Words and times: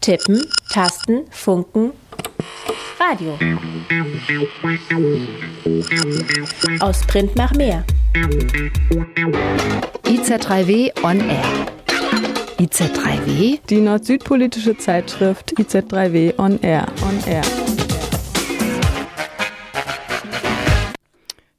Tippen, 0.00 0.42
Tasten, 0.70 1.26
Funken, 1.30 1.92
Radio. 2.98 3.38
Aus 6.80 7.06
Print 7.06 7.36
nach 7.36 7.52
mehr. 7.52 7.84
IZ3W 10.04 11.04
on 11.04 11.20
Air. 11.20 11.44
IZ3W? 12.58 13.60
Die 13.68 13.80
nord-süd-politische 13.80 14.78
Zeitschrift 14.78 15.52
IZ3W 15.58 16.38
on 16.38 16.58
Air. 16.62 16.86
On 17.02 17.22
Air. 17.26 17.42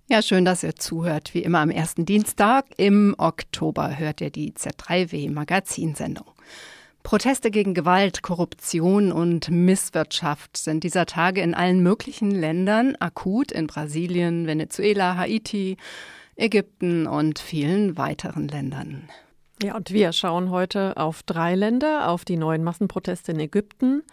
Ja, 0.07 0.23
schön, 0.23 0.45
dass 0.45 0.63
ihr 0.63 0.75
zuhört. 0.75 1.35
Wie 1.35 1.43
immer 1.43 1.59
am 1.59 1.69
ersten 1.69 2.05
Dienstag 2.07 2.65
im 2.77 3.13
Oktober 3.19 3.99
hört 3.99 4.19
ihr 4.19 4.31
die 4.31 4.51
Z3W 4.53 5.31
Magazinsendung. 5.31 6.25
Proteste 7.03 7.51
gegen 7.51 7.73
Gewalt, 7.73 8.21
Korruption 8.21 9.11
und 9.11 9.49
Misswirtschaft 9.49 10.57
sind 10.57 10.83
dieser 10.83 11.05
Tage 11.05 11.41
in 11.41 11.53
allen 11.53 11.81
möglichen 11.81 12.31
Ländern 12.31 12.95
akut 12.99 13.51
in 13.51 13.67
Brasilien, 13.67 14.47
Venezuela, 14.47 15.17
Haiti, 15.17 15.77
Ägypten 16.35 17.07
und 17.07 17.39
vielen 17.39 17.97
weiteren 17.97 18.47
Ländern. 18.47 19.09
Ja, 19.63 19.75
und 19.75 19.91
wir 19.91 20.11
schauen 20.11 20.49
heute 20.49 20.97
auf 20.97 21.23
drei 21.23 21.55
Länder, 21.55 22.09
auf 22.09 22.25
die 22.25 22.37
neuen 22.37 22.63
Massenproteste 22.63 23.31
in 23.31 23.39
Ägypten 23.39 24.03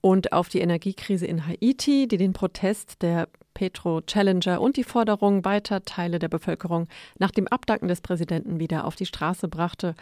und 0.00 0.32
auf 0.32 0.48
die 0.48 0.60
Energiekrise 0.60 1.26
in 1.26 1.46
Haiti, 1.46 2.08
die 2.08 2.16
den 2.16 2.32
Protest 2.32 3.02
der 3.02 3.28
Petro 3.54 4.00
Challenger 4.00 4.60
und 4.60 4.76
die 4.76 4.84
Forderung 4.84 5.44
weiter 5.44 5.84
Teile 5.84 6.18
der 6.18 6.28
Bevölkerung 6.28 6.88
nach 7.18 7.30
dem 7.30 7.46
Abdanken 7.48 7.88
des 7.88 8.00
Präsidenten 8.00 8.58
wieder 8.58 8.84
auf 8.84 8.96
die 8.96 9.06
Straße 9.06 9.48
brachte. 9.48 9.94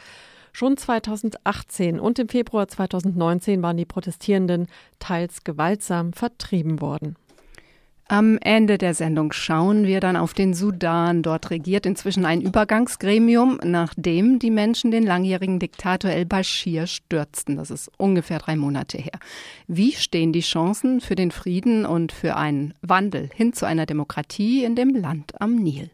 Schon 0.53 0.77
2018 0.77 2.01
und 2.01 2.19
im 2.19 2.29
Februar 2.29 2.69
2019 2.69 3.63
waren 3.63 3.77
die 3.77 3.85
Protestierenden 3.85 4.67
teils 4.99 5.45
gewaltsam 5.45 6.13
vertrieben 6.13 6.81
worden. 6.81 7.17
Am 8.11 8.39
Ende 8.41 8.79
der 8.79 8.95
Sendung 8.95 9.33
schauen 9.33 9.85
wir 9.85 10.01
dann 10.01 10.17
auf 10.17 10.33
den 10.33 10.55
Sudan. 10.55 11.23
Dort 11.23 11.51
regiert 11.51 11.85
inzwischen 11.85 12.25
ein 12.25 12.41
Übergangsgremium, 12.41 13.61
nachdem 13.63 14.39
die 14.39 14.51
Menschen 14.51 14.91
den 14.91 15.05
langjährigen 15.05 15.59
Diktator 15.59 16.11
El-Bashir 16.11 16.87
stürzten. 16.87 17.57
Das 17.57 17.71
ist 17.71 17.91
ungefähr 17.99 18.39
drei 18.39 18.57
Monate 18.57 18.97
her. 18.97 19.21
Wie 19.67 19.93
stehen 19.93 20.33
die 20.33 20.41
Chancen 20.41 21.03
für 21.03 21.17
den 21.17 21.31
Frieden 21.31 21.85
und 21.85 22.11
für 22.11 22.37
einen 22.37 22.73
Wandel 22.81 23.29
hin 23.35 23.53
zu 23.53 23.67
einer 23.67 23.85
Demokratie 23.85 24.65
in 24.65 24.75
dem 24.75 24.95
Land 24.95 25.39
am 25.39 25.57
Nil? 25.57 25.91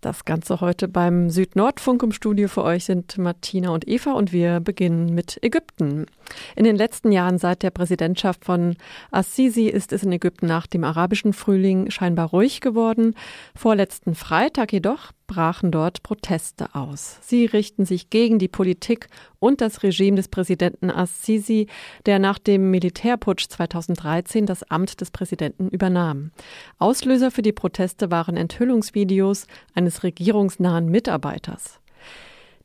Das 0.00 0.24
Ganze 0.24 0.60
heute 0.60 0.86
beim 0.86 1.28
Südnordfunk 1.28 2.04
im 2.04 2.12
Studio 2.12 2.46
für 2.46 2.62
euch 2.62 2.84
sind 2.84 3.18
Martina 3.18 3.70
und 3.70 3.88
Eva 3.88 4.12
und 4.12 4.32
wir 4.32 4.60
beginnen 4.60 5.12
mit 5.12 5.42
Ägypten. 5.42 6.06
In 6.54 6.62
den 6.62 6.76
letzten 6.76 7.10
Jahren 7.10 7.38
seit 7.38 7.64
der 7.64 7.70
Präsidentschaft 7.70 8.44
von 8.44 8.76
Assisi 9.10 9.66
ist 9.66 9.92
es 9.92 10.04
in 10.04 10.12
Ägypten 10.12 10.46
nach 10.46 10.68
dem 10.68 10.84
arabischen 10.84 11.32
Frühling 11.32 11.90
scheinbar 11.90 12.28
ruhig 12.28 12.60
geworden. 12.60 13.16
Vorletzten 13.56 14.14
Freitag 14.14 14.72
jedoch 14.72 15.10
brachen 15.28 15.70
dort 15.70 16.02
Proteste 16.02 16.74
aus. 16.74 17.18
Sie 17.20 17.46
richten 17.46 17.84
sich 17.84 18.10
gegen 18.10 18.40
die 18.40 18.48
Politik 18.48 19.06
und 19.38 19.60
das 19.60 19.84
Regime 19.84 20.16
des 20.16 20.26
Präsidenten 20.26 20.90
Assisi, 20.90 21.68
der 22.06 22.18
nach 22.18 22.40
dem 22.40 22.72
Militärputsch 22.72 23.46
2013 23.48 24.46
das 24.46 24.64
Amt 24.64 25.00
des 25.00 25.12
Präsidenten 25.12 25.68
übernahm. 25.68 26.32
Auslöser 26.78 27.30
für 27.30 27.42
die 27.42 27.52
Proteste 27.52 28.10
waren 28.10 28.36
Enthüllungsvideos 28.36 29.46
eines 29.74 30.02
regierungsnahen 30.02 30.88
Mitarbeiters. 30.88 31.78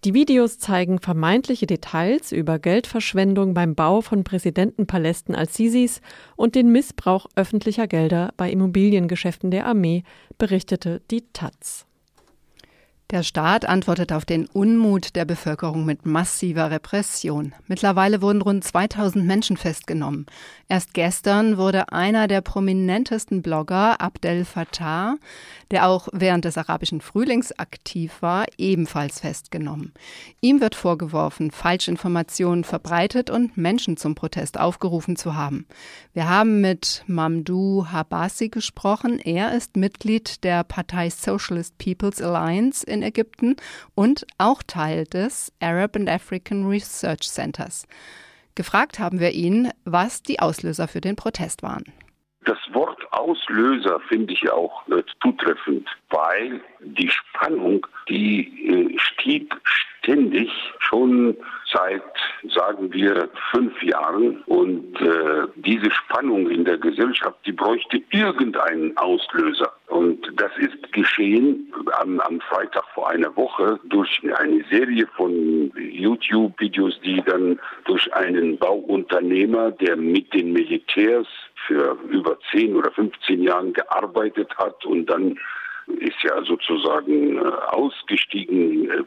Die 0.04 0.14
Videos 0.14 0.58
zeigen 0.58 1.00
vermeintliche 1.00 1.66
Details 1.66 2.34
über 2.34 2.60
Geldverschwendung 2.60 3.54
beim 3.54 3.74
Bau 3.74 4.02
von 4.02 4.26
Präsidentenpalästen 4.26 5.34
als 5.34 5.56
Sisis 5.56 6.02
und 6.36 6.56
den 6.56 6.74
Missbrauch 6.74 7.28
öffentlicher 7.36 7.88
Gelder 7.88 8.34
bei 8.36 8.52
Immobiliengeschäften 8.52 9.50
der 9.50 9.66
Armee, 9.66 10.04
berichtete 10.38 11.02
die 11.10 11.22
Taz. 11.32 11.86
Der 13.12 13.22
Staat 13.22 13.66
antwortet 13.66 14.12
auf 14.12 14.26
den 14.26 14.48
Unmut 14.48 15.16
der 15.16 15.26
Bevölkerung 15.26 15.86
mit 15.86 16.06
massiver 16.06 16.72
Repression. 16.72 17.54
Mittlerweile 17.68 18.22
wurden 18.22 18.42
rund 18.42 18.64
2000 18.64 19.24
Menschen 19.24 19.56
festgenommen. 19.56 20.26
Erst 20.68 20.96
gestern 20.96 21.58
wurde 21.58 21.92
einer 21.92 22.28
der 22.28 22.42
prominentesten 22.42 23.44
Blogger, 23.44 24.02
Abdel 24.02 24.46
Fattah, 24.46 25.18
der 25.70 25.88
auch 25.88 26.08
während 26.12 26.46
des 26.46 26.58
arabischen 26.58 27.02
Frühlings 27.02 27.52
aktiv 27.60 28.22
war, 28.22 28.46
ebenfalls 28.58 29.20
festgenommen. 29.20 29.94
Ihm 30.42 30.62
wird 30.62 30.74
vorgeworfen, 30.74 31.52
Falschinformationen 31.52 32.64
verbreitet 32.64 33.30
und 33.30 33.58
Menschen 33.58 33.98
zum 33.98 34.16
Protest 34.16 34.60
aufgerufen 34.60 35.18
zu 35.18 35.36
haben. 35.36 35.68
Wir 36.14 36.30
haben 36.30 36.62
mit 36.62 37.04
Mamdou 37.06 37.86
Habasi 37.92 38.50
gesprochen. 38.50 39.20
Er 39.20 39.56
ist 39.56 39.76
Mitglied 39.76 40.44
der 40.44 40.64
Partei 40.64 41.12
Socialist 41.12 41.78
People's 41.78 42.22
Alliance 42.22 42.84
in 42.86 43.03
Ägypten 43.04 43.56
und 43.96 44.26
auch 44.38 44.64
Teil 44.64 45.06
des 45.06 45.54
Arab 45.62 45.96
and 45.96 46.10
African 46.10 46.66
Research 46.68 47.30
Centers. 47.30 47.88
Gefragt 48.56 49.00
haben 49.00 49.20
wir 49.20 49.32
ihn, 49.32 49.70
was 49.86 50.22
die 50.22 50.40
Auslöser 50.40 50.88
für 50.88 51.02
den 51.02 51.16
Protest 51.16 51.64
waren. 51.64 51.86
Das 52.46 52.58
Wort 52.74 53.00
Auslöser 53.14 54.00
finde 54.02 54.34
ich 54.34 54.52
auch 54.52 54.86
äh, 54.90 55.02
zutreffend, 55.22 55.88
weil 56.10 56.62
die 56.82 57.10
Spannung, 57.10 57.88
die 58.10 58.68
äh, 58.68 59.00
stieg 59.00 59.56
ständig 59.64 60.50
schon 60.80 61.38
seit, 61.74 62.04
sagen 62.54 62.92
wir, 62.94 63.30
fünf 63.52 63.82
Jahren. 63.84 64.42
Und 64.44 65.00
äh, 65.02 65.48
diese 65.56 65.92
Spannung 65.92 66.50
in 66.50 66.66
der 66.66 66.78
Gesellschaft, 66.78 67.38
die 67.46 67.52
bräuchte 67.52 68.02
irgendeinen 68.12 68.96
Auslöser. 68.98 69.72
Und 69.88 70.20
das 70.36 70.52
ist 70.58 70.92
geschehen 70.94 71.74
am, 72.00 72.20
am 72.22 72.40
Freitag 72.42 72.86
vor 72.94 73.10
einer 73.10 73.36
Woche 73.36 73.80
durch 73.86 74.22
eine 74.38 74.64
Serie 74.70 75.08
von 75.16 75.72
YouTube-Videos, 75.76 77.00
die 77.02 77.22
dann 77.26 77.60
durch 77.86 78.14
einen 78.14 78.58
Bauunternehmer, 78.58 79.72
der 79.72 79.96
mit 79.96 80.34
den 80.34 80.54
Militärs 80.54 81.28
für 81.68 81.98
über 82.10 82.38
10 82.52 82.76
oder 82.76 82.92
15 82.92 83.44
Jahren 83.44 83.74
gearbeitet 83.74 84.50
hat 84.58 84.86
und 84.86 85.06
dann 85.06 85.38
ist 85.88 86.22
ja 86.24 86.44
sozusagen 86.44 87.38
äh, 87.38 87.42
ausgestiegen, 87.72 88.90
äh, 88.90 89.04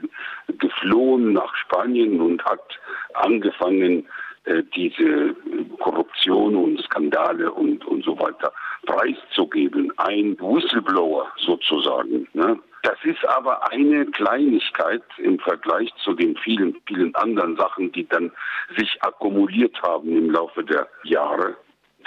geflohen 0.58 1.32
nach 1.32 1.54
Spanien 1.56 2.20
und 2.20 2.44
hat 2.44 2.78
angefangen, 3.14 4.06
äh, 4.44 4.62
diese 4.74 5.34
Korruption 5.80 6.54
und 6.54 6.80
Skandale 6.82 7.50
und, 7.50 7.84
und 7.84 8.04
so 8.04 8.18
weiter 8.18 8.52
preiszugeben. 8.86 9.92
Ein 9.98 10.38
Whistleblower 10.38 11.26
sozusagen. 11.36 12.28
Ne? 12.32 12.58
Das 12.82 12.96
ist 13.02 13.26
aber 13.28 13.72
eine 13.72 14.06
Kleinigkeit 14.06 15.02
im 15.18 15.40
Vergleich 15.40 15.92
zu 16.04 16.12
den 16.12 16.36
vielen, 16.36 16.76
vielen 16.86 17.12
anderen 17.16 17.56
Sachen, 17.56 17.90
die 17.90 18.06
dann 18.06 18.30
sich 18.76 19.02
akkumuliert 19.02 19.80
haben 19.82 20.16
im 20.16 20.30
Laufe 20.30 20.62
der 20.62 20.86
Jahre. 21.02 21.56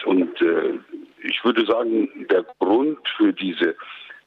Und 0.06 0.41
äh, 0.41 0.80
ich 1.22 1.44
würde 1.44 1.66
sagen, 1.66 2.09
der 2.31 2.46
Grund 2.59 3.00
für 3.18 3.34
diese, 3.34 3.75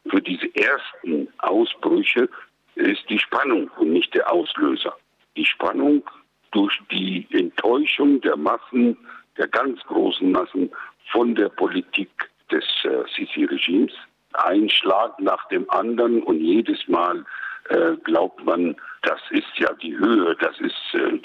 für 0.09 0.21
diese 0.21 0.49
ersten 0.57 1.29
Ausbrüche 1.39 2.29
ist 2.75 3.09
die 3.09 3.19
Spannung 3.19 3.71
und 3.79 3.93
nicht 3.93 4.15
der 4.15 4.31
Auslöser. 4.31 4.97
Die 5.37 5.45
Spannung 5.45 6.03
durch 6.51 6.79
die 6.91 7.27
Enttäuschung 7.31 8.21
der 8.21 8.37
Massen, 8.37 8.97
der 9.37 9.49
ganz 9.49 9.81
großen 9.85 10.31
Massen 10.31 10.71
von 11.11 11.35
der 11.35 11.49
Politik 11.49 12.11
des 12.51 12.65
äh, 12.85 13.05
Sisi-Regimes. 13.17 13.93
Ein 14.35 14.69
Schlag 14.69 15.19
nach 15.21 15.47
dem 15.49 15.69
anderen 15.71 16.23
und 16.23 16.41
jedes 16.41 16.87
Mal 16.89 17.25
äh, 17.69 17.97
glaubt 18.05 18.45
man, 18.45 18.77
das 19.03 19.21
ist 19.31 19.59
ja 19.59 19.73
die 19.75 19.97
Höhe, 19.97 20.37
das 20.41 20.59
ist 20.61 20.95
äh, 20.95 21.19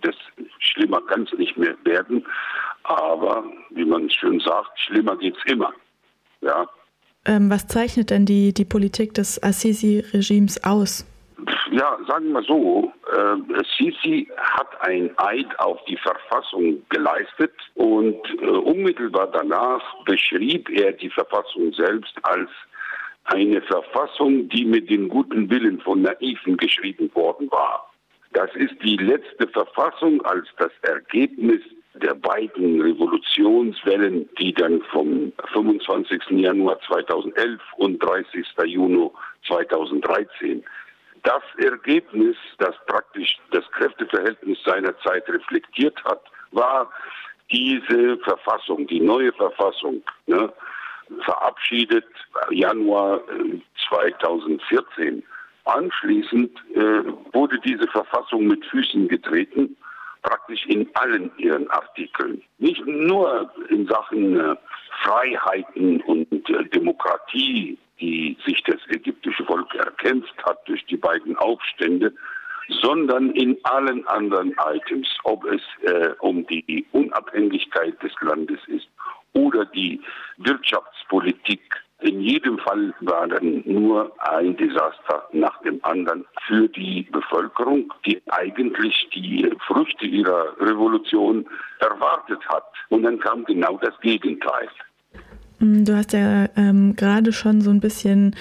das 0.00 0.16
schlimmer 0.58 1.00
kann 1.02 1.24
es 1.24 1.38
nicht 1.38 1.56
mehr 1.56 1.76
werden. 1.84 2.24
Aber 2.84 3.44
wie 3.70 3.84
man 3.84 4.10
schön 4.10 4.40
sagt, 4.40 4.78
schlimmer 4.78 5.16
geht's 5.16 5.42
immer. 5.46 5.72
Ja. 6.40 6.68
Ähm, 7.24 7.50
was 7.50 7.66
zeichnet 7.68 8.10
denn 8.10 8.26
die, 8.26 8.52
die 8.52 8.64
Politik 8.64 9.14
des 9.14 9.42
Assisi-Regimes 9.42 10.64
aus? 10.64 11.06
Ja, 11.70 11.96
sagen 12.06 12.32
wir 12.32 12.42
so, 12.42 12.92
äh, 13.12 13.62
Sisi 13.76 14.28
hat 14.36 14.68
ein 14.80 15.10
Eid 15.16 15.58
auf 15.58 15.78
die 15.86 15.96
Verfassung 15.96 16.82
geleistet 16.88 17.52
und 17.74 18.18
äh, 18.40 18.46
unmittelbar 18.46 19.28
danach 19.32 19.82
beschrieb 20.04 20.68
er 20.68 20.92
die 20.92 21.10
Verfassung 21.10 21.72
selbst 21.72 22.14
als 22.22 22.50
eine 23.24 23.62
Verfassung, 23.62 24.48
die 24.48 24.64
mit 24.64 24.90
dem 24.90 25.08
guten 25.08 25.48
Willen 25.48 25.80
von 25.80 26.02
Naiven 26.02 26.56
geschrieben 26.56 27.10
worden 27.14 27.50
war. 27.50 27.90
Das 28.32 28.50
ist 28.54 28.74
die 28.82 28.96
letzte 28.96 29.46
Verfassung 29.48 30.20
als 30.22 30.46
das 30.58 30.72
Ergebnis 30.82 31.60
der 31.94 32.14
beiden 32.14 32.80
Revolutionswellen, 32.80 34.28
die 34.38 34.52
dann 34.54 34.80
vom 34.90 35.32
25. 35.52 36.22
Januar 36.30 36.80
2011 36.86 37.60
und 37.76 38.02
30. 38.02 38.46
Juni 38.66 39.10
2013 39.46 40.64
das 41.22 41.42
Ergebnis, 41.58 42.36
das 42.58 42.74
praktisch 42.86 43.38
das 43.52 43.64
Kräfteverhältnis 43.72 44.58
seiner 44.64 44.98
Zeit 45.00 45.28
reflektiert 45.28 46.02
hat, 46.04 46.20
war 46.50 46.90
diese 47.50 48.18
Verfassung, 48.18 48.86
die 48.86 49.00
neue 49.00 49.32
Verfassung, 49.32 50.02
ne, 50.26 50.52
verabschiedet 51.24 52.06
Januar 52.50 53.20
2014. 53.88 55.18
Äh, 55.18 55.22
Anschließend 55.64 56.50
äh, 56.74 57.04
wurde 57.32 57.56
diese 57.60 57.86
Verfassung 57.86 58.48
mit 58.48 58.64
Füßen 58.64 59.06
getreten, 59.06 59.76
praktisch 60.22 60.64
in 60.66 60.88
allen 60.94 61.30
ihren 61.38 61.68
Artikeln. 61.70 62.42
Nicht 62.58 62.84
nur 62.86 63.50
in 63.68 63.86
Sachen 63.86 64.38
äh, 64.38 64.56
Freiheiten 65.02 66.00
und 66.02 66.32
äh, 66.50 66.64
Demokratie, 66.68 67.78
die 68.00 68.36
sich 68.44 68.62
das 68.64 68.80
ägyptische 68.88 69.44
Volk 69.44 69.74
erkämpft 69.74 70.34
hat 70.44 70.66
durch 70.66 70.84
die 70.86 70.96
beiden 70.96 71.36
Aufstände, 71.36 72.12
sondern 72.80 73.30
in 73.32 73.56
allen 73.64 74.06
anderen 74.06 74.54
Items, 74.64 75.08
ob 75.24 75.44
es 75.44 75.60
äh, 75.82 76.10
um 76.20 76.46
die 76.46 76.86
Unabhängigkeit 76.92 78.00
des 78.02 78.12
Landes 78.20 78.60
ist 78.68 78.88
oder 79.34 79.64
die 79.66 80.00
Wirtschaftspolitik. 80.38 81.60
In 82.02 82.20
jedem 82.20 82.58
Fall 82.58 82.92
war 83.00 83.28
dann 83.28 83.62
nur 83.64 84.12
ein 84.18 84.56
Desaster 84.56 85.28
nach 85.32 85.60
dem 85.62 85.78
anderen 85.82 86.24
für 86.46 86.68
die 86.68 87.06
Bevölkerung, 87.12 87.92
die 88.04 88.20
eigentlich 88.28 89.08
die 89.14 89.48
Früchte 89.66 90.06
ihrer 90.06 90.56
Revolution 90.60 91.46
erwartet 91.78 92.40
hat. 92.48 92.64
Und 92.88 93.04
dann 93.04 93.20
kam 93.20 93.44
genau 93.44 93.78
das 93.78 93.98
Gegenteil. 94.00 94.68
Du 95.60 95.94
hast 95.94 96.12
ja 96.12 96.48
ähm, 96.56 96.96
gerade 96.96 97.32
schon 97.32 97.60
so 97.60 97.70
ein 97.70 97.78
bisschen 97.78 98.34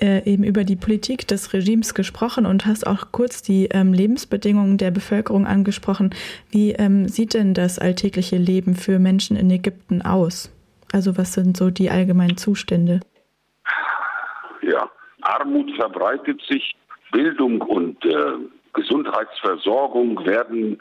äh, 0.00 0.30
eben 0.30 0.44
über 0.44 0.64
die 0.64 0.76
Politik 0.76 1.26
des 1.26 1.54
Regimes 1.54 1.94
gesprochen 1.94 2.44
und 2.44 2.66
hast 2.66 2.86
auch 2.86 3.06
kurz 3.10 3.40
die 3.42 3.68
ähm, 3.72 3.94
Lebensbedingungen 3.94 4.76
der 4.76 4.90
Bevölkerung 4.90 5.46
angesprochen. 5.46 6.10
Wie 6.50 6.72
ähm, 6.72 7.08
sieht 7.08 7.34
denn 7.34 7.54
das 7.54 7.78
alltägliche 7.78 8.36
Leben 8.36 8.74
für 8.74 8.98
Menschen 8.98 9.36
in 9.36 9.50
Ägypten 9.50 10.02
aus? 10.02 10.50
Also 10.92 11.16
was 11.18 11.34
sind 11.34 11.56
so 11.56 11.70
die 11.70 11.90
allgemeinen 11.90 12.36
Zustände? 12.36 13.00
Ja, 14.62 14.90
Armut 15.22 15.70
verbreitet 15.76 16.40
sich, 16.48 16.74
Bildung 17.12 17.60
und 17.62 18.04
äh, 18.04 18.32
Gesundheitsversorgung 18.74 20.24
werden 20.26 20.80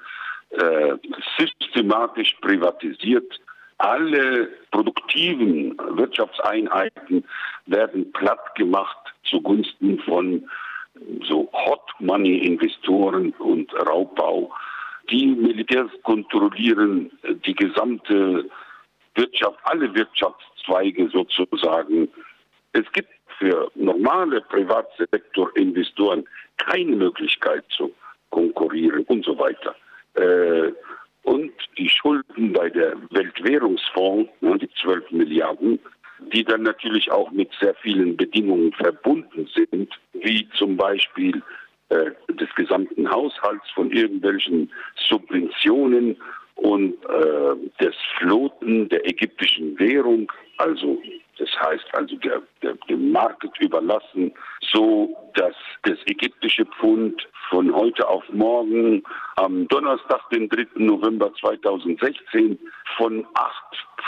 äh, 0.50 0.96
systematisch 1.38 2.36
privatisiert 2.42 3.40
alle 3.78 4.50
produktiven 4.72 5.78
Wirtschaftseinheiten 5.78 7.24
werden 7.68 8.12
platt 8.12 8.56
gemacht 8.56 8.98
zugunsten 9.24 10.00
von 10.00 10.50
so 11.28 11.50
Hot 11.54 11.84
Money 12.00 12.40
Investoren 12.40 13.32
und 13.38 13.72
Raubbau. 13.88 14.52
Die 15.12 15.28
Militärs 15.28 15.92
kontrollieren 16.04 17.12
die 17.46 17.54
gesamte 17.54 18.50
Wirtschaft, 19.18 19.60
alle 19.64 19.94
Wirtschaftszweige 19.94 21.10
sozusagen. 21.10 22.08
Es 22.74 22.90
gibt 22.94 23.10
für 23.38 23.72
normale 23.76 24.42
Privatsektorinvestoren 24.42 26.28
keine 26.58 26.96
Möglichkeit 26.96 27.64
zu 27.70 27.94
konkurrieren 28.30 29.04
und 29.08 29.26
so 29.26 29.38
weiter. 29.38 29.76
Äh, 30.16 30.72
und 31.24 31.52
die 31.78 31.90
Schulden 31.90 32.54
bei 32.54 32.70
der 32.70 32.96
Weltwährungsfonds, 33.12 34.32
ne, 34.42 34.58
die 34.58 34.70
12 34.82 35.12
Milliarden, 35.12 35.80
die 36.34 36.44
dann 36.44 36.64
natürlich 36.64 37.12
auch 37.12 37.32
mit 37.32 37.50
sehr 37.60 37.76
vielen 37.76 38.16
Bedingungen 38.16 38.72
verbunden 38.74 39.48
sind, 39.54 39.94
wie 40.14 40.48
zum 40.58 40.78
Beispiel 40.78 41.42
äh, 41.90 42.12
des 42.30 42.54
gesamten 42.56 43.10
Haushalts 43.10 43.70
von 43.72 43.92
irgendwelchen 43.92 44.72
Subventionen 44.96 46.18
und 46.58 46.94
äh, 47.06 47.84
des 47.84 47.96
Floten 48.18 48.90
der 48.90 49.08
ägyptischen 49.08 49.78
Währung, 49.80 50.32
also 50.58 50.98
das 51.38 51.50
heißt 51.60 51.86
also 51.94 52.16
der, 52.18 52.42
der, 52.62 52.74
dem 52.90 53.12
Markt 53.12 53.46
überlassen, 53.60 54.34
so 54.72 55.16
dass 55.36 55.56
das 55.84 55.98
ägyptische 56.08 56.66
Pfund 56.66 57.28
von 57.50 57.74
heute 57.74 58.08
auf 58.08 58.24
morgen 58.30 59.04
am 59.36 59.68
Donnerstag, 59.68 60.30
den 60.32 60.50
3. 60.50 60.66
November 60.76 61.32
2016, 61.40 62.58
von 62.98 63.26
8 63.36 63.54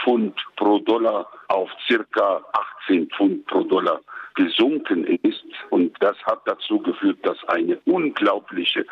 Pfund 0.03 0.33
pro 0.55 0.79
Dollar 0.79 1.27
auf 1.49 1.69
circa 1.87 2.43
18 2.87 3.09
Pfund 3.11 3.45
pro 3.45 3.63
Dollar 3.63 4.01
gesunken 4.35 5.03
ist. 5.21 5.43
Und 5.69 5.95
das 5.99 6.17
hat 6.23 6.41
dazu 6.45 6.79
geführt, 6.79 7.19
dass 7.23 7.37
eine 7.49 7.77
unglaubliche 7.85 8.85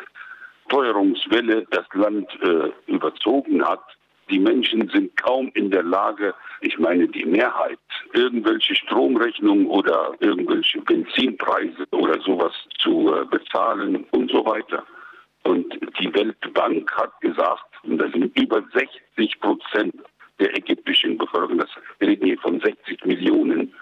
Teuerungswelle 1.38 1.66
das 1.70 1.86
Land 1.94 2.28
äh, 2.42 2.70
überzogen 2.90 3.64
hat. 3.64 3.82
Die 4.30 4.38
Menschen 4.38 4.88
sind 4.90 5.16
kaum 5.16 5.50
in 5.54 5.70
der 5.70 5.82
Lage, 5.82 6.34
ich 6.60 6.78
meine 6.78 7.08
die 7.08 7.24
Mehrheit, 7.24 7.78
irgendwelche 8.12 8.74
Stromrechnungen 8.74 9.66
oder 9.66 10.14
irgendwelche 10.20 10.80
Benzinpreise 10.82 11.86
oder 11.92 12.20
sowas 12.20 12.52
zu 12.78 13.14
äh, 13.14 13.24
bezahlen 13.24 14.04
und 14.10 14.30
so 14.30 14.44
weiter. 14.44 14.84
Und 15.44 15.72
die 15.98 16.12
Weltbank 16.14 16.92
hat 16.94 17.18
gesagt, 17.22 17.64
und 17.84 17.98
das 17.98 18.12
sind 18.12 18.36
über 18.38 18.62
60 18.74 19.40
Prozent 19.40 19.94
der 20.38 20.54
ägyptischen 20.56 21.16
Bevölkerung, 21.16 21.58
das 21.58 21.70
reden 22.00 22.26
hier 22.26 22.38
von 22.40 22.60
60 22.60 23.04
Millionen, 23.06 23.72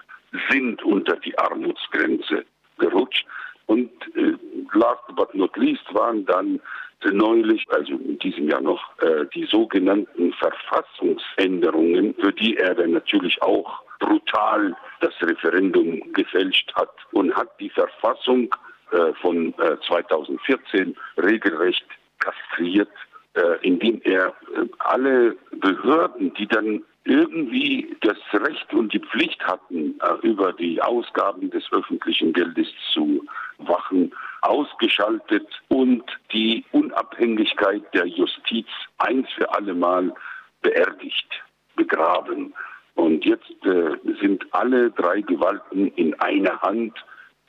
sind 0.49 0.81
unter 0.83 1.15
die 1.17 1.37
Armutsgrenze 1.37 2.45
gerutscht. 2.77 3.25
Und 3.65 3.91
äh, 4.15 4.33
last 4.73 5.03
but 5.15 5.33
not 5.35 5.55
least 5.57 5.83
waren 5.93 6.25
dann 6.25 6.61
neulich, 7.03 7.65
also 7.69 7.93
in 7.93 8.17
diesem 8.19 8.49
Jahr 8.49 8.61
noch, 8.61 8.81
äh, 9.01 9.25
die 9.33 9.45
sogenannten 9.45 10.33
Verfassungsänderungen, 10.33 12.15
für 12.15 12.33
die 12.33 12.57
er 12.57 12.75
dann 12.75 12.91
natürlich 12.91 13.41
auch 13.41 13.83
brutal 13.99 14.75
das 15.01 15.13
Referendum 15.21 16.01
gefälscht 16.13 16.73
hat 16.75 16.93
und 17.11 17.33
hat 17.35 17.49
die 17.59 17.69
Verfassung 17.69 18.53
äh, 18.91 19.13
von 19.21 19.53
äh, 19.59 19.77
2014 19.87 20.95
regelrecht 21.17 21.85
kastriert, 22.19 22.89
äh, 23.33 23.57
indem 23.61 24.01
er 24.03 24.27
äh, 24.27 24.65
alle 24.79 25.35
Behörden, 25.51 26.33
die 26.35 26.47
dann 26.47 26.83
irgendwie 27.03 27.95
das 28.01 28.17
Recht 28.33 28.73
und 28.73 28.93
die 28.93 28.99
Pflicht 28.99 29.41
hatten, 29.45 29.99
äh, 30.01 30.27
über 30.27 30.53
die 30.53 30.81
Ausgaben 30.81 31.49
des 31.49 31.63
öffentlichen 31.71 32.33
Geldes 32.33 32.67
zu 32.93 33.25
wachen, 33.59 34.13
ausgeschaltet 34.41 35.47
und 35.69 36.03
die 36.31 36.63
Unabhängigkeit 36.71 37.83
der 37.93 38.05
Justiz 38.05 38.67
eins 38.97 39.27
für 39.33 39.51
alle 39.53 39.73
Mal 39.73 40.13
beerdigt, 40.61 41.27
begraben. 41.75 42.53
Und 42.95 43.25
jetzt 43.25 43.49
äh, 43.65 43.91
sind 44.21 44.45
alle 44.51 44.91
drei 44.91 45.21
Gewalten 45.21 45.87
in 45.95 46.13
einer 46.19 46.59
Hand. 46.61 46.93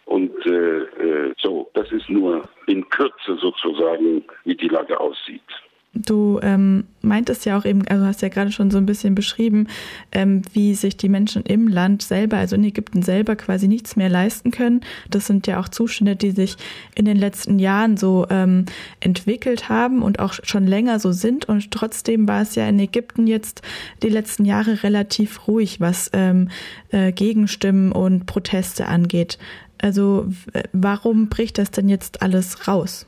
Und 0.05 0.35
äh, 0.47 0.83
äh 0.83 1.35
so, 1.39 1.71
das 1.75 1.91
ist 1.93 2.09
nur 2.09 2.49
in 2.67 2.89
Kürze 2.91 3.37
sozusagen, 3.37 4.25
wie 4.45 4.55
die 4.55 4.69
Lage 4.69 4.99
aussieht. 4.99 5.43
Du 6.01 6.39
ähm, 6.43 6.85
meintest 7.03 7.45
ja 7.45 7.59
auch 7.59 7.65
eben, 7.65 7.87
also 7.89 8.07
hast 8.07 8.23
ja 8.23 8.29
gerade 8.29 8.53
schon 8.53 8.71
so 8.71 8.79
ein 8.79 8.87
bisschen 8.87 9.17
beschrieben, 9.17 9.67
ähm, 10.13 10.43
wie 10.53 10.75
sich 10.75 10.97
die 10.97 11.09
Menschen 11.09 11.43
im 11.43 11.67
Land 11.67 12.03
selber, 12.03 12.37
also 12.37 12.55
in 12.55 12.63
Ägypten 12.63 13.03
selber 13.03 13.35
quasi 13.35 13.67
nichts 13.67 13.97
mehr 13.97 14.09
leisten 14.09 14.53
können. 14.53 14.83
Das 15.11 15.27
sind 15.27 15.49
ja 15.49 15.59
auch 15.59 15.69
Zustände, 15.69 16.15
die 16.15 16.31
sich 16.31 16.57
in 16.95 17.05
den 17.05 17.17
letzten 17.17 17.59
Jahren 17.59 17.97
so 17.97 18.27
ähm, 18.31 18.67
entwickelt 19.01 19.69
haben 19.69 20.03
und 20.03 20.21
auch 20.21 20.35
schon 20.45 20.69
länger 20.69 21.01
so 21.01 21.11
sind. 21.11 21.49
Und 21.49 21.73
trotzdem 21.73 22.29
war 22.29 22.43
es 22.43 22.55
ja 22.55 22.69
in 22.69 22.79
Ägypten 22.79 23.27
jetzt 23.27 23.63
die 24.05 24.09
letzten 24.09 24.45
Jahre 24.45 24.85
relativ 24.85 25.49
ruhig, 25.49 25.81
was 25.81 26.11
ähm, 26.13 26.49
äh, 26.91 27.11
Gegenstimmen 27.11 27.91
und 27.91 28.27
Proteste 28.27 28.87
angeht. 28.87 29.39
Also 29.81 30.29
warum 30.73 31.29
bricht 31.29 31.59
das 31.59 31.71
denn 31.71 31.89
jetzt 31.89 32.23
alles 32.23 32.69
raus? 32.69 33.07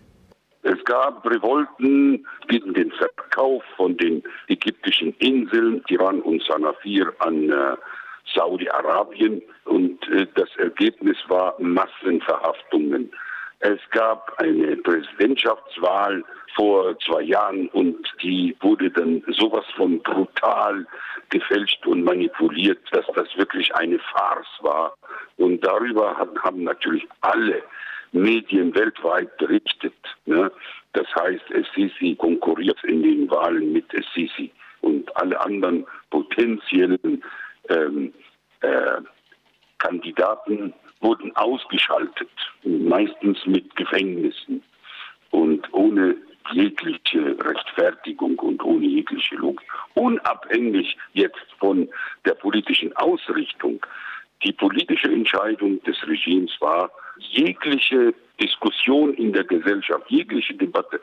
Es 0.63 0.85
gab 0.85 1.25
Revolten 1.25 2.27
gegen 2.49 2.60
den 2.81 2.91
Verkauf 2.93 3.63
von 3.77 3.97
den 3.97 4.23
ägyptischen 4.49 5.15
Inseln, 5.19 5.85
Tiran 5.85 6.21
und 6.23 6.43
Sanafir, 6.43 7.13
an 7.19 7.51
äh, 7.51 7.77
Saudi-Arabien 8.35 9.43
und 9.65 10.09
äh, 10.09 10.27
das 10.35 10.49
Ergebnis 10.57 11.17
war 11.29 11.55
Massenverhaftungen. 11.59 13.13
Es 13.61 13.79
gab 13.91 14.33
eine 14.39 14.77
Präsidentschaftswahl 14.79 16.25
vor 16.57 16.99
zwei 17.01 17.23
Jahren 17.23 17.69
und 17.69 17.99
die 18.23 18.57
wurde 18.61 18.91
dann 18.91 19.23
sowas 19.29 19.67
von 19.77 20.01
brutal 20.03 20.87
gefälscht 21.29 21.87
und 21.87 22.03
manipuliert, 22.05 22.79
dass 22.93 23.05
das 23.15 23.29
wirklich 23.37 23.75
eine 23.77 23.99
Farce 23.99 24.59
war. 24.63 24.95
Und 25.37 25.65
darüber 25.65 26.17
haben 26.17 26.65
natürlich 26.65 27.07
alle 27.21 27.63
Medien 28.13 28.75
weltweit 28.75 29.37
berichtet. 29.37 29.95
Ne? 30.25 30.51
Das 30.93 31.07
heißt, 31.15 31.45
Sisi 31.75 32.17
konkurriert 32.17 32.83
in 32.85 33.03
den 33.03 33.31
Wahlen 33.31 33.73
mit 33.73 33.87
Sisi 34.15 34.51
und 34.81 35.15
alle 35.17 35.41
anderen 35.41 35.87
potenziellen 36.11 37.23
ähm, 37.69 38.13
äh, 38.61 39.01
Kandidaten 39.79 40.75
wurden 41.01 41.35
ausgeschaltet, 41.37 42.31
meistens 42.65 43.39
mit 43.47 43.75
Gefängnissen 43.77 44.63
und 45.31 45.73
ohne 45.73 46.17
jegliche 46.53 47.37
Rechtfertigung 47.43 48.39
und 48.39 48.63
ohne 48.63 48.87
jegliche 48.87 49.37
Logik. 49.37 49.67
Unabhängig 49.95 50.97
jetzt 51.13 51.47
von 51.59 51.89
der 52.25 52.35
politischen 52.35 52.95
Ausrichtung. 52.97 53.85
Die 54.43 54.53
politische 54.53 55.09
Entscheidung 55.09 55.83
des 55.85 55.97
Regimes 56.07 56.51
war, 56.61 56.91
jegliche 57.19 58.15
Diskussion 58.41 59.13
in 59.15 59.33
der 59.33 59.45
Gesellschaft, 59.45 60.05
jegliche 60.09 60.55
Debatte 60.55 61.01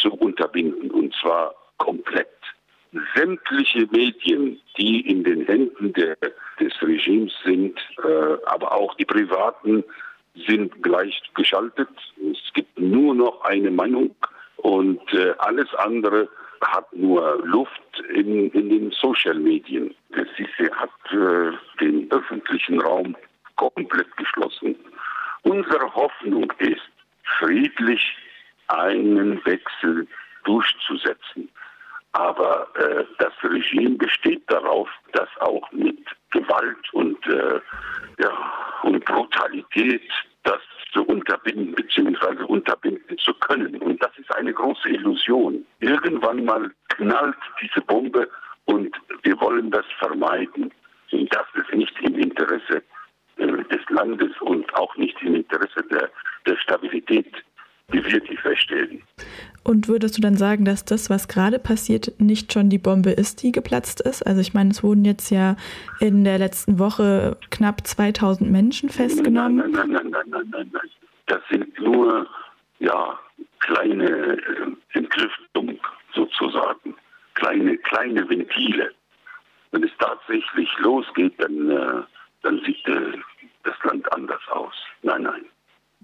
zu 0.00 0.12
unterbinden 0.14 0.90
und 0.90 1.14
zwar 1.20 1.54
komplett. 1.76 2.28
Sämtliche 3.14 3.86
Medien, 3.90 4.60
die 4.78 5.00
in 5.00 5.24
den 5.24 5.44
Händen 5.46 5.92
der, 5.92 6.16
des 6.60 6.72
Regimes 6.80 7.32
sind, 7.44 7.78
äh, 8.02 8.36
aber 8.46 8.72
auch 8.72 8.94
die 8.94 9.04
privaten, 9.04 9.84
sind 10.46 10.82
gleichgeschaltet. 10.82 11.88
Es 12.30 12.52
gibt 12.54 12.78
nur 12.78 13.14
noch 13.14 13.42
eine 13.42 13.70
Meinung 13.70 14.14
und 14.56 15.00
äh, 15.12 15.34
alles 15.38 15.72
andere 15.74 16.28
hat 16.64 16.92
nur 16.92 17.40
Luft 17.44 18.00
in, 18.12 18.50
in 18.50 18.68
den 18.68 18.90
Social 18.90 19.34
Medien. 19.34 19.94
Der 20.14 20.26
Sisi 20.36 20.70
hat 20.72 20.90
äh, 21.10 21.52
den 21.80 22.10
öffentlichen 22.10 22.80
Raum 22.80 23.16
komplett 23.56 24.16
geschlossen. 24.16 24.76
Unsere 25.42 25.94
Hoffnung 25.94 26.52
ist, 26.58 26.82
friedlich 27.38 28.16
einen 28.68 29.44
Wechsel 29.44 30.06
durchzusetzen. 30.44 31.48
Aber 32.12 32.68
äh, 32.76 33.04
das 33.18 33.32
Regime 33.42 33.96
besteht 33.96 34.42
darauf, 34.48 34.88
das 35.12 35.28
auch 35.40 35.70
mit 35.72 35.98
Gewalt 36.30 36.92
und, 36.92 37.26
äh, 37.26 37.60
ja, 38.18 38.52
und 38.82 39.04
Brutalität 39.04 40.02
das 40.44 40.60
zu 40.94 41.02
unterbinden 41.02 41.74
bzw. 41.74 42.44
unterbinden 42.44 43.18
zu 43.18 43.34
können. 43.34 43.76
Und 43.82 44.02
das 44.02 44.16
ist 44.16 44.34
eine 44.36 44.52
große 44.52 44.88
Illusion. 44.88 45.66
Irgendwann 45.80 46.44
mal 46.44 46.70
knallt 46.90 47.36
diese 47.60 47.80
Bombe 47.82 48.28
und 48.66 48.96
wir 49.22 49.38
wollen 49.40 49.70
das 49.70 49.84
vermeiden. 49.98 50.72
Und 51.10 51.34
das 51.34 51.46
ist 51.54 51.74
nicht 51.74 51.94
im 52.00 52.18
Interesse 52.18 52.82
äh, 53.36 53.46
des 53.46 53.82
Landes 53.90 54.32
und 54.40 54.72
auch 54.74 54.96
nicht 54.96 55.20
im 55.22 55.34
Interesse 55.34 55.82
der, 55.90 56.08
der 56.46 56.56
Stabilität 56.56 57.32
die 57.92 58.36
feststellen. 58.36 59.02
Und 59.62 59.88
würdest 59.88 60.16
du 60.16 60.20
dann 60.20 60.36
sagen, 60.36 60.64
dass 60.64 60.84
das, 60.84 61.08
was 61.08 61.28
gerade 61.28 61.58
passiert, 61.58 62.12
nicht 62.18 62.52
schon 62.52 62.68
die 62.68 62.78
Bombe 62.78 63.10
ist, 63.10 63.42
die 63.42 63.52
geplatzt 63.52 64.00
ist? 64.02 64.26
Also 64.26 64.40
ich 64.40 64.52
meine, 64.52 64.70
es 64.70 64.82
wurden 64.82 65.04
jetzt 65.04 65.30
ja 65.30 65.56
in 66.00 66.24
der 66.24 66.38
letzten 66.38 66.78
Woche 66.78 67.38
knapp 67.50 67.86
2000 67.86 68.50
Menschen 68.50 68.90
festgenommen. 68.90 69.56
Nein, 69.56 69.70
nein, 69.72 69.90
nein, 69.90 70.10
nein, 70.10 70.24
nein, 70.28 70.48
nein, 70.50 70.70
nein. 70.72 70.90
Das 71.26 71.40
sind 71.50 71.78
nur 71.80 72.26
ja, 72.78 73.18
kleine 73.60 74.36
äh, 74.36 74.66
Entlüftung 74.92 75.78
sozusagen, 76.14 76.94
kleine, 77.34 77.78
kleine 77.78 78.28
Ventile. 78.28 78.92
Wenn 79.70 79.82
es 79.82 79.90
tatsächlich 79.98 80.68
losgeht, 80.78 81.34
dann, 81.38 81.70
äh, 81.70 82.02
dann 82.42 82.60
sieht 82.64 82.86
äh, 82.86 83.18
das 83.62 83.74
Land 83.84 84.12
anders 84.12 84.42
aus. 84.50 84.74
Nein, 85.02 85.22
nein. 85.22 85.44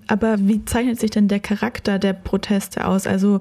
Aber 0.08 0.36
wie 0.38 0.64
zeichnet 0.64 0.98
sich 0.98 1.10
denn 1.10 1.28
der 1.28 1.40
Charakter 1.40 1.98
der 1.98 2.12
Proteste 2.12 2.86
aus? 2.86 3.06
Also 3.06 3.40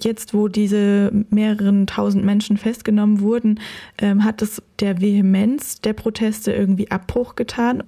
jetzt, 0.00 0.34
wo 0.34 0.48
diese 0.48 1.10
mehreren 1.30 1.86
tausend 1.86 2.24
Menschen 2.24 2.56
festgenommen 2.56 3.20
wurden, 3.20 3.60
ähm, 3.98 4.24
hat 4.24 4.42
es 4.42 4.62
der 4.80 5.00
Vehemenz 5.00 5.80
der 5.80 5.92
Proteste 5.92 6.52
irgendwie 6.52 6.90
Abbruch 6.90 7.34
getan? 7.34 7.82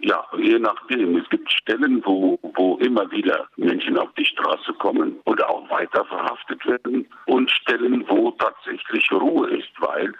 Ja, 0.00 0.24
je 0.36 0.58
nachdem. 0.58 1.16
Es 1.16 1.28
gibt 1.28 1.50
Stellen, 1.50 2.02
wo, 2.04 2.38
wo 2.54 2.76
immer 2.76 3.10
wieder 3.10 3.48
Menschen 3.56 3.98
auf 3.98 4.10
die 4.16 4.24
Straße 4.24 4.72
kommen 4.74 5.16
oder 5.24 5.50
auch 5.50 5.68
weiter 5.70 6.04
verhaftet 6.04 6.64
werden 6.66 7.06
und 7.26 7.50
Stellen, 7.50 8.04
wo 8.08 8.30
tatsächlich 8.32 9.10
Ruhe 9.10 9.48
ist, 9.50 9.70
weil 9.80 10.12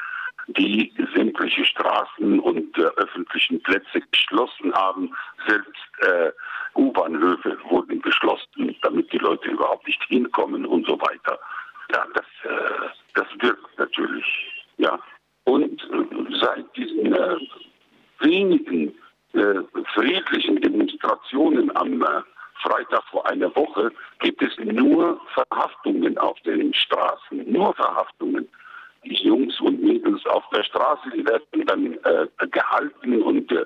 die 0.57 0.93
sämtliche 1.15 1.65
Straßen 1.65 2.41
und 2.41 2.77
äh, 2.79 2.83
öffentlichen 2.97 3.63
Plätze 3.63 4.01
geschlossen 4.11 4.73
haben. 4.75 5.15
Selbst 5.47 5.89
äh, 6.01 6.33
U-Bahnhöfe 6.79 7.59
wurden 7.69 8.01
geschlossen, 8.03 8.77
damit 8.83 9.13
die 9.13 9.19
Leute 9.19 9.51
überhaupt 9.51 9.87
nicht 9.87 10.03
hinkommen 10.05 10.65
und 10.65 10.87
so 10.87 10.99
weiter. 11.01 11.39
Ja, 11.93 12.07
das, 12.15 12.25
äh, 12.45 12.89
das 13.15 13.27
wirkt 13.41 13.79
natürlich. 13.79 14.25
Ja. 14.77 14.99
Und 15.45 15.83
äh, 15.83 16.37
seit 16.41 16.77
diesen 16.77 17.13
äh, 17.13 17.37
wenigen 18.21 18.95
äh, 19.33 19.55
friedlichen 19.95 20.61
Demonstrationen 20.61 21.75
am 21.77 22.05
Freitag 22.63 23.03
vor 23.11 23.29
einer 23.29 23.55
Woche 23.55 23.91
gibt 24.21 24.43
es 24.43 24.57
nur 24.59 25.21
Verhaftungen 25.35 26.19
auf 26.19 26.39
den 26.41 26.75
Straßen, 26.75 27.51
nur 27.51 27.75
Verhaftungen 27.75 28.49
die 29.05 29.15
Jungs 29.15 29.61
und 29.61 29.81
Mädels 29.81 30.25
auf 30.27 30.45
der 30.51 30.65
Straße, 30.65 31.11
die 31.15 31.25
werden 31.27 31.67
dann 31.67 31.95
äh, 32.05 32.27
gehalten 32.49 33.23
und 33.23 33.51
äh, 33.53 33.65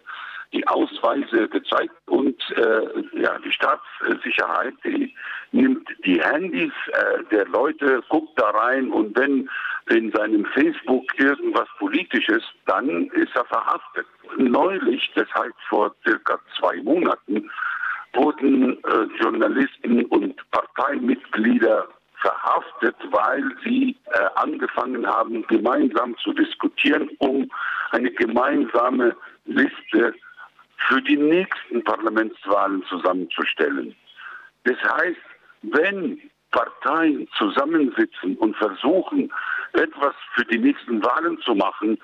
die 0.53 0.67
Ausweise 0.69 1.49
gezeigt 1.49 1.95
und 2.07 2.41
äh, 2.57 3.21
ja, 3.21 3.39
die 3.39 3.53
Staatssicherheit 3.53 4.75
die 4.85 5.15
nimmt 5.53 5.89
die 6.05 6.21
Handys 6.23 6.73
äh, 6.93 7.25
der 7.31 7.47
Leute, 7.47 8.03
guckt 8.09 8.39
da 8.39 8.51
rein 8.51 8.91
und 8.91 9.17
wenn 9.17 9.49
in 9.91 10.13
seinem 10.13 10.45
Facebook 10.47 11.05
irgendwas 11.19 11.69
Politisches, 11.79 12.43
dann 12.67 13.07
ist 13.09 13.35
er 13.35 13.45
verhaftet. 13.47 14.07
Neulich, 14.37 15.11
das 15.15 15.29
heißt 15.35 15.55
vor 15.69 15.95
circa 16.07 16.39
zwei 16.59 16.77
Monaten, 16.83 17.51
wurden 18.15 18.79
äh, 18.85 19.21
Journalisten 19.21 20.05
und 20.07 20.41
Parteimitglieder 20.51 21.89
verhaftet, 22.21 22.95
weil 23.11 23.43
sie 23.65 23.97
äh, 24.13 24.19
angefangen 24.37 25.07
haben, 25.07 25.47
gemeinsam 25.49 26.17
zu 26.19 26.33
diskutieren, 26.33 27.11
um 27.19 27.51
eine 27.91 28.11
gemeinsame 28.13 29.17
Liste 29.45 30.15
für 30.89 31.01
die 31.03 31.17
nächsten 31.17 31.83
Parlamentswahlen 31.85 32.85
zusammenzustellen. 32.89 33.95
Das 34.65 34.77
heißt, 34.83 35.21
wenn 35.63 36.21
Parteien 36.51 37.29
zusammensitzen 37.37 38.37
und 38.37 38.57
versuchen, 38.57 39.33
etwas 39.73 40.15
für 40.35 40.45
die 40.45 40.59
nächsten 40.59 41.03
Wahlen 41.05 41.39
zu 41.41 41.55
machen, 41.55 41.99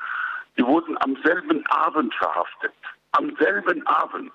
die 0.56 0.64
wurden 0.64 0.96
am 1.02 1.16
selben 1.24 1.64
Abend 1.66 2.14
verhaftet. 2.14 2.72
Am 3.12 3.34
selben 3.36 3.86
Abend. 3.86 4.32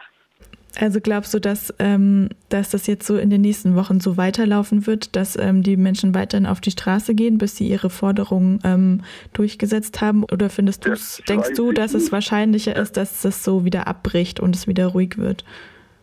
Also 0.79 0.99
glaubst 1.01 1.33
du, 1.33 1.39
dass, 1.39 1.73
ähm, 1.79 2.29
dass 2.49 2.71
das 2.71 2.87
jetzt 2.87 3.05
so 3.05 3.17
in 3.17 3.29
den 3.29 3.41
nächsten 3.41 3.75
Wochen 3.75 3.99
so 3.99 4.17
weiterlaufen 4.17 4.87
wird, 4.87 5.15
dass 5.15 5.37
ähm, 5.37 5.61
die 5.61 5.77
Menschen 5.77 6.15
weiterhin 6.15 6.47
auf 6.47 6.61
die 6.61 6.71
Straße 6.71 7.13
gehen, 7.13 7.37
bis 7.37 7.57
sie 7.57 7.67
ihre 7.67 7.89
Forderungen 7.89 8.59
ähm, 8.63 9.03
durchgesetzt 9.33 10.01
haben? 10.01 10.23
Oder 10.23 10.49
findest 10.49 10.85
du 10.85 10.95
denkst 11.27 11.53
du, 11.55 11.71
dass 11.73 11.93
es 11.93 12.11
wahrscheinlicher 12.11 12.75
ist, 12.75 12.97
dass 12.97 13.21
das 13.21 13.43
so 13.43 13.65
wieder 13.65 13.87
abbricht 13.87 14.39
und 14.39 14.55
es 14.55 14.67
wieder 14.67 14.87
ruhig 14.87 15.17
wird? 15.17 15.45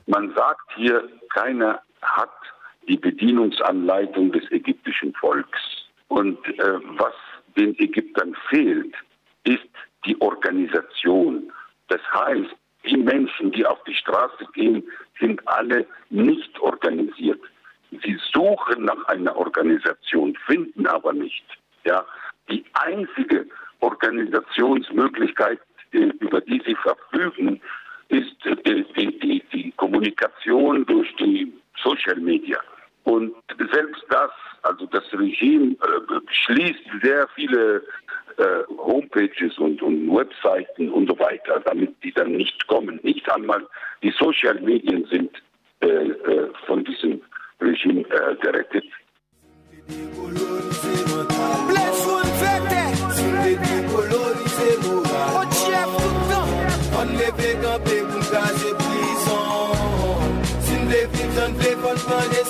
Man 0.07 0.33
sagt 0.35 0.71
hier, 0.77 1.09
keiner 1.31 1.81
hat 2.03 2.31
die 2.89 2.97
Bedienungsanleitung 2.97 4.33
des 4.33 4.51
ägyptischen 4.51 5.13
Volks. 5.15 5.59
Und 6.09 6.39
äh, 6.59 6.79
was 6.97 7.15
den 7.57 7.79
Ägyptern 7.79 8.37
fehlt, 8.49 8.95
ist 9.45 9.69
die 10.05 10.21
Organisation. 10.21 11.53
Das 11.89 12.01
heißt, 12.13 12.55
die 12.85 12.97
Menschen, 12.97 13.53
die 13.53 13.67
auf 13.67 13.83
die 13.85 13.95
Straße 13.95 14.47
gehen, 14.55 14.83
sind 15.19 15.41
alle 15.47 15.87
nicht 16.09 16.59
organisiert. 16.61 17.41
Sie 17.91 18.19
suchen 18.33 18.85
nach 18.85 19.05
einer 19.07 19.37
Organisation, 19.37 20.37
finden 20.47 20.87
aber 20.87 21.13
nicht. 21.13 21.45
Ja, 21.85 22.05
die 22.49 22.65
einzige 22.75 23.47
Organisationsmöglichkeit, 23.81 25.61
äh, 25.93 26.11
über 26.21 26.41
die 26.41 26.63
sie 26.65 26.77
verfügen, 26.77 27.61
ist 28.09 28.47
äh, 28.47 28.85
die, 28.97 29.19
die, 29.19 29.43
die 29.53 29.73
Kommunikation 29.73 30.87
durch 30.87 31.15
die 31.17 31.53
Social 31.83 32.17
Media. 32.21 32.61
Und 33.11 33.35
selbst 33.73 34.05
das, 34.09 34.31
also 34.63 34.87
das 34.87 35.03
Regime 35.13 35.73
äh, 35.73 36.21
schließt 36.31 36.85
sehr 37.03 37.27
viele 37.35 37.83
äh, 38.37 38.63
Homepages 38.79 39.59
und, 39.59 39.83
und 39.83 40.15
Webseiten 40.15 40.89
und 40.91 41.09
so 41.09 41.19
weiter, 41.19 41.61
damit 41.65 41.93
die 42.05 42.13
dann 42.13 42.31
nicht 42.31 42.65
kommen. 42.69 43.01
Nicht 43.03 43.29
einmal 43.33 43.67
die 44.05 44.13
Social 44.13 44.61
Medien 44.61 45.05
sind 45.07 45.33
äh, 45.81 45.87
äh, 45.89 46.51
von 46.67 46.85
diesem 46.85 47.21
Regime 47.61 48.03
äh, 48.03 48.37
gerettet. 48.37 48.85
leve 62.31 62.50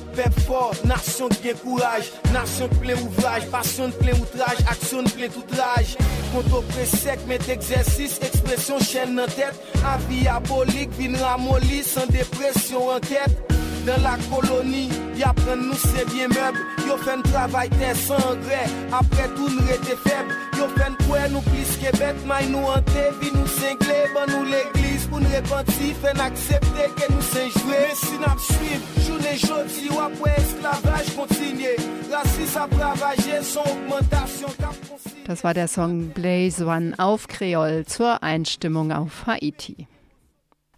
nation 0.85 1.27
de 1.29 1.35
bien 1.41 1.53
courage, 1.53 2.11
nation 2.33 2.67
de 2.67 2.75
plein 2.75 2.95
ouvrage, 2.95 3.45
passion 3.51 3.87
de 3.87 3.93
plein 3.93 4.13
outrage, 4.13 4.57
action 4.69 5.03
de 5.03 5.09
plein 5.09 5.27
outrage. 5.27 5.97
Compte 6.33 6.53
au 6.53 6.85
sec, 6.85 7.19
met 7.27 7.39
exercice, 7.49 8.19
expression 8.21 8.79
chaîne 8.79 9.19
en 9.19 9.25
tête. 9.25 9.55
Avis 9.85 10.27
abolique, 10.27 10.91
vin 10.99 11.17
ramolli, 11.17 11.83
sans 11.83 12.05
dépression 12.07 12.89
en 12.89 12.99
tête. 12.99 13.37
Dans 13.85 14.01
la 14.03 14.15
colonie, 14.29 14.89
y 15.17 15.23
apprennent 15.23 15.67
nous 15.67 15.73
c'est 15.73 16.05
bien 16.13 16.27
meuble. 16.27 16.59
Yo 16.87 16.97
fait 16.97 17.11
un 17.11 17.21
travail 17.21 17.69
terre 17.69 17.95
sans 17.95 18.13
engrais, 18.15 18.69
après 18.91 19.27
tout 19.35 19.49
nous 19.49 19.65
était 19.65 19.97
faible. 20.07 20.35
Yo 20.55 20.67
fait 20.77 21.07
quoi 21.07 21.27
nous 21.29 21.41
plus 21.41 21.77
que 21.77 21.97
bête, 21.97 22.17
mais 22.27 22.45
nous 22.47 22.59
hanté, 22.59 23.09
vi 23.19 23.31
nous 23.33 23.47
cinglé, 23.47 24.05
ban 24.13 24.31
nous 24.31 24.43
l'église 24.43 25.00
pour 25.11 25.19
nous 25.19 25.27
repentir, 25.27 25.93
fait 25.97 26.19
accepter 26.19 26.87
que 26.95 27.11
nous 27.11 27.21
sommes 27.21 27.51
joués. 27.51 27.75
Mais 27.81 27.95
si 27.95 28.15
nous 28.17 28.39
suivre, 28.39 28.85
journée 29.05 29.37
jodi 29.37 29.89
ou 29.93 29.99
après 29.99 30.35
esclavage 30.37 31.15
continuer. 31.15 31.75
Racisme 32.09 32.59
a 32.59 32.85
ravagé 32.85 33.43
son 33.43 33.59
augmentation. 33.59 34.47
Das 35.27 35.43
war 35.43 35.53
der 35.53 35.67
Song 35.67 36.09
Blaze 36.13 36.65
One 36.65 36.93
auf 36.97 37.27
Kreol 37.27 37.85
zur 37.85 38.23
Einstimmung 38.23 38.91
auf 38.91 39.27
Haiti. 39.27 39.87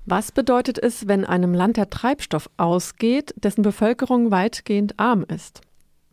Was 0.06 0.32
bedeutet 0.32 0.78
es, 0.78 1.08
wenn 1.08 1.25
einem 1.25 1.54
Land 1.54 1.78
der 1.78 1.90
Treibstoff 1.90 2.50
ausgeht, 2.58 3.34
dessen 3.38 3.62
Bevölkerung 3.62 4.32
weitgehend 4.32 5.00
arm 5.00 5.25
ist? 5.28 5.62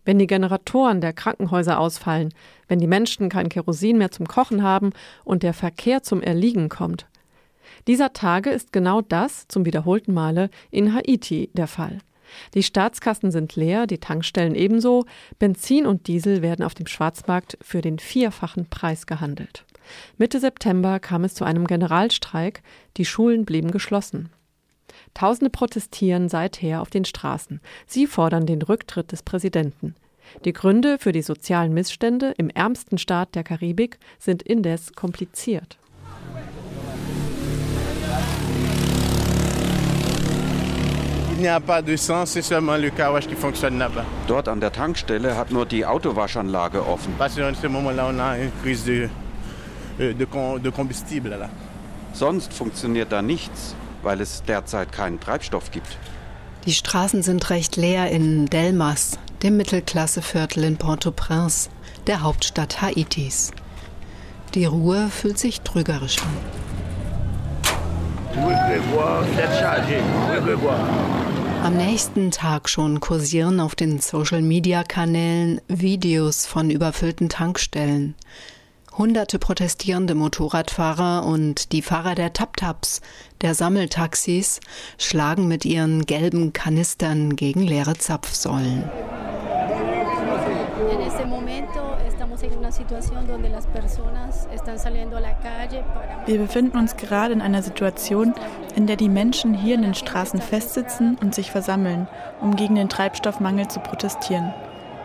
Wenn 0.05 0.19
die 0.19 0.27
Generatoren 0.27 1.01
der 1.01 1.13
Krankenhäuser 1.13 1.79
ausfallen, 1.79 2.33
wenn 2.69 2.79
die 2.79 2.87
Menschen 2.87 3.29
kein 3.29 3.49
Kerosin 3.49 3.99
mehr 3.99 4.11
zum 4.11 4.27
Kochen 4.27 4.63
haben 4.63 4.91
und 5.25 5.43
der 5.43 5.53
Verkehr 5.53 6.03
zum 6.03 6.23
Erliegen 6.23 6.69
kommt. 6.69 7.10
Dieser 7.91 8.13
Tage 8.13 8.51
ist 8.51 8.73
genau 8.73 9.01
das 9.01 9.49
zum 9.49 9.65
wiederholten 9.65 10.15
Male 10.15 10.49
in 10.71 10.95
Haiti 10.95 11.51
der 11.55 11.67
Fall. 11.67 11.99
Die 12.55 12.63
Staatskassen 12.63 13.33
sind 13.33 13.57
leer, 13.57 13.89
die 13.89 13.99
Tankstellen 13.99 14.55
ebenso, 14.55 15.07
Benzin 15.41 15.87
und 15.87 16.07
Diesel 16.07 16.41
werden 16.41 16.65
auf 16.65 16.75
dem 16.75 16.87
Schwarzmarkt 16.87 17.59
für 17.61 17.81
den 17.81 17.99
vierfachen 17.99 18.67
Preis 18.67 19.07
gehandelt. 19.07 19.65
Mitte 20.19 20.39
September 20.39 21.01
kam 21.01 21.25
es 21.25 21.35
zu 21.35 21.43
einem 21.43 21.67
Generalstreik, 21.67 22.63
die 22.97 23.05
Schulen 23.05 23.45
blieben 23.45 23.73
geschlossen. 23.73 24.29
Tausende 25.13 25.51
protestieren 25.51 26.29
seither 26.29 26.83
auf 26.83 26.91
den 26.91 27.05
Straßen. 27.05 27.61
Sie 27.89 28.07
fordern 28.07 28.47
den 28.47 28.63
Rücktritt 28.63 29.11
des 29.11 29.25
Präsidenten. 29.25 29.97
Die 30.45 30.53
Gründe 30.53 30.99
für 31.01 31.11
die 31.11 31.23
sozialen 31.23 31.75
Missstände 31.75 32.35
im 32.39 32.51
ärmsten 32.51 32.99
Staat 32.99 33.35
der 33.35 33.43
Karibik 33.43 33.99
sind 34.21 34.45
indes 34.45 34.93
kompliziert. 34.93 35.77
Dort 44.27 44.49
an 44.49 44.61
der 44.61 44.73
Tankstelle 44.73 45.37
hat 45.37 45.51
nur 45.51 45.67
die 45.67 45.87
Autowaschanlage 45.87 46.87
offen. 46.87 47.15
Euh. 49.99 51.49
Sonst 52.13 52.53
funktioniert 52.53 53.13
da 53.13 53.23
nichts, 53.23 53.75
weil 54.03 54.21
es 54.21 54.43
derzeit 54.43 54.93
keinen 54.93 55.21
Treibstoff 55.21 55.71
gibt. 55.71 55.97
Die 56.67 56.73
Straßen 56.73 57.23
sind 57.23 57.49
recht 57.49 57.77
leer 57.77 58.11
in 58.11 58.47
Delmas, 58.47 59.19
dem 59.43 59.57
Mittelklasseviertel 59.57 60.65
in 60.65 60.77
Port-au-Prince, 60.77 61.71
der 62.07 62.23
Hauptstadt 62.23 62.83
Haitis. 62.83 63.51
Die 64.55 64.67
Ruhe 64.67 65.09
fühlt 65.09 65.39
sich 65.39 65.63
trügerisch 65.63 66.19
an. 66.19 66.80
Am 71.65 71.77
nächsten 71.77 72.31
Tag 72.31 72.69
schon 72.69 73.01
kursieren 73.01 73.59
auf 73.59 73.75
den 73.75 73.99
Social-Media-Kanälen 73.99 75.61
Videos 75.67 76.47
von 76.47 76.71
überfüllten 76.71 77.29
Tankstellen. 77.29 78.15
Hunderte 78.97 79.39
protestierende 79.39 80.15
Motorradfahrer 80.15 81.27
und 81.27 81.73
die 81.73 81.83
Fahrer 81.83 82.15
der 82.15 82.33
Taptaps, 82.33 83.01
der 83.41 83.55
Sammeltaxis, 83.55 84.61
schlagen 84.99 85.49
mit 85.49 85.65
ihren 85.65 86.07
gelben 86.07 86.53
Kanistern 86.53 87.35
gegen 87.35 87.63
leere 87.63 87.95
Zapfsäulen. 87.95 88.85
Wir 96.27 96.39
befinden 96.39 96.79
uns 96.79 96.97
gerade 96.97 97.33
in 97.33 97.43
einer 97.43 97.63
Situation, 97.63 98.35
in 98.77 98.87
der 98.87 98.97
die 98.97 99.09
Menschen 99.09 99.55
hier 99.55 99.75
in 99.75 99.83
den 99.83 99.95
Straßen 99.95 100.41
festsitzen 100.41 101.19
und 101.21 101.35
sich 101.35 101.51
versammeln, 101.51 102.07
um 102.41 102.55
gegen 102.55 102.77
den 102.77 102.89
Treibstoffmangel 102.89 103.69
zu 103.69 103.81
protestieren. 103.81 104.55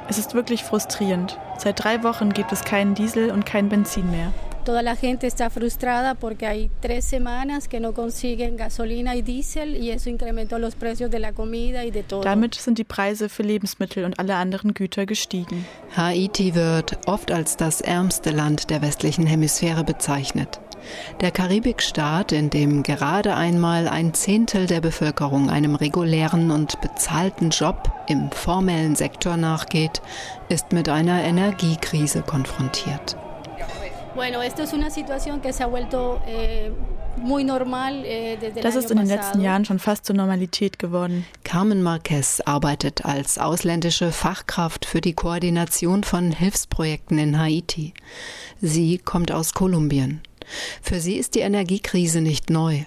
Es 0.08 0.20
ist 0.20 0.36
wirklich 0.36 0.64
frustrierend. 0.64 1.40
Seit 1.58 1.84
drei 1.84 2.04
Wochen 2.04 2.34
gibt 2.34 2.52
es 2.52 2.64
keinen 2.64 2.94
Diesel 2.94 3.32
und 3.32 3.46
kein 3.46 3.70
Benzin 3.70 4.12
mehr. 4.12 4.32
Toda 4.66 4.82
la 4.82 4.96
gente 4.96 5.28
está 5.28 5.52
frustrada 5.52 6.16
porque 6.16 6.48
hay 6.48 6.72
tres 6.82 7.06
semanas 7.06 7.68
que 7.68 7.80
no 7.80 7.94
consiguen 7.94 8.58
gasolina 8.58 9.16
y 9.16 9.22
diésel 9.22 9.76
y 9.76 9.92
eso 9.92 10.10
incrementó 10.10 10.58
los 10.58 10.74
precios 10.74 11.12
de 11.12 11.20
la 11.20 11.34
comida 11.34 11.86
y 11.86 11.92
de 11.92 12.02
todo. 12.02 12.22
Damit 12.22 12.56
sind 12.56 12.80
die 12.80 12.84
Preise 12.84 13.30
für 13.30 13.44
Lebensmittel 13.44 14.06
und 14.06 14.18
alle 14.18 14.34
anderen 14.34 14.74
Güter 14.74 15.06
gestiegen. 15.06 15.68
Haiti 15.96 16.56
wird 16.56 16.98
oft 17.06 17.32
als 17.32 17.58
das 17.58 17.80
ärmste 17.80 18.32
Land 18.32 18.72
der 18.72 18.82
westlichen 18.82 19.28
Hemisphäre 19.28 19.84
bezeichnet. 19.84 20.60
Der 21.22 21.30
Karibikstaat, 21.30 22.32
in 22.32 22.50
dem 22.50 22.82
gerade 22.82 23.36
einmal 23.36 23.88
ein 23.88 24.16
Zehntel 24.16 24.66
der 24.66 24.82
Bevölkerung 24.82 25.52
einem 25.52 25.76
regulären 25.76 26.50
und 26.50 26.82
bezahlten 26.82 27.52
Job 27.52 27.92
im 28.08 28.32
formellen 28.32 28.96
Sektor 28.96 29.38
nachgeht, 29.38 30.02
ist 30.50 30.72
mit 30.72 30.90
einer 30.90 31.24
Energiekrise 31.24 32.24
konfrontiert. 32.24 33.16
Eh, 38.06 38.34
eh, 38.36 38.62
das 38.62 38.76
ist 38.76 38.90
in 38.90 38.98
den 38.98 39.08
letzten 39.08 39.42
Jahren 39.42 39.66
schon 39.66 39.80
fast 39.80 40.06
zur 40.06 40.16
Normalität 40.16 40.80
geworden. 40.80 41.26
Carmen 41.44 41.84
Marquez 41.84 42.42
arbeitet 42.46 43.04
als 43.04 43.38
ausländische 43.38 44.12
Fachkraft 44.12 44.86
für 44.86 45.02
die 45.02 45.14
Koordination 45.14 46.04
von 46.04 46.32
Hilfsprojekten 46.32 47.18
in 47.20 47.40
Haiti. 47.40 47.94
Sie 48.62 49.00
kommt 49.00 49.32
aus 49.32 49.54
Kolumbien. 49.54 50.22
Für 50.82 51.00
sie 51.00 51.16
ist 51.16 51.36
die 51.36 51.40
Energiekrise 51.40 52.22
nicht 52.22 52.50
neu. 52.50 52.84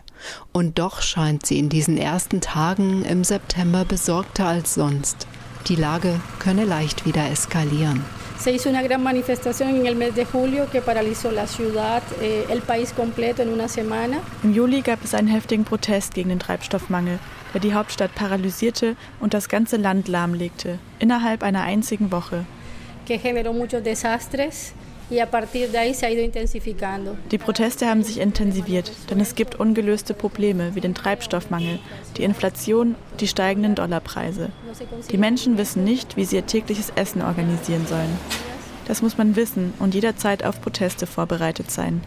Und 0.53 0.79
doch 0.79 1.03
scheint 1.03 1.45
sie 1.45 1.59
in 1.59 1.69
diesen 1.69 1.99
ersten 1.99 2.41
Tagen 2.41 3.05
im 3.05 3.23
September 3.23 3.85
besorgter 3.85 4.47
als 4.47 4.75
sonst. 4.75 5.27
Die 5.69 5.77
Lage 5.77 6.21
könne 6.39 6.65
leicht 6.65 7.05
wieder 7.05 7.31
eskalieren. 7.31 8.05
Se 8.39 8.53
hizo 8.53 8.71
una 8.71 8.83
gran 8.83 9.03
manifestación 9.03 9.71
en 9.75 9.87
el 9.87 9.97
mes 9.97 10.15
de 10.15 10.25
julio 10.25 10.71
que 10.71 10.81
paralizó 10.81 11.33
la 11.33 11.49
ciudad, 11.49 12.03
eh, 12.21 12.47
el 12.51 12.63
país 12.63 12.93
completo 12.93 13.43
en 13.43 13.49
una 13.49 13.67
semana. 13.67 14.21
Im 14.45 14.55
Juli 14.55 14.81
gab 14.81 15.01
es 15.03 15.13
einen 15.13 15.27
heftigen 15.27 15.65
Protest 15.65 16.15
gegen 16.15 16.29
den 16.29 16.39
Treibstoffmangel, 16.39 17.19
der 17.53 17.61
die 17.61 17.75
Hauptstadt 17.75 18.15
paralysierte 18.15 18.95
und 19.19 19.35
das 19.35 19.49
ganze 19.49 19.77
Land 19.77 20.07
lahmlegte, 20.07 20.79
innerhalb 21.01 21.43
einer 21.43 21.63
einzigen 21.63 22.13
Woche. 22.13 22.45
Que 23.07 23.19
generó 23.19 23.53
muchos 23.53 23.83
desastres. 23.83 24.73
Die 27.31 27.39
Proteste 27.39 27.87
haben 27.87 28.03
sich 28.03 28.21
intensiviert, 28.21 28.93
denn 29.09 29.21
es 29.21 29.35
gibt 29.35 29.59
ungelöste 29.59 30.13
Probleme 30.13 30.75
wie 30.75 30.81
den 30.81 30.95
Treibstoffmangel, 30.95 31.79
die 32.17 32.25
Inflation, 32.25 32.95
die 33.19 33.27
steigenden 33.27 33.75
Dollarpreise. 33.75 34.51
Die 35.11 35.17
Menschen 35.17 35.57
wissen 35.57 35.83
nicht, 35.83 36.17
wie 36.17 36.27
sie 36.27 36.37
ihr 36.37 36.47
tägliches 36.47 36.93
Essen 36.95 37.23
organisieren 37.23 37.87
sollen. 37.87 38.19
Das 38.87 39.01
muss 39.01 39.17
man 39.17 39.35
wissen 39.35 39.73
und 39.79 39.95
jederzeit 39.95 40.45
auf 40.45 40.61
Proteste 40.61 41.07
vorbereitet 41.07 41.71
sein. 41.71 42.03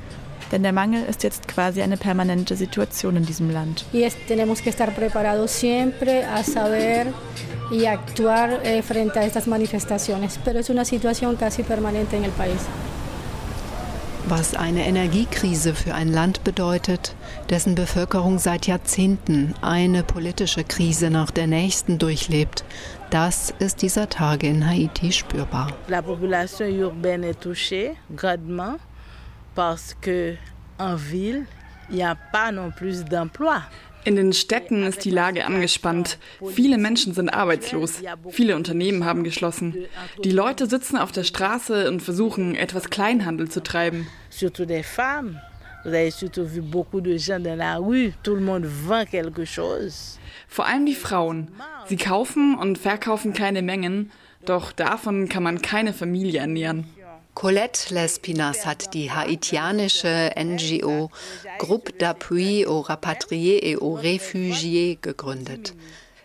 Denn 0.52 0.64
der 0.64 0.74
Mangel 0.74 1.06
ist 1.06 1.24
jetzt 1.24 1.48
quasi 1.48 1.82
eine 1.82 1.98
permanente 1.98 2.56
Situation 2.56 3.16
in 3.16 3.26
diesem 3.26 3.50
Land. 3.52 3.86
Eh. 3.94 4.10
Was 14.28 14.56
eine 14.56 14.86
Energiekrise 14.86 15.74
für 15.74 15.96
ein 15.96 16.08
Land 16.08 16.44
bedeutet, 16.44 17.16
dessen 17.50 17.76
Bevölkerung 17.76 18.38
seit 18.40 18.68
Jahrzehnten 18.68 19.56
eine 19.62 20.04
politische 20.04 20.64
Krise 20.64 21.10
nach 21.10 21.32
der 21.32 21.48
nächsten 21.48 21.98
durchlebt, 21.98 22.64
das 23.10 23.54
ist 23.60 23.82
dieser 23.82 24.10
Tage 24.10 24.48
in 24.48 24.66
Haiti 24.66 25.12
spürbar. 25.12 25.74
La 25.88 26.02
population 26.02 26.68
urbaine 26.68 27.24
est 27.24 27.42
touchée 27.42 27.96
grandement 28.16 28.78
parce 29.56 29.96
que 30.02 30.36
en 30.78 30.96
ville, 30.96 31.46
il 31.90 31.98
n'y 31.98 32.04
a 32.04 32.16
pas 32.16 32.52
non 32.52 32.72
plus 32.72 33.04
d'emploi. 33.04 33.62
In 34.04 34.16
den 34.16 34.34
Städten 34.34 34.84
ist 34.84 35.06
die 35.06 35.12
Lage 35.12 35.46
angespannt. 35.46 36.18
Viele 36.56 36.80
Menschen 36.80 37.14
sind 37.14 37.30
arbeitslos. 37.30 38.02
Viele 38.30 38.56
Unternehmen 38.56 39.06
haben 39.06 39.24
geschlossen. 39.24 39.76
Die 40.24 40.32
Leute 40.32 40.66
sitzen 40.66 40.98
auf 40.98 41.12
der 41.12 41.24
Straße 41.24 41.88
und 41.88 42.02
versuchen, 42.02 42.56
etwas 42.56 42.90
Kleinhandel 42.90 43.50
zu 43.50 43.62
treiben. 43.62 44.08
Vor 50.48 50.66
allem 50.66 50.86
die 50.86 50.96
Frauen. 50.96 51.52
Sie 51.88 51.98
kaufen 51.98 52.56
und 52.56 52.78
verkaufen 52.78 53.34
keine 53.34 53.62
Mengen, 53.62 54.12
doch 54.46 54.72
davon 54.72 55.30
kann 55.30 55.44
man 55.44 55.62
keine 55.62 55.94
Familie 55.94 56.40
ernähren. 56.40 56.86
Colette 57.34 57.94
Lespinas 57.94 58.66
hat 58.66 58.94
die 58.94 59.12
haitianische 59.12 60.32
NGO 60.38 61.10
Groupe 61.58 61.98
d'appui 61.98 62.66
aux 62.66 62.82
rapatriés 62.82 63.70
et 63.70 63.78
aux 63.78 63.94
réfugiés 63.94 65.00
gegründet. 65.02 65.74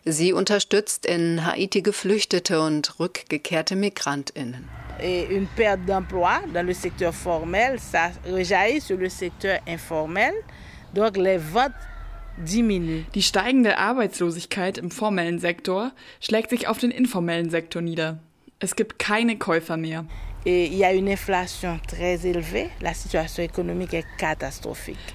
Sie 0.04 0.32
unterstützt 0.32 1.06
in 1.06 1.44
Haiti 1.44 1.82
Geflüchtete 1.82 2.60
und 2.60 3.00
rückgekehrte 3.00 3.74
Migrantinnen. 3.76 4.68
Et 5.00 5.26
une 5.30 5.46
perte 5.56 5.84
d'emploi 5.86 6.40
dans 6.54 6.64
le 6.64 6.72
secteur 6.72 7.12
formel, 7.12 7.78
ça 7.78 8.12
rejaillit 8.24 8.80
sur 8.80 8.96
le 8.96 9.08
secteur 9.08 9.58
informel. 9.66 10.32
Donc 10.94 11.16
les 11.16 11.38
ventes. 11.38 11.72
Die 12.38 13.22
steigende 13.22 13.78
Arbeitslosigkeit 13.78 14.76
im 14.76 14.90
formellen 14.90 15.38
Sektor 15.38 15.92
schlägt 16.20 16.50
sich 16.50 16.68
auf 16.68 16.76
den 16.76 16.90
informellen 16.90 17.48
Sektor 17.48 17.80
nieder. 17.80 18.18
Es 18.58 18.76
gibt 18.76 18.98
keine 18.98 19.38
Käufer 19.38 19.78
mehr. 19.78 20.04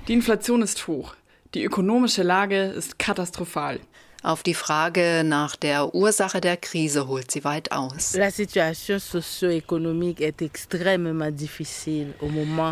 Die 0.10 0.12
Inflation 0.12 0.62
ist 0.62 0.90
hoch. 0.90 1.16
Die 1.54 1.64
ökonomische 1.64 2.22
Lage 2.22 2.64
ist 2.64 3.00
katastrophal. 3.00 3.80
Auf 4.24 4.44
die 4.44 4.54
Frage 4.54 5.24
nach 5.26 5.56
der 5.56 5.96
Ursache 5.96 6.42
der 6.42 6.56
Krise 6.56 7.08
holt 7.08 7.32
sie 7.32 7.44
weit 7.44 7.72
aus. 7.72 8.14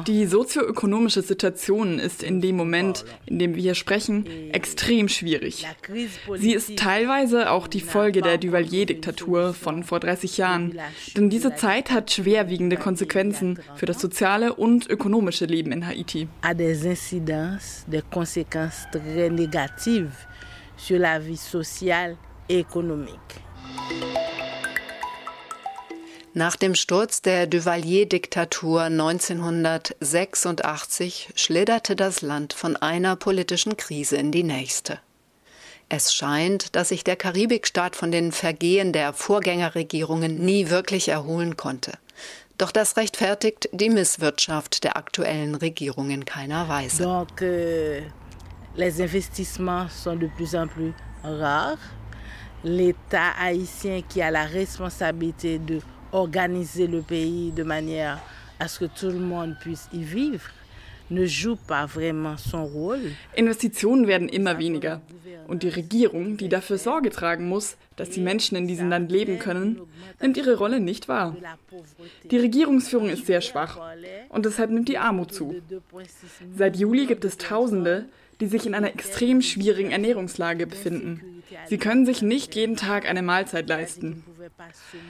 Die 0.05 0.25
sozioökonomische 0.27 1.23
Situation 1.23 1.97
ist 1.97 2.21
in 2.21 2.39
dem 2.41 2.55
Moment, 2.55 3.03
in 3.25 3.39
dem 3.39 3.55
wir 3.55 3.63
hier 3.63 3.73
sprechen, 3.73 4.27
extrem 4.51 5.09
schwierig. 5.09 5.65
Sie 6.38 6.53
ist 6.53 6.77
teilweise 6.77 7.49
auch 7.49 7.67
die 7.67 7.81
Folge 7.81 8.21
der 8.21 8.38
Duvalier-Diktatur 8.38 9.55
von 9.55 9.83
vor 9.83 9.99
30 9.99 10.38
Jahren. 10.38 10.79
Denn 11.17 11.31
diese 11.31 11.55
Zeit 11.55 11.89
hat 11.89 12.12
schwerwiegende 12.12 12.77
Konsequenzen 12.77 13.59
für 13.75 13.88
das 13.88 13.99
soziale 13.99 14.53
und 14.53 14.88
ökonomische 14.88 15.45
Leben 15.45 15.71
in 15.71 15.88
Haiti. 15.88 16.27
Sur 20.80 20.98
la 20.98 21.20
vie 21.20 21.38
sociale 21.38 22.15
et 22.48 22.60
économique. 22.60 23.44
Nach 26.34 26.56
dem 26.56 26.74
Sturz 26.74 27.22
der 27.22 27.46
Duvalier-Diktatur 27.48 28.84
1986 28.84 31.34
schlitterte 31.36 31.98
das 31.98 32.22
Land 32.22 32.54
von 32.54 32.78
einer 32.78 33.18
politischen 33.18 33.76
Krise 33.78 34.15
in 34.15 34.32
die 34.32 34.44
nächste. 34.44 35.00
Es 35.89 36.13
scheint, 36.13 36.76
dass 36.76 36.89
sich 36.89 37.04
der 37.04 37.15
Karibikstaat 37.15 37.96
von 37.96 38.12
den 38.12 38.32
Vergehen 38.32 38.94
der 38.94 39.12
Vorgängerregierungen 39.12 40.38
nie 40.38 40.70
wirklich 40.70 41.10
erholen 41.10 41.58
konnte. 41.58 41.94
Doch 42.60 42.72
das 42.72 42.96
rechtfertigt 42.96 43.70
die 43.72 43.89
Misswirtschaft 43.89 44.84
der 44.84 44.98
aktuellen 44.98 45.56
Regierung 45.56 46.12
in 46.12 46.26
keiner 46.26 46.70
Weise. 46.70 47.04
Donc, 47.04 47.42
euh, 47.42 48.02
les 48.75 49.01
investissements 49.01 49.88
sont 49.89 50.15
de 50.15 50.27
plus 50.27 50.55
en 50.55 50.67
plus 50.67 50.93
rares. 51.23 51.77
L'État 52.63 53.32
haïtien 53.39 54.01
qui 54.08 54.21
a 54.21 54.32
la 54.32 54.45
responsabilité 54.45 55.60
de 55.60 55.79
organiser 56.12 56.88
le 56.88 57.01
pays 57.01 57.51
de 57.51 57.63
manière 57.63 58.19
à 58.60 58.67
ce 58.67 58.79
que 58.79 58.86
tout 58.86 59.08
le 59.08 59.19
monde 59.19 59.55
puisse 59.60 59.88
y 59.93 60.03
vivre 60.03 60.43
ne 61.12 61.25
joue 61.25 61.55
pas 61.55 61.86
vraiment 61.86 62.38
son 62.38 62.65
rôle. 62.65 62.99
Investitionen 63.38 64.08
werden 64.08 64.29
immer 64.29 64.60
weniger. 64.60 65.01
Und 65.47 65.63
die 65.63 65.69
Regierung, 65.69 66.38
die 66.38 66.49
dafür 66.49 66.77
Sorge 66.77 67.10
tragen 67.10 67.47
muss, 67.49 67.77
dass 67.95 68.12
die 68.12 68.21
Menschen 68.21 68.55
in 68.55 68.67
diesem 68.67 68.89
Land 68.89 69.12
leben 69.12 69.39
können, 69.39 69.82
nimmt 70.21 70.38
ihre 70.38 70.55
Rolle 70.55 70.79
nicht 70.79 71.08
wahr. 71.08 71.36
Die 72.29 72.38
Regierungsführung 72.38 73.10
ist 73.10 73.25
sehr 73.25 73.41
schwach 73.41 73.79
und 74.29 74.45
deshalb 74.45 74.69
nimmt 74.69 74.89
die 74.89 74.99
Armut 74.99 75.34
zu. 75.34 75.55
Seit 76.55 76.77
Juli 76.77 77.08
gibt 77.08 77.25
es 77.25 77.38
Tausende, 77.38 78.05
die 78.39 78.47
sich 78.47 78.65
in 78.65 78.73
einer 78.73 78.93
extrem 78.93 79.41
schwierigen 79.41 79.91
Ernährungslage 79.91 80.65
befinden. 80.65 81.43
Sie 81.67 81.78
können 81.78 82.06
sich 82.06 82.21
nicht 82.21 82.56
jeden 82.56 82.75
Tag 82.75 83.08
eine 83.08 83.21
Mahlzeit 83.21 83.67
leisten. 83.67 84.23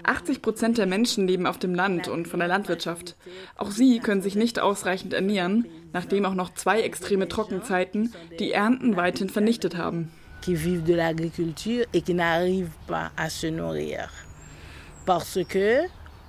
80 0.04 0.42
Prozent 0.42 0.78
der 0.78 0.86
Menschen 0.86 1.28
leben 1.28 1.46
auf 1.46 1.58
dem 1.58 1.76
Land 1.76 2.08
und 2.08 2.28
von 2.28 2.40
der 2.40 2.48
Landwirtschaft. 2.48 3.16
Auch 3.56 3.72
sie 3.72 4.00
können 4.00 4.22
sich 4.22 4.36
nicht 4.36 4.60
ausreichend 4.60 5.14
ernähren, 5.14 5.68
nachdem 5.94 6.26
auch 6.26 6.34
noch 6.34 6.54
zwei 6.54 6.82
extreme 6.82 7.28
Trockenzeiten 7.28 8.14
die 8.40 8.52
Ernten 8.52 8.96
weithin 8.96 9.30
vernichtet 9.30 9.78
haben. 9.78 10.12
Qui 10.42 10.56
vivent 10.56 10.86
de 10.86 10.96
l'agriculture 10.96 11.86
et 11.94 12.02
qui 12.02 12.14
n'arrivent 12.14 12.72
pas 12.88 13.12
à 13.18 13.30
se 13.30 13.48
nourrir. 13.48 14.10
Parce 15.06 15.40
que 15.50 15.82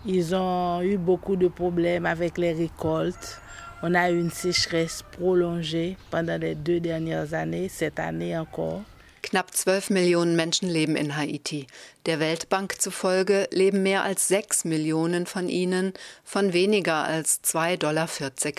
ils 0.05 0.35
ont 0.35 0.83
eu 0.83 0.97
beaucoup 0.97 1.37
de 1.37 1.47
problèmes 1.49 2.07
avec 2.07 2.39
les 2.39 2.53
récoltes. 2.53 3.41
On 3.83 3.95
a 3.95 4.11
eu 4.11 4.21
une 4.21 4.31
sécheresse 4.31 5.03
prolongée 5.11 5.97
pendant 6.11 6.39
les 6.39 6.55
deux 6.55 6.81
dernières 6.81 7.33
années, 7.33 7.71
cette 7.71 7.99
année 7.99 8.37
encore. 8.37 8.83
Knapp 9.23 9.51
12 9.53 9.91
Millionen 9.91 10.37
Menschen 10.37 10.69
leben 10.69 10.97
in 10.97 11.17
Haiti. 11.17 11.67
Der 12.05 12.21
Weltbank 12.21 12.79
zufolge 12.79 13.49
leben 13.53 13.83
mehr 13.83 14.03
als 14.03 14.29
6 14.29 14.65
Millionen 14.65 15.25
von 15.25 15.49
ihnen 15.49 15.95
von 16.25 16.53
weniger 16.53 17.05
als 17.05 17.41
2,40 17.43 17.77
Dollar 17.79 18.09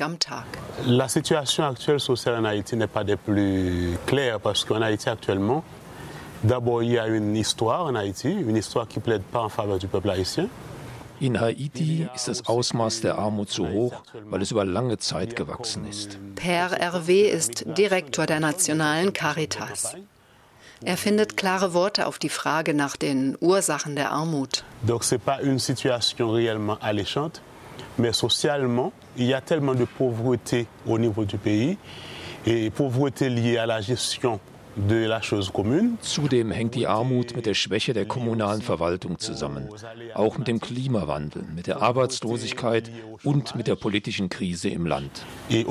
am 0.01 0.17
Tag. 0.17 0.45
La 0.87 1.07
situation 1.07 1.65
actuelle 1.65 1.99
sociale 1.99 2.37
en 2.37 2.45
Haïti 2.45 2.75
n'est 2.75 2.91
pas 2.91 3.03
des 3.03 3.17
plus 3.17 3.97
claires 4.07 4.39
parce 4.39 4.65
qu'en 4.65 4.81
Haïti 4.81 5.07
actuellement, 5.07 5.63
d'abord 6.41 6.81
il 6.81 6.93
y 6.93 6.99
a 6.99 7.07
une 7.07 7.35
histoire 7.35 7.85
en 7.85 7.93
Haïti, 7.93 8.29
une 8.29 8.57
histoire 8.57 8.87
qui 8.87 8.99
plaide 8.99 9.23
pas 9.23 9.41
en 9.41 9.49
faveur 9.49 9.77
du 9.77 9.87
peuple 9.87 10.09
haïtien. 10.09 10.47
In 11.21 11.39
Haiti 11.39 12.07
ist 12.15 12.27
das 12.27 12.47
Ausmaß 12.47 13.01
der 13.01 13.19
Armut 13.19 13.51
so 13.51 13.69
hoch, 13.69 14.01
weil 14.31 14.41
es 14.41 14.49
über 14.49 14.65
lange 14.65 14.97
Zeit 14.97 15.35
gewachsen 15.35 15.87
ist. 15.87 16.17
Per 16.33 16.71
RW 16.71 17.29
ist 17.29 17.63
Direktor 17.77 18.25
der 18.25 18.39
Nationalen 18.39 19.13
Caritas. 19.13 19.95
Er 20.83 20.97
findet 20.97 21.37
klare 21.37 21.75
Worte 21.75 22.07
auf 22.07 22.17
die 22.17 22.29
Frage 22.29 22.73
nach 22.73 22.97
den 22.97 23.37
Ursachen 23.39 23.95
der 23.95 24.11
Armut. 24.11 24.63
Donc 24.81 25.03
c'est 25.03 25.19
pas 25.23 25.39
une 25.43 25.59
situation 25.59 26.31
réellement 26.31 26.79
alléchante, 26.81 27.43
mais 27.99 28.13
socialement, 28.13 28.91
il 29.15 29.27
y 29.27 29.35
a 29.35 29.41
tellement 29.41 29.75
de 29.75 29.85
pauvreté 29.85 30.65
au 30.87 30.97
niveau 30.97 31.23
du 31.23 31.37
pays 31.37 31.77
et 32.47 32.71
pauvreté 32.71 33.29
liée 33.29 33.59
à 33.59 33.67
la 33.67 33.79
gestion 33.79 34.39
Zudem 36.01 36.51
hängt 36.51 36.75
die 36.75 36.87
Armut 36.87 37.35
mit 37.35 37.45
der 37.45 37.53
Schwäche 37.53 37.93
der 37.93 38.05
kommunalen 38.05 38.61
Verwaltung 38.61 39.19
zusammen, 39.19 39.67
auch 40.13 40.37
mit 40.37 40.47
dem 40.47 40.61
Klimawandel, 40.61 41.43
mit 41.53 41.67
der 41.67 41.81
Arbeitslosigkeit 41.81 42.89
und 43.23 43.55
mit 43.55 43.67
der 43.67 43.75
politischen 43.75 44.29
Krise 44.29 44.69
im 44.69 44.85
Land. 44.85 45.25
Euh, 45.49 45.65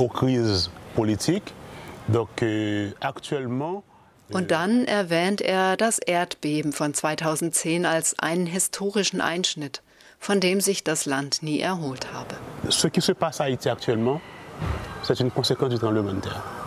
actuellement 3.00 3.82
Und 4.32 4.50
dann 4.50 4.84
erwähnt 4.84 5.40
er 5.40 5.76
das 5.76 5.98
Erdbeben 5.98 6.72
von 6.72 6.94
2010 6.94 7.86
als 7.86 8.18
einen 8.18 8.46
historischen 8.46 9.20
Einschnitt, 9.20 9.82
von 10.18 10.40
dem 10.40 10.60
sich 10.60 10.84
das 10.84 11.06
Land 11.06 11.42
nie 11.42 11.60
erholt 11.60 12.12
habe. 12.12 12.36
Ce 12.68 12.88
qui 12.88 13.00
se 13.00 13.14
passe 13.14 13.40
à 13.40 13.44
Haïti 13.44 13.68
actuellement, 13.70 14.20
c'est 15.02 15.18
une 15.20 15.30
conséquence 15.30 15.70
du 15.70 15.78
tremblement 15.78 16.14
de 16.14 16.20
terre. 16.20 16.59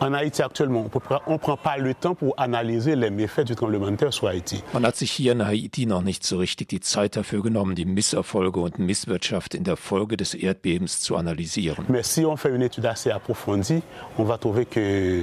En 0.00 0.12
Haïti 0.14 0.42
actuellement, 0.42 0.88
on 1.26 1.32
ne 1.32 1.38
prend 1.38 1.56
pas 1.56 1.76
le 1.76 1.92
temps 1.92 2.14
pour 2.14 2.34
analyser 2.38 2.94
les 2.94 3.10
méfaits 3.10 3.44
du 3.44 3.56
tremblement 3.56 3.90
de 3.90 3.96
terre 3.96 4.12
sur 4.12 4.28
Haïti. 4.28 4.62
Man 4.72 4.84
hat 4.84 4.94
sich 4.94 5.10
hier 5.10 5.32
in 5.32 5.44
Haiti 5.44 5.86
noch 5.86 6.02
nicht 6.02 6.24
so 6.24 6.38
richtig 6.38 6.68
die 6.68 6.78
Zeit 6.78 7.16
dafür 7.16 7.42
genommen, 7.42 7.74
die 7.74 7.84
Misserfolge 7.84 8.60
und 8.60 8.78
Misswirtschaft 8.78 9.54
in 9.54 9.64
der 9.64 9.76
Folge 9.76 10.16
des 10.16 10.34
Erdbebens 10.34 11.00
zu 11.00 11.16
analysieren. 11.16 11.84
Mais 11.88 12.04
si 12.14 12.24
on 12.24 12.36
fait 12.36 12.54
une 12.54 12.62
étude 12.62 12.86
assez 12.86 13.10
approfondie, 13.10 13.82
on 14.18 14.24
va 14.24 14.38
trouver 14.38 14.66
que 14.66 15.22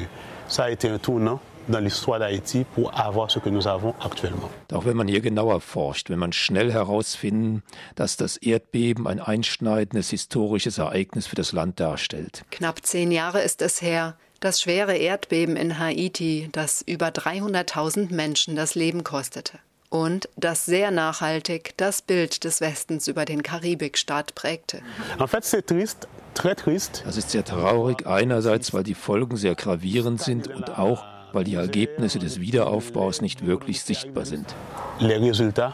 ça 0.49 0.65
a 0.65 0.69
été 0.69 0.89
un 0.89 0.97
tournant 0.97 1.39
dans 1.69 1.79
l'histoire 1.79 2.19
d'Haïti 2.19 2.65
pour 2.75 2.99
avoir 2.99 3.31
ce 3.31 3.39
que 3.39 3.49
nous 3.49 3.67
avons 3.67 3.95
actuellement. 4.03 4.49
Auch 4.73 4.85
wenn 4.85 4.97
man 4.97 5.07
hier 5.07 5.21
genauer 5.21 5.61
forscht, 5.61 6.09
will 6.09 6.17
man 6.17 6.33
schnell 6.33 6.71
herausfinden, 6.71 7.63
dass 7.95 8.17
das 8.17 8.35
Erdbeben 8.37 9.07
ein 9.07 9.21
einschneidendes 9.21 10.09
historisches 10.09 10.77
Ereignis 10.79 11.27
für 11.27 11.35
das 11.35 11.53
Land 11.53 11.79
darstellt. 11.79 12.43
Knapp 12.51 12.85
zehn 12.85 13.11
Jahre 13.11 13.41
ist 13.41 13.61
es 13.61 13.81
her, 13.81 14.15
das 14.45 14.61
schwere 14.61 14.95
Erdbeben 14.95 15.55
in 15.55 15.79
Haiti, 15.79 16.49
das 16.51 16.81
über 16.81 17.07
300.000 17.07 18.13
Menschen 18.13 18.55
das 18.55 18.75
Leben 18.75 19.03
kostete. 19.03 19.59
Und 19.89 20.29
das 20.35 20.65
sehr 20.65 20.91
nachhaltig 20.91 21.73
das 21.77 22.01
Bild 22.01 22.43
des 22.43 22.61
Westens 22.61 23.07
über 23.07 23.25
den 23.25 23.43
Karibikstaat 23.43 24.35
prägte. 24.35 24.81
En 25.19 25.27
fait, 25.27 25.43
c'est 25.43 25.65
triste, 25.65 26.07
très 26.35 26.55
triste. 26.55 27.01
Das 27.05 27.17
ist 27.17 27.31
sehr 27.31 27.43
traurig, 27.43 28.05
einerseits, 28.05 28.73
weil 28.73 28.83
die 28.83 28.93
Folgen 28.93 29.37
sehr 29.37 29.55
gravierend 29.55 30.21
sind 30.21 30.47
und 30.47 30.77
auch, 30.77 31.03
weil 31.33 31.43
die 31.43 31.55
Ergebnisse 31.55 32.19
des 32.19 32.39
Wiederaufbaus 32.39 33.21
nicht 33.21 33.45
wirklich 33.45 33.81
sichtbar 33.81 34.25
sind. 34.25 34.53
Les 34.99 35.19
résultats 35.19 35.73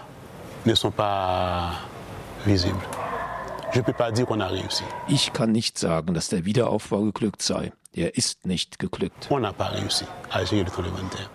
ne 0.66 0.76
sont 0.76 0.96
pas 0.96 1.74
visibles. 2.46 2.82
Ich 5.08 5.34
kann 5.34 5.52
nicht 5.54 5.78
sagen, 5.78 6.14
dass 6.14 6.28
der 6.28 6.44
Wiederaufbau 6.44 7.04
geglückt 7.04 7.42
sei. 7.42 7.72
Der 7.94 8.16
ist 8.16 8.46
nicht 8.46 8.80
geglückt. 8.80 9.30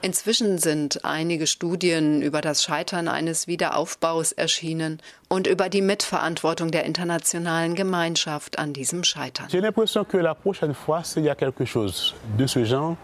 Inzwischen 0.01 0.59
sind 0.59 1.05
einige 1.05 1.47
Studien 1.47 2.23
über 2.23 2.41
das 2.41 2.63
Scheitern 2.63 3.09
eines 3.09 3.47
Wiederaufbaus 3.47 4.33
erschienen 4.33 5.03
und 5.29 5.47
über 5.47 5.69
die 5.69 5.83
Mitverantwortung 5.83 6.71
der 6.71 6.85
internationalen 6.85 7.75
Gemeinschaft 7.75 8.59
an 8.59 8.73
diesem 8.73 9.05
Scheitern. 9.05 9.49
J'ai 9.49 9.61
l'impression 9.61 10.05
que 10.07 10.17
la 10.17 10.35
prochaine 10.35 10.75
fois, 10.75 11.03
s'il 11.05 11.25
y 11.25 11.31
a 11.31 11.35
quelque 11.35 11.67
chose 11.67 12.15
de 12.39 12.47
ce 12.47 12.65
genre, 12.65 12.97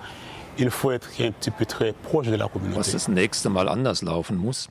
was 2.74 2.92
das 2.92 3.08
nächste 3.08 3.50
Mal 3.50 3.68
anders 3.68 4.02
laufen 4.02 4.36
muss, 4.36 4.68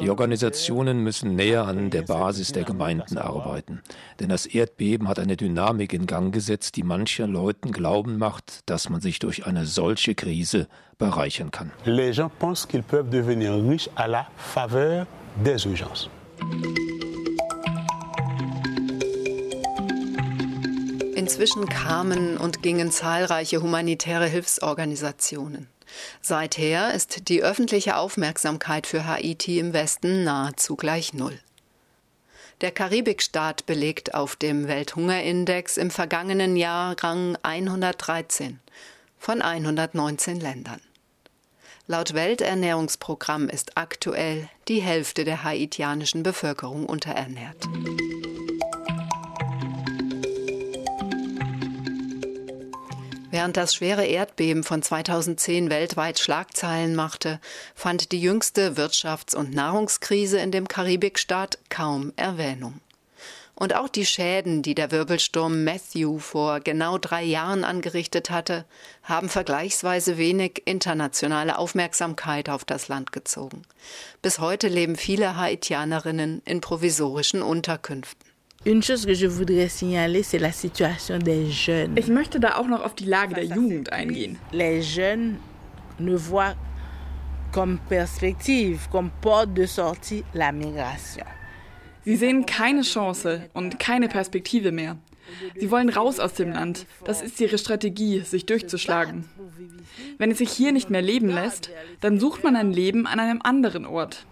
die 0.00 0.10
Organisationen 0.10 1.02
müssen 1.02 1.34
näher 1.36 1.66
an 1.66 1.90
der 1.90 2.02
Basis 2.02 2.52
der 2.52 2.64
Gemeinden 2.64 3.18
arbeiten. 3.18 3.82
Denn 4.20 4.30
das 4.30 4.46
Erdbeben 4.46 5.08
hat 5.08 5.18
eine 5.18 5.36
Dynamik 5.36 5.92
in 5.92 6.06
Gang 6.06 6.32
gesetzt, 6.32 6.76
die 6.76 6.82
manchen 6.82 7.30
Leuten 7.30 7.72
glauben 7.72 8.18
macht, 8.18 8.68
dass 8.70 8.88
man 8.88 9.00
sich 9.00 9.18
durch 9.18 9.46
eine 9.46 9.66
solche 9.66 10.14
Krise 10.14 10.68
bereichern 10.98 11.50
kann. 11.50 11.72
Les 11.84 12.12
gens 12.16 12.30
pensent 12.38 12.68
qu'ils 12.68 12.82
peuvent 12.82 13.10
devenir 13.10 13.54
riches 13.54 13.90
à 13.96 14.08
la 14.08 14.26
faveur 14.36 15.06
des 15.44 15.64
urgences. 15.66 16.08
Inzwischen 21.18 21.68
kamen 21.68 22.36
und 22.36 22.62
gingen 22.62 22.92
zahlreiche 22.92 23.60
humanitäre 23.60 24.28
Hilfsorganisationen. 24.28 25.66
Seither 26.22 26.94
ist 26.94 27.28
die 27.28 27.42
öffentliche 27.42 27.96
Aufmerksamkeit 27.96 28.86
für 28.86 29.04
Haiti 29.04 29.58
im 29.58 29.72
Westen 29.72 30.22
nahezu 30.22 30.76
gleich 30.76 31.14
null. 31.14 31.36
Der 32.60 32.70
Karibikstaat 32.70 33.66
belegt 33.66 34.14
auf 34.14 34.36
dem 34.36 34.68
Welthungerindex 34.68 35.76
im 35.76 35.90
vergangenen 35.90 36.56
Jahr 36.56 36.94
Rang 37.02 37.36
113 37.42 38.60
von 39.18 39.42
119 39.42 40.38
Ländern. 40.38 40.80
Laut 41.88 42.14
Welternährungsprogramm 42.14 43.48
ist 43.48 43.76
aktuell 43.76 44.48
die 44.68 44.82
Hälfte 44.82 45.24
der 45.24 45.42
haitianischen 45.42 46.22
Bevölkerung 46.22 46.86
unterernährt. 46.86 47.66
Während 53.30 53.58
das 53.58 53.74
schwere 53.74 54.06
Erdbeben 54.06 54.64
von 54.64 54.82
2010 54.82 55.68
weltweit 55.68 56.18
Schlagzeilen 56.18 56.94
machte, 56.94 57.40
fand 57.74 58.12
die 58.12 58.20
jüngste 58.20 58.76
Wirtschafts- 58.76 59.36
und 59.36 59.54
Nahrungskrise 59.54 60.38
in 60.38 60.50
dem 60.50 60.66
Karibikstaat 60.66 61.58
kaum 61.68 62.14
Erwähnung. 62.16 62.80
Und 63.54 63.74
auch 63.74 63.88
die 63.88 64.06
Schäden, 64.06 64.62
die 64.62 64.74
der 64.74 64.92
Wirbelsturm 64.92 65.64
Matthew 65.64 66.20
vor 66.20 66.60
genau 66.60 66.96
drei 66.96 67.24
Jahren 67.24 67.64
angerichtet 67.64 68.30
hatte, 68.30 68.64
haben 69.02 69.28
vergleichsweise 69.28 70.16
wenig 70.16 70.62
internationale 70.64 71.58
Aufmerksamkeit 71.58 72.48
auf 72.48 72.64
das 72.64 72.86
Land 72.86 73.12
gezogen. 73.12 73.62
Bis 74.22 74.38
heute 74.38 74.68
leben 74.68 74.94
viele 74.94 75.36
Haitianerinnen 75.36 76.40
in 76.44 76.60
provisorischen 76.60 77.42
Unterkünften. 77.42 78.27
Une 78.68 78.82
chose 78.82 79.06
que 79.06 79.14
je 79.14 79.26
voudrais 79.26 79.70
signaler, 79.70 80.22
c'est 80.22 80.38
la 80.38 80.52
situation 80.52 81.18
des 81.18 81.50
jeunes. 81.50 81.96
Ich 81.96 82.08
möchte 82.08 82.38
da 82.38 82.56
auch 82.58 82.66
noch 82.66 82.84
auf 82.84 82.94
die 82.94 83.06
Lage 83.06 83.34
der 83.34 83.44
Jugend 83.44 83.90
eingehen. 83.90 84.36
Les 84.52 84.82
jeunes 84.82 85.38
ne 85.98 86.18
voient 86.18 86.54
comme 87.50 87.78
perspective, 87.88 88.86
comme 88.90 89.10
porte 89.22 89.54
de 89.54 89.64
sortie 89.64 90.22
la 90.34 90.52
migration. 90.52 91.24
Sie 92.04 92.16
sehen 92.16 92.44
keine 92.44 92.82
Chance 92.82 93.48
und 93.54 93.78
keine 93.78 94.06
Perspektive 94.06 94.70
mehr. 94.70 94.98
Sie 95.56 95.70
wollen 95.70 95.88
raus 95.88 96.20
aus 96.20 96.34
dem 96.34 96.52
Land. 96.52 96.86
Das 97.04 97.22
ist 97.22 97.40
ihre 97.40 97.58
Strategie, 97.58 98.20
sich 98.20 98.46
durchzuschlagen. 98.46 99.24
Wenn 100.18 100.30
es 100.30 100.38
sich 100.38 100.50
hier 100.50 100.72
nicht 100.72 100.90
mehr 100.90 101.02
leben 101.02 101.28
lässt, 101.28 101.70
dann 102.00 102.18
sucht 102.18 102.44
man 102.44 102.56
ein 102.56 102.72
Leben 102.72 103.06
an 103.06 103.20
einem 103.20 103.40
anderen 103.42 103.86
Ort. 103.86 104.26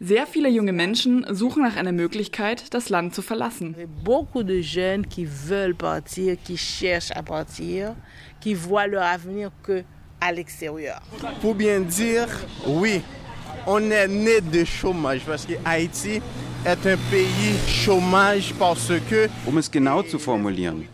Sehr 0.00 0.26
viele 0.26 0.48
junge 0.48 0.72
Menschen 0.72 1.26
suchen 1.30 1.62
nach 1.62 1.76
einer 1.76 1.92
Möglichkeit, 1.92 2.74
das 2.74 2.88
Land 2.88 3.14
zu 3.14 3.22
verlassen. 3.22 3.76
Beaucoup 4.04 4.46
de 4.46 4.60
jeunes 4.60 5.08
qui 5.08 5.26
veulent 5.26 5.76
partir, 5.76 6.36
qui 6.36 6.56
cherchent 6.56 7.12
à 7.12 7.22
partir, 7.22 7.94
qui 8.40 8.54
voient 8.54 8.86
leur 8.86 9.04
avenir 9.04 9.50
que 9.62 9.84
à 10.20 10.32
l'extérieur. 10.32 11.00
Pour 11.40 11.54
bien 11.54 11.80
dire, 11.80 12.28
oui, 12.66 13.02
on 13.66 13.90
est 13.90 14.08
né 14.08 14.40
de 14.40 14.64
chômage 14.64 15.22
parce 15.26 15.46
que 15.46 15.54
Haïti 15.64 16.20
est 16.64 16.86
un 16.86 16.96
pays 17.10 17.56
chômage 17.66 18.54
parce 18.58 18.92
que 19.08 19.28
Um 19.46 19.58
es 19.58 19.70
genau 19.70 20.02
zu 20.02 20.18
formulieren, 20.18 20.86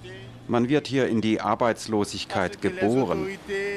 man 0.48 0.68
wird 0.68 0.86
hier 0.86 1.08
in 1.08 1.20
die 1.20 1.40
Arbeitslosigkeit 1.40 2.60
geboren. 2.62 3.28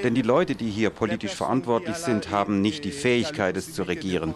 Denn 0.03 0.15
die 0.15 0.21
Leute, 0.21 0.55
die 0.55 0.69
hier 0.69 0.89
politisch 0.89 1.33
verantwortlich 1.33 1.97
sind, 1.97 2.31
haben 2.31 2.61
nicht 2.61 2.85
die 2.85 2.91
Fähigkeit, 2.91 3.57
es 3.57 3.73
zu 3.73 3.83
regieren. 3.83 4.33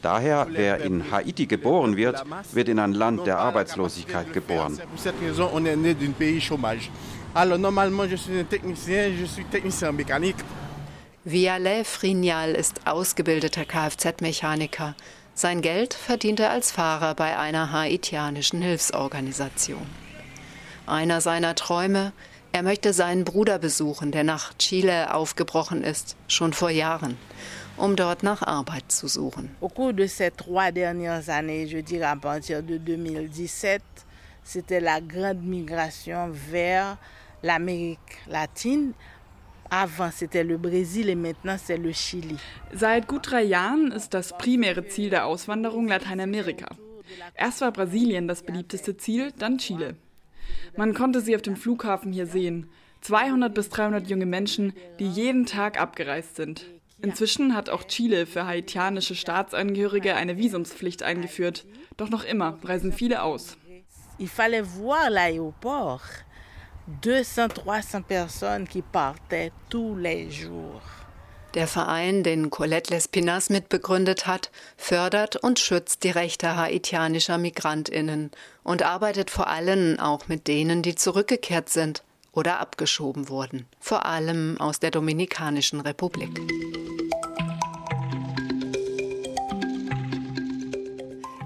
Daher, 0.00 0.46
wer 0.50 0.80
in 0.80 1.10
Haiti 1.10 1.46
geboren 1.46 1.96
wird, 1.96 2.24
wird 2.52 2.68
in 2.68 2.78
ein 2.78 2.92
Land 2.92 3.26
der 3.26 3.38
Arbeitslosigkeit 3.38 4.32
geboren. 4.32 4.78
Alors 7.34 7.58
normalement 7.58 8.06
je 8.06 8.16
suis 8.16 8.38
un 8.38 8.44
technicien, 8.44 9.10
je 9.12 9.26
suis 9.26 9.44
technicien 9.44 9.90
en 9.90 9.92
mécanique. 9.92 10.36
Vialet 11.28 11.84
Frignal 11.84 12.52
ist 12.52 12.86
ausgebildeter 12.86 13.64
Kfz-Mechaniker. 13.64 14.94
Sein 15.34 15.60
Geld 15.60 15.92
verdient 15.92 16.38
er 16.38 16.50
als 16.50 16.70
Fahrer 16.70 17.16
bei 17.16 17.36
einer 17.36 17.72
haitianischen 17.72 18.62
Hilfsorganisation. 18.62 19.84
Einer 20.86 21.20
seiner 21.20 21.56
Träume, 21.56 22.12
er 22.52 22.62
möchte 22.62 22.92
seinen 22.92 23.24
Bruder 23.24 23.58
besuchen, 23.58 24.12
der 24.12 24.22
nach 24.22 24.56
Chile 24.56 25.12
aufgebrochen 25.12 25.82
ist, 25.82 26.14
schon 26.28 26.52
vor 26.52 26.70
Jahren, 26.70 27.18
um 27.76 27.96
dort 27.96 28.22
nach 28.22 28.42
Arbeit 28.42 28.92
zu 28.92 29.08
suchen. 29.08 29.50
Au 29.60 29.68
cours 29.68 29.96
de 29.96 30.06
ces 30.06 30.30
trois 30.30 30.70
dernières 30.70 31.28
années, 31.28 31.66
je 31.66 31.78
dirais 31.82 32.06
à 32.06 32.14
partir 32.14 32.62
de 32.62 32.78
2017, 32.78 33.82
c'était 34.44 34.78
la 34.78 35.00
grande 35.00 35.42
migration 35.42 36.30
vers 36.30 36.98
l'Amérique 37.42 38.16
latine. 38.28 38.94
Avant, 39.70 40.10
c'était 40.12 40.44
le 40.44 40.58
Brésil 40.58 41.08
et 41.08 41.14
maintenant, 41.14 41.56
c'est 41.62 41.76
le 41.76 41.92
Chili. 41.92 42.36
Seit 42.72 43.06
gut 43.06 43.20
drei 43.22 43.42
Jahren 43.42 43.92
ist 43.92 44.14
das 44.14 44.36
primäre 44.36 44.86
Ziel 44.86 45.10
der 45.10 45.26
Auswanderung 45.26 45.88
Lateinamerika. 45.88 46.66
Erst 47.34 47.60
war 47.60 47.72
Brasilien 47.72 48.28
das 48.28 48.42
beliebteste 48.42 48.96
Ziel, 48.96 49.32
dann 49.38 49.58
Chile. 49.58 49.96
Man 50.76 50.94
konnte 50.94 51.20
sie 51.20 51.34
auf 51.34 51.42
dem 51.42 51.56
Flughafen 51.56 52.12
hier 52.12 52.26
sehen. 52.26 52.68
200 53.02 53.54
bis 53.54 53.68
300 53.68 54.08
junge 54.08 54.26
Menschen, 54.26 54.72
die 54.98 55.08
jeden 55.08 55.46
Tag 55.46 55.80
abgereist 55.80 56.36
sind. 56.36 56.66
Inzwischen 57.02 57.54
hat 57.54 57.68
auch 57.68 57.84
Chile 57.84 58.26
für 58.26 58.46
haitianische 58.46 59.14
Staatsangehörige 59.14 60.14
eine 60.14 60.38
Visumspflicht 60.38 61.02
eingeführt. 61.02 61.66
Doch 61.96 62.08
noch 62.08 62.24
immer 62.24 62.58
reisen 62.64 62.92
viele 62.92 63.22
aus. 63.22 63.58
Il 64.18 64.28
fallait 64.28 64.62
voir 64.62 65.10
l'aéroport. 65.10 66.24
200, 67.02 67.52
300 67.64 68.00
personnes 68.06 68.68
qui 68.68 68.80
partaient 68.80 69.50
tous 69.68 69.96
les 69.96 70.30
jours. 70.30 70.80
Der 71.54 71.66
Verein, 71.66 72.22
den 72.22 72.50
Colette 72.50 72.92
Lespinas 72.92 73.50
mitbegründet 73.50 74.26
hat, 74.26 74.50
fördert 74.76 75.36
und 75.36 75.58
schützt 75.58 76.04
die 76.04 76.10
Rechte 76.10 76.56
haitianischer 76.56 77.38
Migrantinnen 77.38 78.30
und 78.62 78.82
arbeitet 78.82 79.30
vor 79.30 79.48
allem 79.48 79.98
auch 79.98 80.28
mit 80.28 80.46
denen, 80.46 80.82
die 80.82 80.94
zurückgekehrt 80.94 81.70
sind 81.70 82.04
oder 82.30 82.60
abgeschoben 82.60 83.28
wurden, 83.30 83.66
vor 83.80 84.04
allem 84.06 84.60
aus 84.60 84.78
der 84.78 84.90
Dominikanischen 84.92 85.80
Republik. 85.80 86.38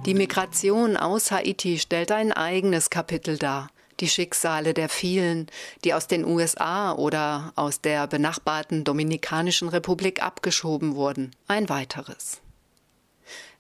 Die 0.05 0.14
Migration 0.14 0.96
aus 0.96 1.31
Haiti 1.31 1.79
stellt 1.79 2.11
ein 2.11 2.33
eigenes 2.33 2.90
Kapitel 2.90 3.38
dar. 3.38 3.68
Die 4.00 4.08
Schicksale 4.08 4.72
der 4.72 4.88
vielen, 4.88 5.46
die 5.84 5.92
aus 5.92 6.06
den 6.06 6.24
USA 6.24 6.92
oder 6.92 7.52
aus 7.54 7.82
der 7.82 8.06
benachbarten 8.06 8.82
Dominikanischen 8.82 9.68
Republik 9.68 10.22
abgeschoben 10.22 10.94
wurden, 10.94 11.36
ein 11.46 11.68
weiteres. 11.68 12.40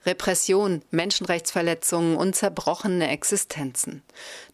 Repression, 0.06 0.80
Menschenrechtsverletzungen 0.90 2.16
und 2.16 2.34
zerbrochene 2.34 3.10
Existenzen. 3.10 4.02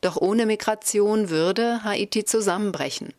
Doch 0.00 0.16
ohne 0.16 0.44
Migration 0.44 1.30
würde 1.30 1.84
Haiti 1.84 2.24
zusammenbrechen. 2.24 3.14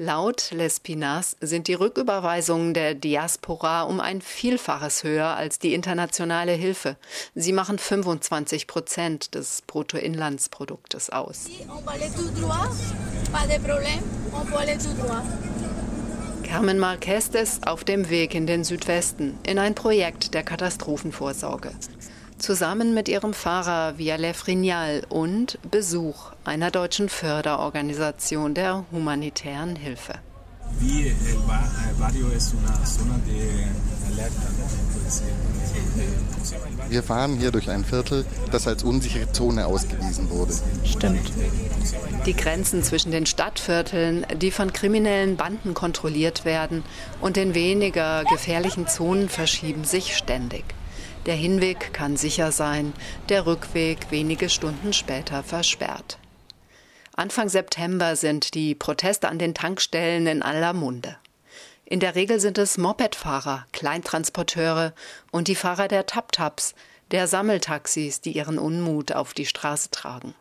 Laut 0.00 0.52
Lespinas 0.52 1.36
sind 1.40 1.66
die 1.66 1.74
Rücküberweisungen 1.74 2.72
der 2.72 2.94
Diaspora 2.94 3.82
um 3.82 3.98
ein 3.98 4.22
Vielfaches 4.22 5.02
höher 5.02 5.36
als 5.36 5.58
die 5.58 5.74
internationale 5.74 6.52
Hilfe. 6.52 6.96
Sie 7.34 7.52
machen 7.52 7.80
25 7.80 8.68
Prozent 8.68 9.34
des 9.34 9.62
Bruttoinlandsproduktes 9.62 11.10
aus. 11.10 11.46
Carmen 16.44 16.78
Marquez 16.78 17.28
ist 17.34 17.66
auf 17.66 17.82
dem 17.82 18.08
Weg 18.08 18.36
in 18.36 18.46
den 18.46 18.62
Südwesten, 18.62 19.36
in 19.44 19.58
ein 19.58 19.74
Projekt 19.74 20.32
der 20.32 20.44
Katastrophenvorsorge. 20.44 21.72
Zusammen 22.38 22.94
mit 22.94 23.08
ihrem 23.08 23.34
Fahrer 23.34 23.98
Viale 23.98 24.34
Frignal 24.34 25.02
und 25.08 25.58
Besuch 25.70 26.32
einer 26.44 26.70
deutschen 26.70 27.08
Förderorganisation 27.08 28.54
der 28.54 28.84
humanitären 28.90 29.76
Hilfe. 29.76 30.14
De 30.80 31.12
alerta, 34.10 34.48
wir 36.88 37.02
fahren 37.02 37.36
hier 37.38 37.50
durch 37.50 37.70
ein 37.70 37.84
Viertel, 37.84 38.24
das 38.50 38.66
als 38.66 38.82
unsichere 38.82 39.30
Zone 39.32 39.66
ausgewiesen 39.66 40.30
wurde. 40.30 40.54
Stimmt. 40.84 41.30
Die 42.26 42.34
Grenzen 42.34 42.82
zwischen 42.82 43.12
den 43.12 43.26
Stadtvierteln, 43.26 44.26
die 44.36 44.50
von 44.50 44.72
kriminellen 44.72 45.36
Banden 45.36 45.74
kontrolliert 45.74 46.44
werden, 46.44 46.82
und 47.20 47.36
den 47.36 47.54
weniger 47.54 48.24
gefährlichen 48.24 48.86
Zonen 48.86 49.28
verschieben 49.28 49.84
sich 49.84 50.16
ständig. 50.16 50.64
Der 51.28 51.36
Hinweg 51.36 51.92
kann 51.92 52.16
sicher 52.16 52.52
sein, 52.52 52.94
der 53.28 53.44
Rückweg 53.44 54.10
wenige 54.10 54.48
Stunden 54.48 54.94
später 54.94 55.42
versperrt. 55.42 56.18
Anfang 57.16 57.50
September 57.50 58.16
sind 58.16 58.54
die 58.54 58.74
Proteste 58.74 59.28
an 59.28 59.38
den 59.38 59.52
Tankstellen 59.52 60.26
in 60.26 60.42
aller 60.42 60.72
Munde. 60.72 61.18
In 61.84 62.00
der 62.00 62.14
Regel 62.14 62.40
sind 62.40 62.56
es 62.56 62.78
Mopedfahrer, 62.78 63.66
Kleintransporteure 63.72 64.94
und 65.30 65.48
die 65.48 65.54
Fahrer 65.54 65.86
der 65.86 66.06
Tap-Taps, 66.06 66.74
der 67.10 67.26
Sammeltaxis, 67.28 68.22
die 68.22 68.32
ihren 68.32 68.58
Unmut 68.58 69.12
auf 69.12 69.34
die 69.34 69.44
Straße 69.44 69.90
tragen. 69.90 70.34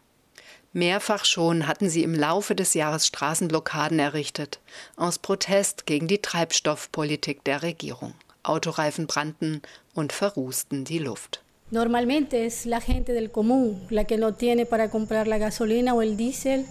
Mehrfach 0.72 1.26
schon 1.26 1.68
hatten 1.68 1.90
sie 1.90 2.04
im 2.04 2.16
Laufe 2.16 2.56
des 2.56 2.74
Jahres 2.74 3.08
Straßenblockaden 3.08 4.00
errichtet, 4.00 4.62
aus 4.96 5.20
Protest 5.20 5.86
gegen 5.86 6.08
die 6.08 6.22
Treibstoffpolitik 6.22 7.44
der 7.44 7.62
Regierung. 7.62 8.14
Autoreifen 8.48 9.08
brannten 9.08 9.62
und 9.98 10.14
verrußten 10.14 10.84
die 10.84 11.00
Luft. 11.00 11.42
Normalmente 11.70 12.46
es 12.46 12.66
la 12.66 12.80
gente 12.80 13.12
del 13.14 13.30
común 13.30 13.82
la 13.90 14.06
que 14.06 14.18
no 14.18 14.34
tiene 14.34 14.66
para 14.66 14.90
comprar 14.90 15.28
la 15.28 15.38
gasolina 15.38 15.94
o 15.94 16.02
el 16.02 16.16
diésel 16.16 16.66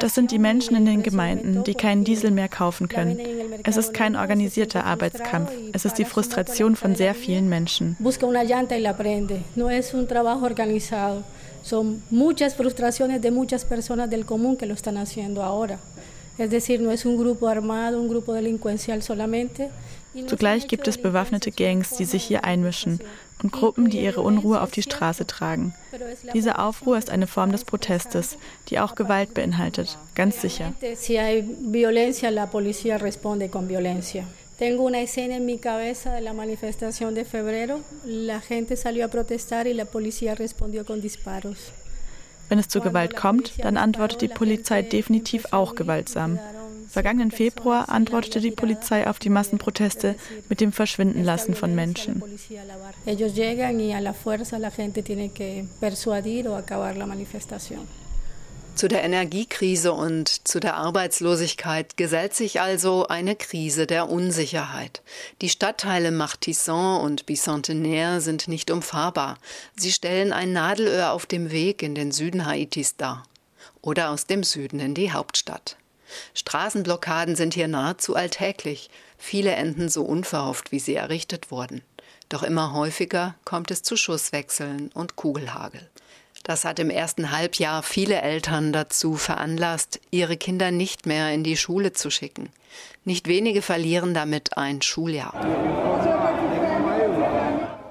das 0.00 0.14
sind 0.14 0.32
die 0.32 0.40
Menschen 0.40 0.76
in 0.76 0.86
den 0.86 1.02
Gemeinden, 1.04 1.62
die 1.62 1.74
keinen 1.74 2.02
Diesel 2.02 2.32
mehr 2.32 2.48
kaufen 2.48 2.88
können. 2.88 3.20
Es 3.62 3.76
ist 3.76 3.94
kein 3.94 4.16
organisierter 4.16 4.84
Arbeitskampf. 4.84 5.52
Es 5.72 5.84
ist 5.84 5.98
die 5.98 6.04
Frustration 6.04 6.74
von 6.74 6.96
sehr 6.96 7.14
vielen 7.14 7.48
Menschen. 7.48 7.96
Son 11.62 12.00
muchas 12.10 12.54
frustraciones 12.54 13.20
de 13.20 13.30
muchas 13.32 13.64
personas 13.64 14.08
del 14.08 14.24
común 14.24 14.56
que 14.56 14.66
lo 14.66 14.74
están 14.74 14.96
haciendo 14.98 15.42
ahora. 15.42 15.80
Es 16.38 16.50
decir, 16.50 16.80
no 16.80 16.92
es 16.92 17.04
un 17.04 17.16
grupo 17.16 17.48
armado, 17.48 18.00
un 18.00 18.08
grupo 18.08 18.32
delincuencial 18.34 19.02
solamente. 19.02 19.70
Zugleich 20.26 20.68
gibt 20.68 20.88
es 20.88 20.98
bewaffnete 20.98 21.50
Gangs, 21.50 21.96
die 21.96 22.04
sich 22.04 22.24
hier 22.24 22.44
einmischen 22.44 23.00
und 23.42 23.52
Gruppen, 23.52 23.90
die 23.90 24.00
ihre 24.00 24.22
Unruhe 24.22 24.60
auf 24.60 24.70
die 24.70 24.82
Straße 24.82 25.26
tragen. 25.26 25.74
Diese 26.32 26.58
Aufruhr 26.58 26.96
ist 26.96 27.10
eine 27.10 27.26
Form 27.26 27.52
des 27.52 27.64
Protestes, 27.64 28.38
die 28.68 28.78
auch 28.78 28.94
Gewalt 28.94 29.34
beinhaltet, 29.34 29.98
ganz 30.14 30.40
sicher. 30.40 30.72
Tengo 34.58 34.84
una 34.84 35.02
escena 35.02 35.36
en 35.36 35.44
mi 35.44 35.58
cabeza 35.58 36.14
de 36.14 36.22
la 36.22 36.32
manifestación 36.32 37.14
de 37.14 37.26
febrero. 37.26 37.80
La 38.06 38.40
gente 38.40 38.76
salió 38.76 39.04
a 39.04 39.08
protestar 39.08 39.66
y 39.66 39.74
la 39.74 39.84
policía 39.84 40.34
respondió 40.34 40.86
con 40.86 41.02
disparos. 41.02 41.58
Wenn 42.48 42.58
es 42.58 42.68
zu 42.68 42.80
Gewalt 42.80 43.16
kommt, 43.16 43.52
dann 43.62 43.76
antwortet 43.76 44.22
die 44.22 44.28
Polizei 44.28 44.80
definitiv 44.80 45.46
auch 45.50 45.74
gewaltsam. 45.74 46.38
Vergangenen 46.96 47.30
Februar 47.30 47.90
antwortete 47.90 48.40
die 48.40 48.52
Polizei 48.52 49.06
auf 49.06 49.18
die 49.18 49.28
Massenproteste 49.28 50.14
mit 50.48 50.62
dem 50.62 50.72
Verschwindenlassen 50.72 51.54
von 51.54 51.74
Menschen. 51.74 52.22
Ellos 53.04 53.34
llegan 53.34 53.78
y 53.78 53.92
a 53.92 53.98
la 53.98 54.14
fuerza 54.14 54.56
la 54.58 54.70
gente 54.70 55.02
tiene 55.02 55.28
que 55.28 55.66
persuadir 55.78 56.48
o 56.48 56.54
acabar 56.54 56.96
la 56.96 57.04
manifestación. 57.04 57.86
Zu 58.76 58.88
der 58.88 59.04
Energiekrise 59.04 59.92
und 59.92 60.48
zu 60.48 60.58
der 60.58 60.76
Arbeitslosigkeit 60.76 61.98
gesellt 61.98 62.32
sich 62.32 62.62
also 62.62 63.06
eine 63.08 63.36
Krise 63.36 63.86
der 63.86 64.08
Unsicherheit. 64.08 65.02
Die 65.42 65.50
Stadtteile 65.50 66.10
Martissan 66.10 67.02
und 67.02 67.26
Bicentenaire 67.26 68.22
sind 68.22 68.48
nicht 68.48 68.70
umfahrbar. 68.70 69.36
Sie 69.76 69.92
stellen 69.92 70.32
ein 70.32 70.54
Nadelöhr 70.54 71.12
auf 71.12 71.26
dem 71.26 71.50
Weg 71.50 71.82
in 71.82 71.94
den 71.94 72.10
Süden 72.10 72.46
Haitis 72.46 72.96
dar 72.96 73.24
oder 73.82 74.08
aus 74.08 74.24
dem 74.24 74.42
Süden 74.42 74.80
in 74.80 74.94
die 74.94 75.12
Hauptstadt. 75.12 75.76
Straßenblockaden 76.34 77.36
sind 77.36 77.54
hier 77.54 77.68
nahezu 77.68 78.14
alltäglich. 78.14 78.90
Viele 79.18 79.52
enden 79.52 79.88
so 79.88 80.04
unverhofft, 80.04 80.72
wie 80.72 80.78
sie 80.78 80.94
errichtet 80.94 81.50
wurden. 81.50 81.82
Doch 82.28 82.42
immer 82.42 82.72
häufiger 82.72 83.34
kommt 83.44 83.70
es 83.70 83.82
zu 83.82 83.96
Schusswechseln 83.96 84.90
und 84.94 85.16
Kugelhagel. 85.16 85.88
Das 86.42 86.64
hat 86.64 86.78
im 86.78 86.90
ersten 86.90 87.32
Halbjahr 87.32 87.82
viele 87.82 88.20
Eltern 88.20 88.72
dazu 88.72 89.16
veranlasst, 89.16 90.00
ihre 90.10 90.36
Kinder 90.36 90.70
nicht 90.70 91.06
mehr 91.06 91.32
in 91.32 91.42
die 91.42 91.56
Schule 91.56 91.92
zu 91.92 92.10
schicken. 92.10 92.50
Nicht 93.04 93.26
wenige 93.26 93.62
verlieren 93.62 94.14
damit 94.14 94.56
ein 94.56 94.82
Schuljahr. 94.82 95.34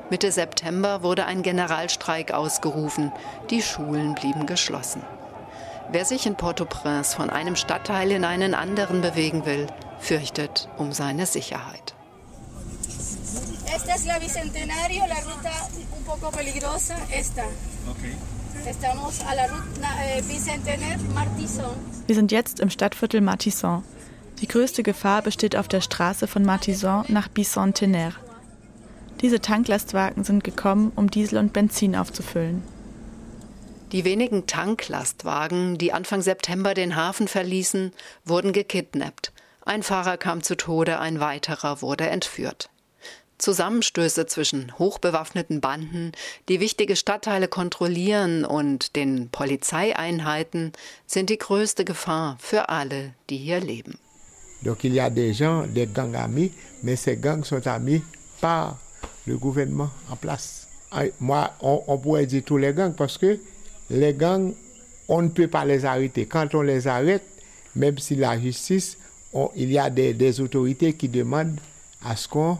Mitte 0.09 0.31
September 0.31 1.03
wurde 1.03 1.25
ein 1.25 1.41
Generalstreik 1.41 2.31
ausgerufen. 2.31 3.11
Die 3.49 3.61
Schulen 3.61 4.15
blieben 4.15 4.45
geschlossen. 4.45 5.01
Wer 5.91 6.05
sich 6.05 6.25
in 6.25 6.35
Port-au-Prince 6.35 7.15
von 7.15 7.29
einem 7.29 7.55
Stadtteil 7.55 8.11
in 8.11 8.25
einen 8.25 8.53
anderen 8.53 9.01
bewegen 9.01 9.45
will, 9.45 9.67
fürchtet 9.99 10.67
um 10.77 10.91
seine 10.91 11.25
Sicherheit. 11.25 11.95
Esta 13.75 13.95
es 13.95 14.05
la 14.05 14.19
Bicentenario, 14.19 15.03
la 15.07 15.15
ruta 15.15 15.51
un 15.97 16.03
poco 16.05 16.31
peligrosa, 16.31 16.95
esta. 17.11 17.43
Okay. 17.89 18.15
Eh, 18.65 18.73
Wir 22.07 22.15
sind 22.15 22.31
jetzt 22.31 22.59
im 22.59 22.69
Stadtviertel 22.69 23.21
Martisson. 23.21 23.83
Die 24.39 24.47
größte 24.47 24.81
Gefahr 24.81 25.21
besteht 25.21 25.55
auf 25.55 25.67
der 25.67 25.81
Straße 25.81 26.27
von 26.27 26.43
Martisson 26.43 27.05
nach 27.09 27.27
Bicentenaire. 27.27 28.15
Diese 29.21 29.39
Tanklastwagen 29.39 30.23
sind 30.23 30.43
gekommen, 30.43 30.91
um 30.95 31.11
Diesel 31.11 31.37
und 31.37 31.53
Benzin 31.53 31.95
aufzufüllen. 31.95 32.63
Die 33.95 34.03
wenigen 34.03 34.45
Tanklastwagen, 34.45 35.77
die 35.77 35.93
Anfang 35.93 36.21
September 36.21 36.73
den 36.73 36.97
Hafen 36.97 37.29
verließen, 37.29 37.93
wurden 38.25 38.51
gekidnappt. 38.51 39.31
Ein 39.61 39.83
Fahrer 39.83 40.17
kam 40.17 40.43
zu 40.43 40.57
Tode, 40.57 40.99
ein 40.99 41.21
weiterer 41.21 41.81
wurde 41.81 42.09
entführt. 42.09 42.69
Zusammenstöße 43.37 44.25
zwischen 44.25 44.77
hochbewaffneten 44.77 45.61
Banden, 45.61 46.11
die 46.49 46.59
wichtige 46.59 46.97
Stadtteile 46.97 47.47
kontrollieren, 47.47 48.43
und 48.43 48.97
den 48.97 49.29
Polizeieinheiten 49.29 50.73
sind 51.07 51.29
die 51.29 51.37
größte 51.37 51.85
Gefahr 51.85 52.35
für 52.41 52.67
alle, 52.67 53.13
die 53.29 53.37
hier 53.37 53.61
leben. 53.61 53.97
Donc 54.61 54.83
il 54.83 54.93
y 54.93 54.99
a 54.99 55.09
des 55.09 55.37
gens, 55.37 55.73
des 55.73 55.87
gangs 55.93 56.17
amis, 56.17 56.51
mais 56.81 57.01
ces 57.01 57.15
gangs 57.15 57.47
sont 57.47 57.65
amis 57.65 58.01
par 58.41 58.77
le 59.25 59.37
gouvernement 59.37 59.91
en 60.11 60.17
place. 60.17 60.67
Moi, 61.19 61.49
on, 61.61 61.81
on 61.87 61.97
pourrait 61.97 62.25
dire 62.25 62.43
tous 62.43 62.57
les 62.57 62.73
gangs 62.73 62.93
parce 62.93 63.17
que 63.17 63.39
les 63.89 64.13
gangs, 64.13 64.53
on 65.07 65.21
ne 65.21 65.29
peut 65.29 65.47
pas 65.47 65.65
les 65.65 65.85
arrêter. 65.85 66.25
Quand 66.25 66.53
on 66.55 66.61
les 66.61 66.87
arrête, 66.87 67.23
même 67.75 67.97
si 67.97 68.15
la 68.15 68.39
justice, 68.39 68.97
on, 69.33 69.49
il 69.55 69.71
y 69.71 69.77
a 69.77 69.89
des, 69.89 70.13
des 70.13 70.41
autorités 70.41 70.93
qui 70.93 71.09
demandent 71.09 71.59
à 72.03 72.15
ce 72.15 72.27
qu'on 72.27 72.57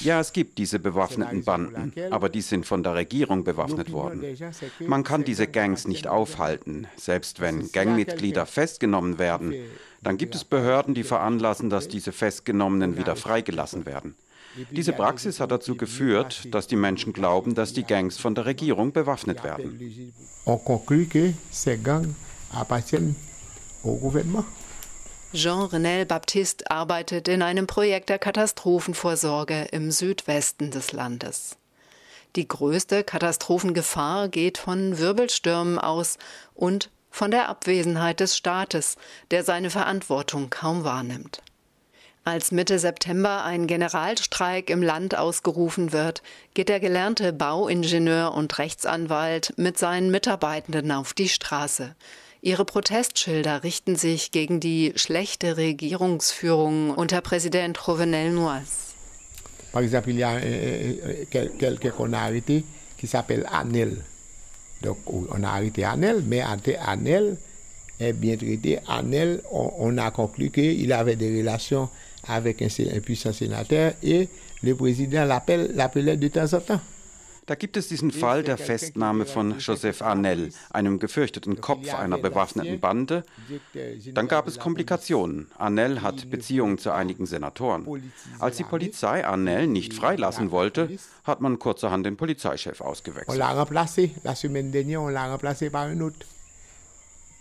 ja, 0.00 0.20
es 0.20 0.32
gibt 0.32 0.58
diese 0.58 0.78
bewaffneten 0.78 1.44
Banden, 1.44 1.92
aber 2.10 2.28
die 2.28 2.40
sind 2.40 2.66
von 2.66 2.82
der 2.82 2.94
Regierung 2.94 3.44
bewaffnet 3.44 3.92
worden. 3.92 4.22
Man 4.80 5.04
kann 5.04 5.24
diese 5.24 5.46
Gangs 5.46 5.86
nicht 5.86 6.06
aufhalten. 6.06 6.86
Selbst 6.96 7.40
wenn 7.40 7.70
Gangmitglieder 7.70 8.46
festgenommen 8.46 9.18
werden, 9.18 9.54
dann 10.02 10.16
gibt 10.16 10.34
es 10.34 10.44
Behörden, 10.44 10.94
die 10.94 11.04
veranlassen, 11.04 11.70
dass 11.70 11.88
diese 11.88 12.12
Festgenommenen 12.12 12.96
wieder 12.96 13.16
freigelassen 13.16 13.86
werden. 13.86 14.14
Diese 14.70 14.92
Praxis 14.92 15.40
hat 15.40 15.50
dazu 15.50 15.76
geführt, 15.76 16.52
dass 16.52 16.66
die 16.66 16.76
Menschen 16.76 17.12
glauben, 17.12 17.54
dass 17.54 17.72
die 17.72 17.84
Gangs 17.84 18.18
von 18.18 18.34
der 18.34 18.46
Regierung 18.46 18.92
bewaffnet 18.92 19.42
werden. 19.44 20.12
Jean-Renel 25.34 26.06
Baptiste 26.06 26.70
arbeitet 26.70 27.28
in 27.28 27.42
einem 27.42 27.66
Projekt 27.66 28.08
der 28.08 28.18
Katastrophenvorsorge 28.18 29.68
im 29.72 29.90
Südwesten 29.90 30.70
des 30.70 30.92
Landes. 30.92 31.56
Die 32.36 32.48
größte 32.48 33.04
Katastrophengefahr 33.04 34.28
geht 34.28 34.58
von 34.58 34.98
Wirbelstürmen 34.98 35.78
aus 35.78 36.18
und 36.54 36.90
von 37.10 37.30
der 37.30 37.48
Abwesenheit 37.48 38.20
des 38.20 38.36
Staates, 38.36 38.96
der 39.30 39.44
seine 39.44 39.70
Verantwortung 39.70 40.50
kaum 40.50 40.84
wahrnimmt. 40.84 41.42
Als 42.28 42.52
Mitte 42.52 42.78
September 42.78 43.42
ein 43.42 43.66
Generalstreik 43.66 44.68
im 44.68 44.82
Land 44.82 45.16
ausgerufen 45.16 45.94
wird, 45.94 46.22
geht 46.52 46.68
der 46.68 46.78
gelernte 46.78 47.32
Bauingenieur 47.32 48.34
und 48.34 48.58
Rechtsanwalt 48.58 49.54
mit 49.56 49.78
seinen 49.78 50.10
Mitarbeitenden 50.10 50.92
auf 50.92 51.14
die 51.14 51.30
Straße. 51.30 51.94
Ihre 52.42 52.66
Protestschilder 52.66 53.64
richten 53.64 53.96
sich 53.96 54.30
gegen 54.30 54.60
die 54.60 54.92
schlechte 54.96 55.56
Regierungsführung 55.56 56.90
unter 56.90 57.22
Präsident 57.22 57.78
Jovenel 57.78 58.32
Moise. 58.32 58.92
Par 59.72 59.80
exemple, 59.80 60.10
il 60.10 60.18
y 60.18 60.24
a 60.24 60.38
quelqu'un 61.30 61.90
qu'on 61.92 62.12
a 62.12 62.18
arrêté 62.18 62.62
qui 62.98 63.06
s'appelle 63.06 63.46
Anel. 63.50 64.04
Donc, 64.82 64.98
on 65.06 65.42
a 65.44 65.48
arrêté 65.48 65.82
Anel, 65.86 66.22
mais 66.26 66.42
Anel 66.42 67.38
est 67.98 68.12
bien 68.12 68.36
traité. 68.36 68.80
Anel, 68.86 69.42
on, 69.50 69.72
on 69.78 69.96
a 69.96 70.10
conclu 70.10 70.50
qu'il 70.50 70.92
avait 70.92 71.16
des 71.16 71.38
relations 71.38 71.88
avec 72.28 72.62
un, 72.62 72.68
un 72.68 73.00
puissant 73.00 73.32
sénateur 73.32 73.92
et 74.02 74.28
le 74.62 74.74
président 74.74 75.24
l'appelait 75.24 76.16
de 76.16 76.28
temps 76.28 76.52
en 76.52 76.60
temps. 76.60 76.80
Da 77.48 77.54
gibt 77.54 77.78
es 77.78 77.88
diesen 77.88 78.10
Fall 78.10 78.42
der 78.42 78.58
Festnahme 78.58 79.24
von 79.24 79.58
Joseph 79.58 80.02
Arnell, 80.02 80.50
einem 80.68 80.98
gefürchteten 80.98 81.62
Kopf 81.62 81.94
einer 81.94 82.18
bewaffneten 82.18 82.78
Bande. 82.78 83.24
Dann 84.12 84.28
gab 84.28 84.46
es 84.48 84.58
Komplikationen. 84.58 85.46
Arnell 85.56 86.00
hat 86.00 86.28
Beziehungen 86.28 86.76
zu 86.76 86.90
einigen 86.90 87.24
Senatoren. 87.24 87.86
Als 88.38 88.58
die 88.58 88.64
Polizei 88.64 89.26
Arnell 89.26 89.66
nicht 89.66 89.94
freilassen 89.94 90.50
wollte, 90.50 90.90
hat 91.24 91.40
man 91.40 91.58
kurzerhand 91.58 92.04
den 92.04 92.18
Polizeichef 92.18 92.82
ausgewechselt. 92.82 93.42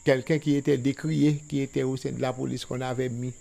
Quelqu'un 0.06 0.40
qui 0.40 0.56
était 0.56 0.78
décrié, 0.78 1.44
qui 1.50 1.60
était 1.60 1.84
au 1.84 1.98
sein 1.98 2.14
de 2.14 2.22
la 2.22 2.32
police 2.32 2.64
qu'on 2.64 2.80
avait 2.80 3.10
mis 3.10 3.34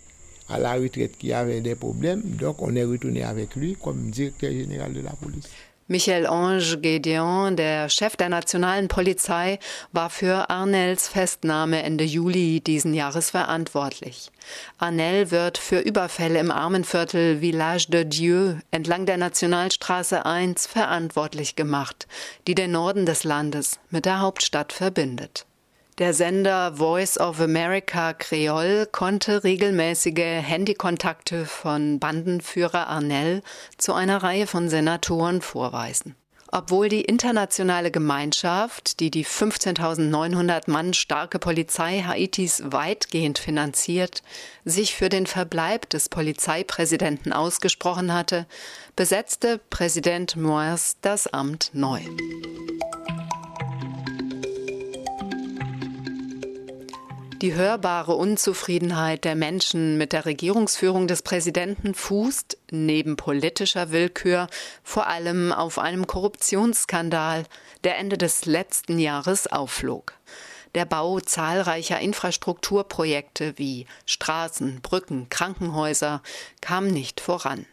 à 0.48 0.58
la 0.58 0.74
retraite, 0.74 1.16
qui 1.18 1.32
avait 1.32 1.60
des 1.60 1.74
problèmes. 1.74 2.22
Donc 2.22 2.62
on 2.62 2.74
est 2.74 2.84
retourné 2.84 3.22
avec 3.24 3.54
lui 3.56 3.76
comme 3.82 4.10
directeur 4.10 4.50
général 4.50 4.92
de 4.92 5.00
la 5.00 5.12
police. 5.12 5.48
Michel 5.88 6.26
Ange 6.26 6.78
Gédéon, 6.82 7.52
der 7.52 7.88
Chef 7.88 8.16
der 8.16 8.28
nationalen 8.28 8.88
Polizei, 8.88 9.60
war 9.92 10.10
für 10.10 10.50
Arnels 10.50 11.06
Festnahme 11.06 11.84
Ende 11.84 12.02
Juli 12.02 12.60
diesen 12.60 12.92
Jahres 12.92 13.30
verantwortlich. 13.30 14.32
Arnel 14.78 15.30
wird 15.30 15.58
für 15.58 15.78
Überfälle 15.78 16.40
im 16.40 16.50
Armenviertel 16.50 17.38
Village 17.38 17.86
de 17.88 18.04
Dieu 18.04 18.54
entlang 18.72 19.06
der 19.06 19.16
Nationalstraße 19.16 20.26
1 20.26 20.66
verantwortlich 20.66 21.54
gemacht, 21.54 22.08
die 22.48 22.56
den 22.56 22.72
Norden 22.72 23.06
des 23.06 23.22
Landes 23.22 23.78
mit 23.90 24.06
der 24.06 24.18
Hauptstadt 24.18 24.72
verbindet. 24.72 25.46
Der 25.98 26.12
Sender 26.12 26.74
Voice 26.74 27.16
of 27.16 27.40
America 27.40 28.12
Creole 28.12 28.84
konnte 28.84 29.44
regelmäßige 29.44 30.42
Handykontakte 30.42 31.46
von 31.46 31.98
Bandenführer 31.98 32.88
Arnell 32.88 33.40
zu 33.78 33.94
einer 33.94 34.22
Reihe 34.22 34.46
von 34.46 34.68
Senatoren 34.68 35.40
vorweisen. 35.40 36.14
Obwohl 36.52 36.90
die 36.90 37.00
internationale 37.00 37.90
Gemeinschaft, 37.90 39.00
die 39.00 39.10
die 39.10 39.24
15.900 39.24 40.70
Mann 40.70 40.92
starke 40.92 41.38
Polizei 41.38 42.02
Haitis 42.06 42.62
weitgehend 42.66 43.38
finanziert, 43.38 44.22
sich 44.66 44.94
für 44.94 45.08
den 45.08 45.26
Verbleib 45.26 45.88
des 45.88 46.10
Polizeipräsidenten 46.10 47.32
ausgesprochen 47.32 48.12
hatte, 48.12 48.46
besetzte 48.96 49.58
Präsident 49.70 50.36
Moise 50.36 50.96
das 51.00 51.26
Amt 51.26 51.70
neu. 51.72 52.00
Die 57.42 57.52
hörbare 57.52 58.14
Unzufriedenheit 58.14 59.26
der 59.26 59.34
Menschen 59.34 59.98
mit 59.98 60.14
der 60.14 60.24
Regierungsführung 60.24 61.06
des 61.06 61.20
Präsidenten 61.20 61.92
fußt, 61.92 62.56
neben 62.70 63.16
politischer 63.16 63.90
Willkür, 63.90 64.48
vor 64.82 65.06
allem 65.06 65.52
auf 65.52 65.78
einem 65.78 66.06
Korruptionsskandal, 66.06 67.44
der 67.84 67.98
Ende 67.98 68.16
des 68.16 68.46
letzten 68.46 68.98
Jahres 68.98 69.46
aufflog. 69.48 70.14
Der 70.74 70.86
Bau 70.86 71.20
zahlreicher 71.20 72.00
Infrastrukturprojekte 72.00 73.58
wie 73.58 73.84
Straßen, 74.06 74.80
Brücken, 74.80 75.28
Krankenhäuser 75.28 76.22
kam 76.62 76.86
nicht 76.86 77.20
voran. 77.20 77.66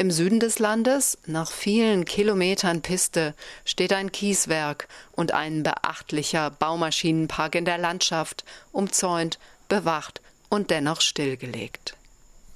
Im 0.00 0.10
Süden 0.10 0.40
des 0.40 0.58
Landes, 0.58 1.18
nach 1.26 1.52
vielen 1.52 2.06
Kilometern 2.06 2.80
Piste, 2.80 3.34
steht 3.66 3.92
ein 3.92 4.10
Kieswerk 4.10 4.88
und 5.12 5.32
ein 5.32 5.62
beachtlicher 5.62 6.48
Baumaschinenpark 6.52 7.54
in 7.54 7.66
der 7.66 7.76
Landschaft, 7.76 8.46
umzäunt, 8.72 9.38
bewacht 9.68 10.22
und 10.48 10.70
dennoch 10.70 11.02
stillgelegt. 11.02 11.98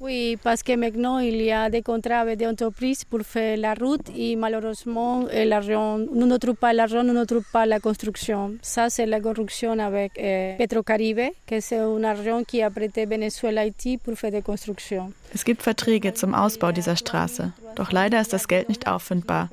Oui, 0.01 0.37
parce 0.43 0.63
que 0.63 0.77
maintenant 0.77 1.19
il 1.19 1.41
y 1.41 1.53
a 1.53 1.71
des 1.71 1.83
contrats 1.83 2.21
avec 2.21 2.39
des 2.39 2.47
entreprises 2.47 3.05
pour 3.05 3.21
faire 3.23 3.57
la 3.57 3.75
route 3.75 4.07
et 4.17 4.37
malheureusement 4.37 5.25
l'argent, 5.33 5.99
nous 5.99 6.27
ne 6.27 6.37
trouvons 6.37 6.57
pas 6.57 6.73
l'argent, 6.73 7.03
nous 7.03 7.13
ne 7.13 7.25
trouvons 7.25 7.45
pas 7.53 7.65
la 7.65 7.81
construction. 7.81 8.57
Ça 8.61 8.91
c'est 8.91 9.07
la 9.07 9.21
corruption 9.21 9.79
avec 9.79 10.13
eh, 10.17 10.55
Petrocaribe, 10.59 11.31
que 11.47 11.61
c'est 11.61 11.79
un 11.79 12.05
argent 12.05 12.43
qui 12.45 12.63
a 12.63 12.71
prêté 12.71 13.07
Venezuela 13.07 13.65
Haiti 13.65 13.97
pour 13.97 14.15
faire 14.15 14.33
des 14.33 14.43
constructions. 14.43 15.13
Es 15.35 15.45
gibt 15.45 15.63
Verträge 15.63 16.13
zum 16.15 16.35
Ausbau 16.35 16.73
dieser 16.73 16.97
Straße, 16.97 17.53
doch 17.77 17.93
leider 17.93 18.21
ist 18.21 18.33
das 18.33 18.49
Geld 18.49 18.69
nicht 18.69 18.87
auffindbar. 18.87 19.49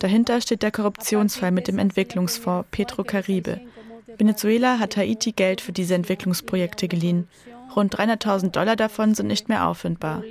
Dahinter 0.00 0.40
steht 0.40 0.62
der 0.62 0.72
Korruptionsfall 0.72 1.52
mit 1.52 1.68
dem 1.68 1.78
Entwicklungsfonds 1.78 2.66
Petrocaribe. 2.70 3.60
Venezuela 4.18 4.78
hat 4.78 4.96
Haiti 4.96 5.32
Geld 5.32 5.60
für 5.60 5.72
diese 5.72 5.94
Entwicklungsprojekte 5.94 6.88
geliehen. 6.88 7.26
Rund 7.76 7.94
300.000 7.94 8.50
Dollar 8.50 8.76
davon 8.76 9.14
sind 9.14 9.26
nicht 9.26 9.48
mehr 9.48 9.68
auffindbar. 9.68 10.22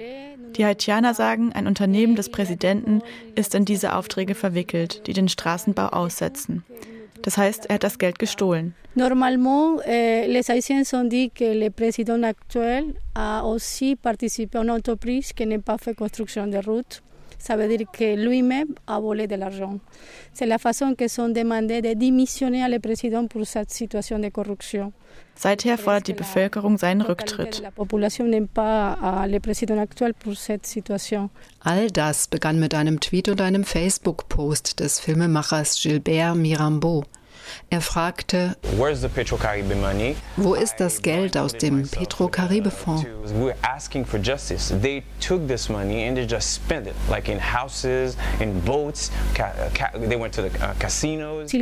Die 0.56 0.66
Haitianer 0.66 1.14
sagen, 1.14 1.52
ein 1.54 1.68
Unternehmen 1.68 2.16
des 2.16 2.30
Präsidenten 2.30 3.02
ist 3.36 3.56
in 3.56 3.66
diese 3.66 3.96
Aufträge 3.96 4.36
verwickelt, 4.36 5.08
die 5.08 5.14
den 5.14 5.28
Straßenbau 5.28 5.88
aussetzen. 5.88 6.64
Das 7.24 7.38
heißt, 7.38 7.68
er 7.68 7.76
hat 7.76 7.84
das 7.84 7.98
Geld 7.98 8.20
gestohlen. 8.20 8.76
Normalement, 8.96 9.80
eh, 9.86 10.28
les 10.28 10.50
Haïtiens 10.50 10.94
ont 10.94 11.10
dit 11.10 11.32
que 11.34 11.54
le 11.54 11.70
président 11.72 12.22
actuel 12.24 12.94
a 13.16 13.42
aussi 13.42 13.96
participé 13.96 14.60
à 14.60 14.62
une 14.62 14.70
entreprise 14.70 15.34
qui. 15.34 15.48
Ça 17.46 17.58
veut 17.58 17.68
dire 17.68 17.86
que 17.92 18.16
lui-même 18.16 18.70
a 18.88 19.02
volé 19.02 19.28
de 19.28 19.36
l'argent. 19.36 19.78
C'est 20.34 20.46
la 20.46 20.58
façon 20.58 20.96
que 20.96 21.10
sont 21.10 21.28
demandés 21.28 21.82
de 21.82 21.94
démissionner 21.94 22.66
le 22.70 22.80
président 22.80 23.28
pour 23.28 23.46
cette 23.46 23.70
situation 23.70 24.18
de 24.18 24.30
corruption. 24.30 24.94
Seither 25.36 25.78
fordert 25.78 26.04
die 26.04 26.14
Bevölkerung 26.14 26.78
seinen 26.78 27.02
Rücktritt. 27.02 27.62
All 31.60 31.92
das 31.92 32.28
begann 32.28 32.60
mit 32.62 32.74
einem 32.74 33.00
Tweet 33.02 33.28
und 33.28 33.42
einem 33.42 33.66
Facebook-Post 33.66 34.80
des 34.80 35.02
Filmemachers 35.02 35.82
Gilbert 35.82 36.36
Mirambeau. 36.38 37.04
Er 37.70 37.82
fragte, 37.82 38.56
wo 40.38 40.56
ist 40.56 40.80
das 40.80 41.02
Geld 41.02 41.38
aus 41.38 41.54
dem 41.54 41.84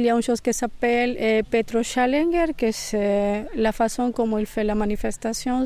a 0.09 0.15
une 0.15 0.21
chose 0.21 0.41
qui 0.41 0.53
s'appelle 0.53 1.15
eh, 1.17 1.43
Petro 1.43 1.84
Challenger, 1.84 2.53
que 2.57 2.71
c'est 2.71 3.45
la 3.55 3.71
façon 3.71 4.11
como 4.11 4.38
il 4.38 4.45
fait 4.45 4.63
la 4.63 4.75
manifestation 4.75 5.65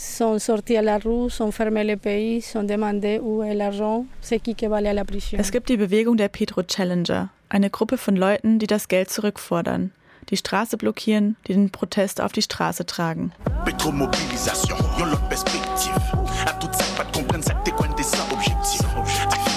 sont 0.00 0.38
sortis 0.38 0.76
à 0.76 0.82
la 0.82 0.98
rue, 0.98 1.28
sont 1.30 1.52
fermés 1.52 1.84
le 1.84 1.96
pays, 1.96 2.40
sont 2.40 2.62
demandé 2.62 3.20
où 3.22 3.42
est 3.42 3.54
l'argent, 3.54 4.06
c'est 4.20 4.38
qui 4.40 4.54
qui 4.54 4.66
va 4.66 4.76
aller 4.76 4.88
à 4.88 4.94
la 4.94 5.04
prison. 5.04 5.36
Es 5.38 5.52
gibt 5.52 5.68
die 5.68 5.76
Bewegung 5.76 6.16
der 6.16 6.28
Petro 6.28 6.62
Challenger, 6.62 7.28
eine 7.48 7.68
Gruppe 7.70 7.98
von 7.98 8.16
Leuten, 8.16 8.58
die 8.58 8.66
das 8.66 8.88
Geld 8.88 9.10
zurückfordern, 9.10 9.92
die 10.30 10.36
Straße 10.36 10.76
blockieren, 10.78 11.36
die 11.46 11.52
den 11.52 11.70
Protest 11.70 12.20
auf 12.20 12.32
die 12.32 12.42
Straße 12.42 12.86
tragen. 12.86 13.32
Petromobilisation, 13.64 14.78
yon 14.98 15.10
l'autre 15.10 15.28
perspective. 15.28 15.92
À 16.46 16.52
toute 16.54 16.74
ça, 16.74 16.84
pas 16.96 17.04
de 17.04 17.16
comprendre 17.16 17.44
ça, 17.44 17.54
t'es 17.64 17.70
quoi 17.72 17.86
des 17.88 18.02
sans 18.02 18.32
objectif. 18.32 18.80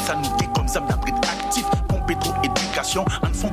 Ça 0.05 0.15
nous 0.15 0.37
dit 0.37 0.47
comme 0.53 0.67
ça, 0.67 0.81
d'abri 0.81 1.11
actif, 1.11 1.65
pour 1.87 2.05
Petro-Éducation, 2.05 3.05
en 3.21 3.33
fond. 3.33 3.52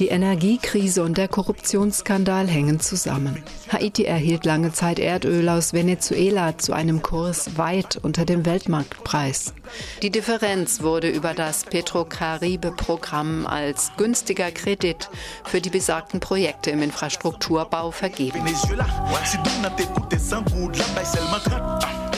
Die 0.00 0.08
Energiekrise 0.08 1.04
und 1.04 1.18
der 1.18 1.28
Korruptionsskandal 1.28 2.48
hängen 2.48 2.80
zusammen. 2.80 3.42
Haiti 3.68 4.04
erhielt 4.04 4.46
lange 4.46 4.72
Zeit 4.72 4.98
Erdöl 4.98 5.46
aus 5.50 5.74
Venezuela 5.74 6.56
zu 6.56 6.72
einem 6.72 7.02
Kurs 7.02 7.58
weit 7.58 7.98
unter 8.02 8.24
dem 8.24 8.46
Weltmarktpreis. 8.46 9.52
Die 10.00 10.08
Differenz 10.08 10.80
wurde 10.80 11.10
über 11.10 11.34
das 11.34 11.64
Petrocaribe-Programm 11.64 13.46
als 13.46 13.92
günstiger 13.98 14.50
Kredit 14.50 15.10
für 15.44 15.60
die 15.60 15.68
besagten 15.68 16.18
Projekte 16.18 16.70
im 16.70 16.80
Infrastrukturbau 16.80 17.90
vergeben. 17.90 18.42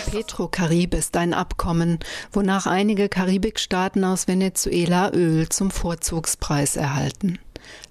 Petrocaribe 0.09 0.97
ist 0.97 1.17
ein 1.17 1.35
Abkommen, 1.35 1.99
wonach 2.31 2.67
einige 2.69 3.09
Karibikstaaten 3.09 4.05
aus 4.05 4.29
Venezuela 4.29 5.11
Öl 5.13 5.49
zum 5.49 5.73
Vorzugspreis 5.73 6.77
erhalten. 6.77 7.41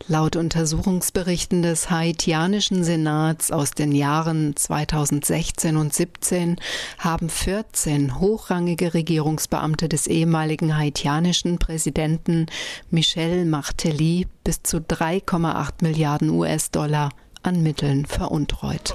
Laut 0.07 0.35
Untersuchungsberichten 0.35 1.61
des 1.61 1.89
haitianischen 1.89 2.83
Senats 2.83 3.51
aus 3.51 3.71
den 3.71 3.91
Jahren 3.91 4.55
2016 4.55 5.77
und 5.77 5.93
17 5.93 6.57
haben 6.97 7.29
14 7.29 8.19
hochrangige 8.19 8.93
Regierungsbeamte 8.93 9.87
des 9.89 10.07
ehemaligen 10.07 10.77
haitianischen 10.77 11.59
Präsidenten 11.59 12.47
Michel 12.89 13.45
Martelly 13.45 14.27
bis 14.43 14.63
zu 14.63 14.77
3,8 14.77 15.71
Milliarden 15.81 16.29
US-Dollar 16.29 17.09
an 17.43 17.63
Mitteln 17.63 18.05
veruntreut. 18.05 18.93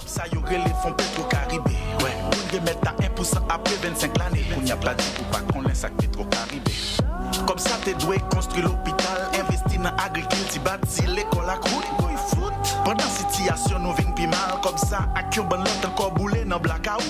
Comme 7.46 7.58
ça, 7.58 7.78
t'es 7.84 7.94
doué, 7.94 8.18
construis 8.30 8.62
l'hôpital, 8.62 9.30
investis 9.34 9.55
bati 10.64 11.06
l'ekol 11.06 11.48
ak 11.48 11.64
route 11.70 11.92
Koy 12.00 12.16
foot 12.30 12.72
Pendan 12.84 13.10
sityasyon 13.18 13.82
nou 13.82 13.94
vin 13.98 14.12
pi 14.16 14.26
mal 14.30 14.58
Kom 14.64 14.76
sa 14.80 15.06
ak 15.14 15.36
yon 15.36 15.48
ban 15.50 15.62
lot 15.64 15.86
anko 15.88 16.10
boule 16.16 16.44
nan 16.44 16.62
blackout 16.62 17.04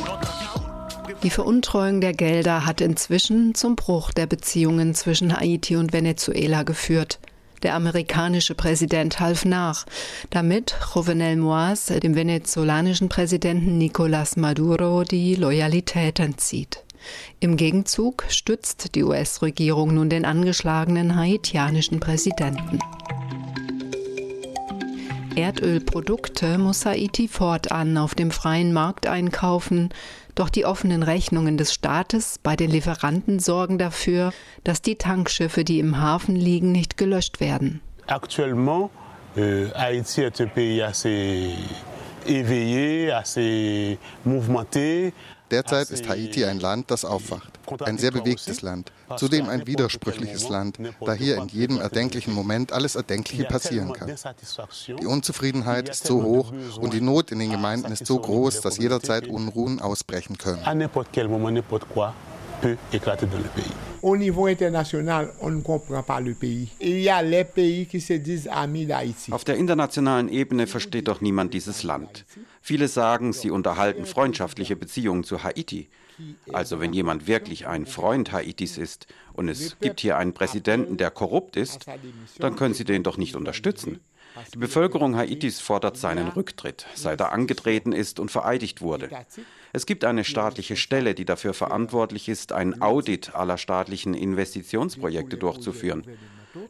Die 1.22 1.30
Veruntreuung 1.30 2.00
der 2.00 2.12
Gelder 2.12 2.66
hat 2.66 2.80
inzwischen 2.80 3.54
zum 3.54 3.74
Bruch 3.74 4.12
der 4.12 4.26
Beziehungen 4.26 4.94
zwischen 4.94 5.34
Haiti 5.34 5.76
und 5.76 5.92
Venezuela 5.92 6.62
geführt. 6.62 7.18
Der 7.62 7.74
amerikanische 7.74 8.54
Präsident 8.54 9.18
half 9.18 9.44
nach, 9.44 9.86
damit 10.30 10.76
Jovenel 10.94 11.36
Moise 11.36 12.00
dem 12.00 12.14
venezolanischen 12.14 13.08
Präsidenten 13.08 13.78
Nicolás 13.78 14.38
Maduro 14.38 15.04
die 15.04 15.36
Loyalität 15.36 16.20
entzieht. 16.20 16.85
Im 17.40 17.56
Gegenzug 17.56 18.24
stützt 18.28 18.94
die 18.94 19.04
US-Regierung 19.04 19.94
nun 19.94 20.10
den 20.10 20.24
angeschlagenen 20.24 21.16
haitianischen 21.16 22.00
Präsidenten. 22.00 22.78
Erdölprodukte 25.36 26.56
muss 26.56 26.86
Haiti 26.86 27.28
fortan 27.28 27.98
auf 27.98 28.14
dem 28.14 28.30
freien 28.30 28.72
Markt 28.72 29.06
einkaufen, 29.06 29.90
doch 30.34 30.48
die 30.48 30.64
offenen 30.64 31.02
Rechnungen 31.02 31.58
des 31.58 31.74
Staates 31.74 32.38
bei 32.42 32.56
den 32.56 32.70
Lieferanten 32.70 33.38
sorgen 33.38 33.76
dafür, 33.78 34.32
dass 34.64 34.80
die 34.80 34.96
Tankschiffe, 34.96 35.62
die 35.64 35.78
im 35.78 36.00
Hafen 36.00 36.36
liegen, 36.36 36.72
nicht 36.72 36.96
gelöscht 36.96 37.40
werden. 37.40 37.80
Actuellement, 38.06 38.90
euh, 39.36 39.70
Haïti 39.74 40.22
est 40.22 40.40
un 40.40 40.48
pays 40.48 40.82
assez 40.82 41.52
éveillé, 42.26 43.12
assez 43.12 43.98
mouvementé. 44.24 45.12
Derzeit 45.50 45.90
ist 45.90 46.08
Haiti 46.08 46.44
ein 46.44 46.58
Land, 46.58 46.90
das 46.90 47.04
aufwacht. 47.04 47.52
Ein 47.80 47.98
sehr 47.98 48.10
bewegtes 48.10 48.62
Land. 48.62 48.92
Zudem 49.16 49.48
ein 49.48 49.66
widersprüchliches 49.66 50.48
Land, 50.48 50.78
da 51.00 51.12
hier 51.12 51.36
in 51.36 51.48
jedem 51.48 51.80
erdenklichen 51.80 52.34
Moment 52.34 52.72
alles 52.72 52.96
Erdenkliche 52.96 53.44
passieren 53.44 53.92
kann. 53.92 54.12
Die 54.86 55.06
Unzufriedenheit 55.06 55.88
ist 55.88 56.06
so 56.06 56.22
hoch 56.22 56.52
und 56.80 56.92
die 56.92 57.00
Not 57.00 57.30
in 57.30 57.38
den 57.38 57.50
Gemeinden 57.50 57.92
ist 57.92 58.06
so 58.06 58.18
groß, 58.18 58.60
dass 58.60 58.78
jederzeit 58.78 59.28
Unruhen 59.28 59.80
ausbrechen 59.80 60.36
können. 60.38 60.62
Au 64.02 64.16
niveau 64.16 64.46
international, 64.46 65.32
on 65.40 65.50
ne 65.50 65.62
comprend 65.62 66.02
pas 66.02 66.20
le 66.20 66.34
pays. 66.34 66.68
Il 66.80 67.00
y 67.00 67.08
a 67.08 67.22
les 67.22 67.44
pays 67.44 67.86
qui 67.86 68.00
se 68.00 68.14
disent 68.14 68.48
amis 68.48 68.86
d'Haïti. 68.86 69.32
Auf 69.32 69.44
der 69.44 69.56
internationalen 69.56 70.28
Ebene 70.28 70.66
versteht 70.66 71.08
doch 71.08 71.20
niemand 71.20 71.52
dieses 71.52 71.82
Land. 71.82 72.24
Viele 72.62 72.88
sagen, 72.88 73.32
sie 73.32 73.50
unterhalten 73.50 74.06
freundschaftliche 74.06 74.76
Beziehungen 74.76 75.24
zu 75.24 75.42
Haiti. 75.42 75.88
Also 76.52 76.80
wenn 76.80 76.92
jemand 76.92 77.26
wirklich 77.26 77.66
ein 77.66 77.84
Freund 77.84 78.32
Haitis 78.32 78.78
ist 78.78 79.06
und 79.34 79.48
es 79.48 79.78
gibt 79.80 80.00
hier 80.00 80.16
einen 80.16 80.32
Präsidenten, 80.32 80.96
der 80.96 81.10
korrupt 81.10 81.56
ist, 81.56 81.86
dann 82.38 82.56
können 82.56 82.74
sie 82.74 82.84
den 82.84 83.02
doch 83.02 83.18
nicht 83.18 83.36
unterstützen. 83.36 84.00
Die 84.52 84.58
Bevölkerung 84.58 85.16
Haitis 85.16 85.60
fordert 85.60 85.96
seinen 85.96 86.28
Rücktritt, 86.28 86.86
seit 86.94 87.20
er 87.20 87.32
angetreten 87.32 87.92
ist 87.92 88.20
und 88.20 88.30
vereidigt 88.30 88.82
wurde. 88.82 89.08
Es 89.76 89.84
gibt 89.84 90.06
eine 90.06 90.24
staatliche 90.24 90.74
Stelle, 90.74 91.14
die 91.14 91.26
dafür 91.26 91.52
verantwortlich 91.52 92.30
ist, 92.30 92.50
ein 92.52 92.80
Audit 92.80 93.34
aller 93.34 93.58
staatlichen 93.58 94.14
Investitionsprojekte 94.14 95.36
durchzuführen. 95.36 96.02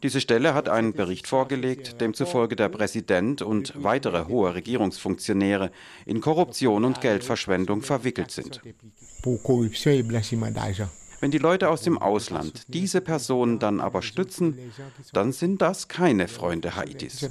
Diese 0.02 0.20
Stelle 0.20 0.54
hat 0.54 0.68
einen 0.68 0.92
Bericht 0.92 1.28
vorgelegt, 1.28 2.00
demzufolge 2.00 2.56
der 2.56 2.68
Präsident 2.68 3.42
und 3.42 3.74
weitere 3.76 4.26
hohe 4.26 4.56
Regierungsfunktionäre 4.56 5.70
in 6.04 6.20
Korruption 6.20 6.84
und 6.84 7.00
Geldverschwendung 7.00 7.82
verwickelt 7.82 8.32
sind. 8.32 8.60
Wenn 11.20 11.30
die 11.30 11.38
Leute 11.38 11.70
aus 11.70 11.82
dem 11.82 11.98
Ausland 11.98 12.64
diese 12.66 13.00
Personen 13.00 13.60
dann 13.60 13.80
aber 13.80 14.02
stützen, 14.02 14.58
dann 15.12 15.30
sind 15.30 15.62
das 15.62 15.86
keine 15.86 16.26
Freunde 16.26 16.74
Haitis. 16.74 17.24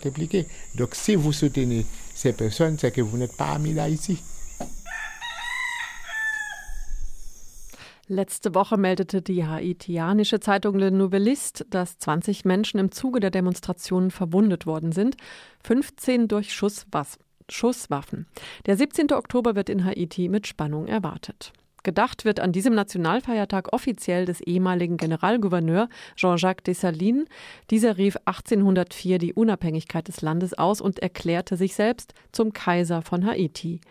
Letzte 8.07 8.53
Woche 8.53 8.77
meldete 8.77 9.23
die 9.23 9.47
haitianische 9.47 10.39
Zeitung 10.39 10.77
Le 10.77 10.91
Nouvelliste, 10.91 11.65
dass 11.65 11.97
20 11.97 12.45
Menschen 12.45 12.79
im 12.79 12.91
Zuge 12.91 13.19
der 13.19 13.31
Demonstrationen 13.31 14.11
verwundet 14.11 14.67
worden 14.67 14.91
sind, 14.91 15.17
15 15.63 16.27
durch 16.27 16.53
Schusswaffen. 16.53 18.27
Der 18.67 18.77
17. 18.77 19.11
Oktober 19.11 19.55
wird 19.55 19.69
in 19.69 19.85
Haiti 19.85 20.29
mit 20.29 20.45
Spannung 20.45 20.85
erwartet. 20.85 21.51
Gedacht 21.81 22.25
wird 22.25 22.39
an 22.39 22.51
diesem 22.51 22.75
Nationalfeiertag 22.75 23.73
offiziell 23.73 24.25
des 24.25 24.39
ehemaligen 24.41 24.97
Generalgouverneur 24.97 25.89
Jean-Jacques 26.15 26.63
Dessalines. 26.63 27.27
Dieser 27.71 27.97
rief 27.97 28.17
1804 28.25 29.17
die 29.17 29.33
Unabhängigkeit 29.33 30.07
des 30.07 30.21
Landes 30.21 30.55
aus 30.55 30.79
und 30.79 30.99
erklärte 30.99 31.57
sich 31.57 31.73
selbst 31.73 32.13
zum 32.31 32.53
Kaiser 32.53 33.01
von 33.01 33.25
Haiti. 33.25 33.81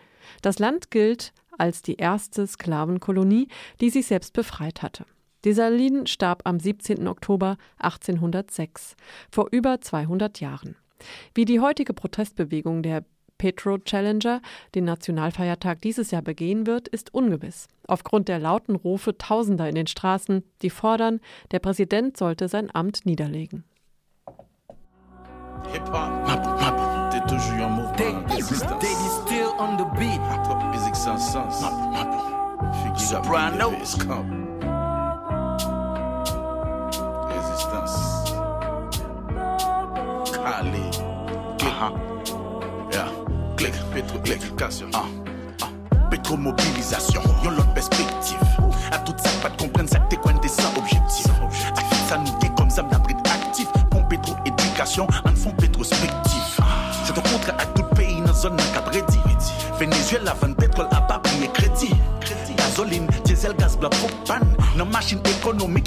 Das 0.41 0.59
Land 0.59 0.91
gilt 0.91 1.33
als 1.57 1.81
die 1.81 1.95
erste 1.95 2.45
Sklavenkolonie, 2.45 3.47
die 3.81 3.89
sich 3.89 4.07
selbst 4.07 4.33
befreit 4.33 4.81
hatte. 4.81 5.05
Dessalines 5.45 6.09
starb 6.09 6.41
am 6.45 6.59
17. 6.59 7.07
Oktober 7.07 7.57
1806, 7.77 8.95
vor 9.31 9.47
über 9.51 9.79
200 9.79 10.39
Jahren. 10.39 10.75
Wie 11.33 11.45
die 11.45 11.59
heutige 11.59 11.93
Protestbewegung 11.93 12.81
der 12.81 13.05
Petro 13.37 13.77
Challenger 13.77 14.41
den 14.73 14.85
Nationalfeiertag 14.85 15.81
dieses 15.81 16.11
Jahr 16.11 16.21
begehen 16.21 16.65
wird, 16.65 16.87
ist 16.87 17.13
ungewiss. 17.13 17.67
Aufgrund 17.87 18.27
der 18.27 18.39
lauten 18.39 18.75
Rufe 18.75 19.17
Tausender 19.17 19.67
in 19.69 19.75
den 19.75 19.87
Straßen, 19.87 20.43
die 20.61 20.69
fordern, 20.69 21.19
der 21.51 21.59
Präsident 21.59 22.17
sollte 22.17 22.47
sein 22.47 22.73
Amt 22.73 23.05
niederlegen. 23.05 23.65
Hip-hop, 25.71 26.27
t'es 26.27 26.74
toujours 27.27 27.65
en 27.65 27.69
mouvement. 27.69 28.21
Daddy 28.27 28.41
still 28.41 29.49
on 29.59 29.77
the 29.77 29.85
beat. 29.97 30.21
Musique 30.71 30.95
sans 30.95 31.17
sens. 31.17 31.63
Soprano. 32.97 33.71
Résistance. 37.29 38.33
Kali. 40.33 40.89
Aha. 41.61 41.91
Yeah. 42.91 43.09
Click, 43.57 43.73
pétro, 43.93 44.19
l'éducation. 44.25 44.87
Ah. 44.93 45.03
Ah. 45.61 45.67
Pétro-mobilisation. 46.09 47.21
Yon 47.43 47.51
l'autre 47.51 47.73
perspective. 47.73 48.37
À 48.91 48.97
tout 48.99 49.13
ça, 49.17 49.29
pas 49.41 49.49
de 49.49 49.61
comprendre 49.61 49.89
ça, 49.89 49.99
t'es 50.09 50.17
quoi 50.17 50.33
des 50.33 50.47
sans 50.47 50.75
objectif. 50.77 51.27
Ça 52.07 52.17
nous 52.17 52.39
dit 52.39 52.49
comme 52.55 52.69
ça, 52.69 52.83
m'abrit 52.83 53.15
actif. 53.25 53.67
Pon 53.91 54.03
pétro-éducation, 54.03 55.07
en 55.25 55.35
fond 55.35 55.51
pétrospectif. 55.51 56.24
Venezuela 59.85 60.33
vend 60.41 60.53
pétrole 60.53 60.87
à 60.91 61.01
pas 61.01 61.19
payer 61.19 61.47
crédit. 61.53 61.93
Gasoline, 62.57 63.07
diesel, 63.23 63.53
gaz, 63.55 63.77
bla, 63.77 63.89
propane. 63.89 64.55
Dans 64.77 64.85
machine 64.85 65.19
économique, 65.39 65.84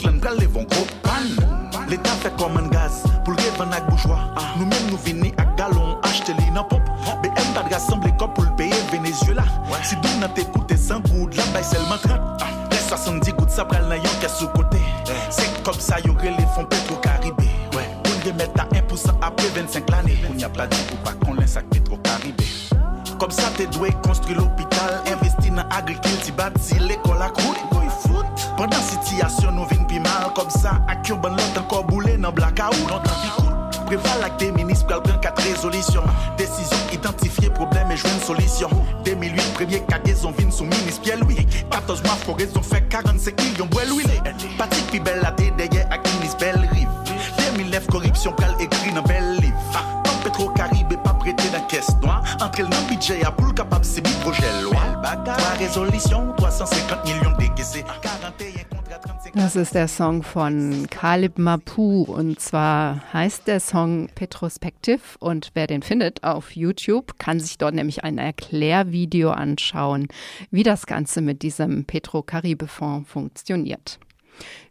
ist 59.69 59.75
der 59.75 59.89
Song 59.89 60.23
von 60.23 60.87
Kalib 60.89 61.37
Mapu 61.37 62.03
und 62.05 62.41
zwar 62.41 63.03
heißt 63.12 63.47
der 63.47 63.61
Song 63.61 64.09
Petrospective 64.14 65.01
und 65.19 65.51
wer 65.53 65.66
den 65.66 65.83
findet 65.83 66.25
auf 66.25 66.57
YouTube, 66.57 67.19
kann 67.19 67.39
sich 67.39 67.59
dort 67.59 67.75
nämlich 67.75 68.03
ein 68.03 68.16
Erklärvideo 68.16 69.29
anschauen, 69.31 70.09
wie 70.51 70.62
das 70.62 70.87
Ganze 70.87 71.21
mit 71.21 71.43
diesem 71.43 71.85
Petro-Caribe-Fonds 71.85 73.11
funktioniert. 73.11 73.99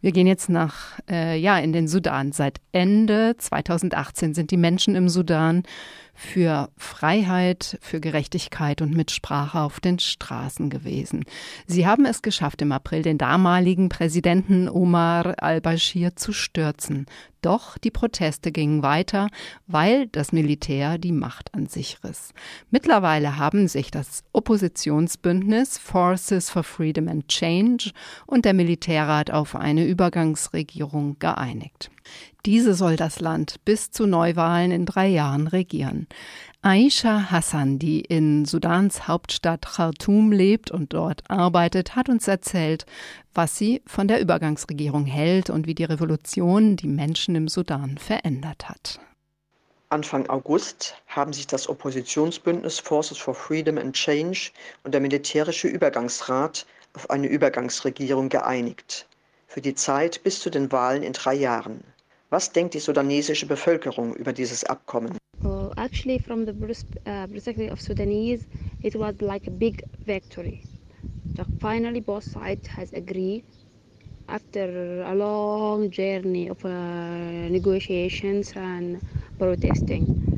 Wir 0.01 0.11
gehen 0.11 0.27
jetzt 0.27 0.49
nach, 0.49 0.99
äh, 1.09 1.37
ja, 1.37 1.57
in 1.57 1.73
den 1.73 1.87
Sudan. 1.87 2.31
Seit 2.31 2.59
Ende 2.71 3.35
2018 3.37 4.33
sind 4.33 4.51
die 4.51 4.57
Menschen 4.57 4.95
im 4.95 5.09
Sudan 5.09 5.63
für 6.17 6.69
Freiheit, 6.77 7.77
für 7.79 7.99
Gerechtigkeit 7.99 8.81
und 8.81 8.95
Mitsprache 8.95 9.59
auf 9.59 9.79
den 9.79 9.99
Straßen 9.99 10.71
gewesen. 10.71 11.25
Sie 11.67 11.85
haben 11.85 12.05
es 12.05 12.23
geschafft, 12.23 12.63
im 12.63 12.71
April 12.71 13.03
den 13.03 13.19
damaligen 13.19 13.87
Präsidenten 13.89 14.67
Omar 14.67 15.35
al-Bashir 15.37 16.15
zu 16.15 16.33
stürzen. 16.33 17.05
Doch 17.43 17.77
die 17.77 17.91
Proteste 17.91 18.51
gingen 18.51 18.81
weiter, 18.81 19.27
weil 19.67 20.07
das 20.07 20.31
Militär 20.31 20.97
die 20.97 21.11
Macht 21.11 21.53
an 21.53 21.67
sich 21.67 22.03
riss. 22.03 22.33
Mittlerweile 22.71 23.37
haben 23.37 23.67
sich 23.67 23.91
das 23.91 24.23
Oppositionsbündnis 24.33 25.77
Forces 25.77 26.49
for 26.49 26.63
Freedom 26.63 27.07
and 27.07 27.27
Change 27.27 27.91
und 28.25 28.43
der 28.45 28.55
Militärrat 28.55 29.29
auf 29.29 29.55
eine 29.55 29.85
Übergangsregierung 29.97 31.17
geeinigt. 31.17 31.89
Diese 32.45 32.75
soll 32.75 32.97
das 32.97 33.19
Land 33.19 33.55
bis 33.65 33.89
zu 33.89 34.05
Neuwahlen 34.05 34.69
in 34.69 34.85
drei 34.85 35.07
Jahren 35.07 35.47
regieren. 35.47 36.05
Aisha 36.61 37.31
Hassan, 37.31 37.79
die 37.79 38.01
in 38.01 38.45
Sudans 38.45 39.07
Hauptstadt 39.07 39.65
Khartoum 39.65 40.31
lebt 40.31 40.69
und 40.69 40.93
dort 40.93 41.23
arbeitet, 41.31 41.95
hat 41.95 42.09
uns 42.09 42.27
erzählt, 42.27 42.85
was 43.33 43.57
sie 43.57 43.81
von 43.87 44.07
der 44.07 44.21
Übergangsregierung 44.21 45.07
hält 45.07 45.49
und 45.49 45.65
wie 45.65 45.73
die 45.73 45.83
Revolution 45.83 46.75
die 46.75 46.87
Menschen 46.87 47.33
im 47.33 47.47
Sudan 47.47 47.97
verändert 47.97 48.69
hat. 48.69 48.99
Anfang 49.89 50.29
August 50.29 50.95
haben 51.07 51.33
sich 51.33 51.47
das 51.47 51.67
Oppositionsbündnis 51.67 52.77
Forces 52.77 53.17
for 53.17 53.33
Freedom 53.33 53.79
and 53.79 53.95
Change 53.95 54.51
und 54.83 54.93
der 54.93 55.01
militärische 55.01 55.67
Übergangsrat 55.67 56.67
auf 56.93 57.09
eine 57.09 57.27
Übergangsregierung 57.27 58.29
geeinigt. 58.29 59.06
Für 59.47 59.61
die 59.61 59.73
Zeit 59.73 60.21
bis 60.23 60.39
zu 60.41 60.49
den 60.49 60.71
Wahlen 60.71 61.03
in 61.03 61.13
drei 61.13 61.33
Jahren. 61.33 61.83
Was 62.29 62.51
denkt 62.51 62.73
die 62.73 62.79
sudanesische 62.79 63.47
Bevölkerung 63.47 64.13
über 64.15 64.33
dieses 64.33 64.65
Abkommen? 64.65 65.17
Uh, 65.43 65.69
actually, 65.77 66.19
from 66.19 66.45
the 66.45 66.51
uh, 66.51 67.27
perspective 67.27 67.71
of 67.71 67.79
Sudanese, 67.79 68.45
it 68.83 68.95
was 68.95 69.15
like 69.21 69.47
a 69.47 69.51
big 69.51 69.81
victory. 70.05 70.61
Finally, 71.59 72.01
both 72.01 72.23
sides 72.23 72.67
has 72.67 72.91
agreed 72.93 73.43
after 74.27 75.03
a 75.03 75.15
long 75.15 75.89
journey 75.89 76.49
of 76.49 76.63
uh, 76.65 76.69
negotiations 77.49 78.51
and 78.55 78.99
protesting. 79.39 80.36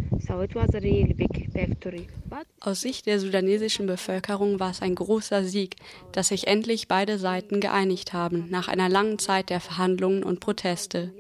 Aus 2.60 2.82
Sicht 2.82 3.06
der 3.06 3.20
sudanesischen 3.20 3.86
Bevölkerung 3.86 4.60
war 4.60 4.72
es 4.72 4.82
ein 4.82 4.96
großer 4.96 5.44
Sieg, 5.44 5.76
dass 6.12 6.30
sich 6.30 6.48
endlich 6.48 6.88
beide 6.88 7.20
Seiten 7.20 7.60
geeinigt 7.60 8.14
haben 8.14 8.48
nach 8.50 8.68
einer 8.68 8.90
langen 8.90 9.20
Zeit 9.20 9.50
der 9.50 9.60
Verhandlungen 9.60 10.24
und 10.24 10.40
Proteste. 10.40 11.14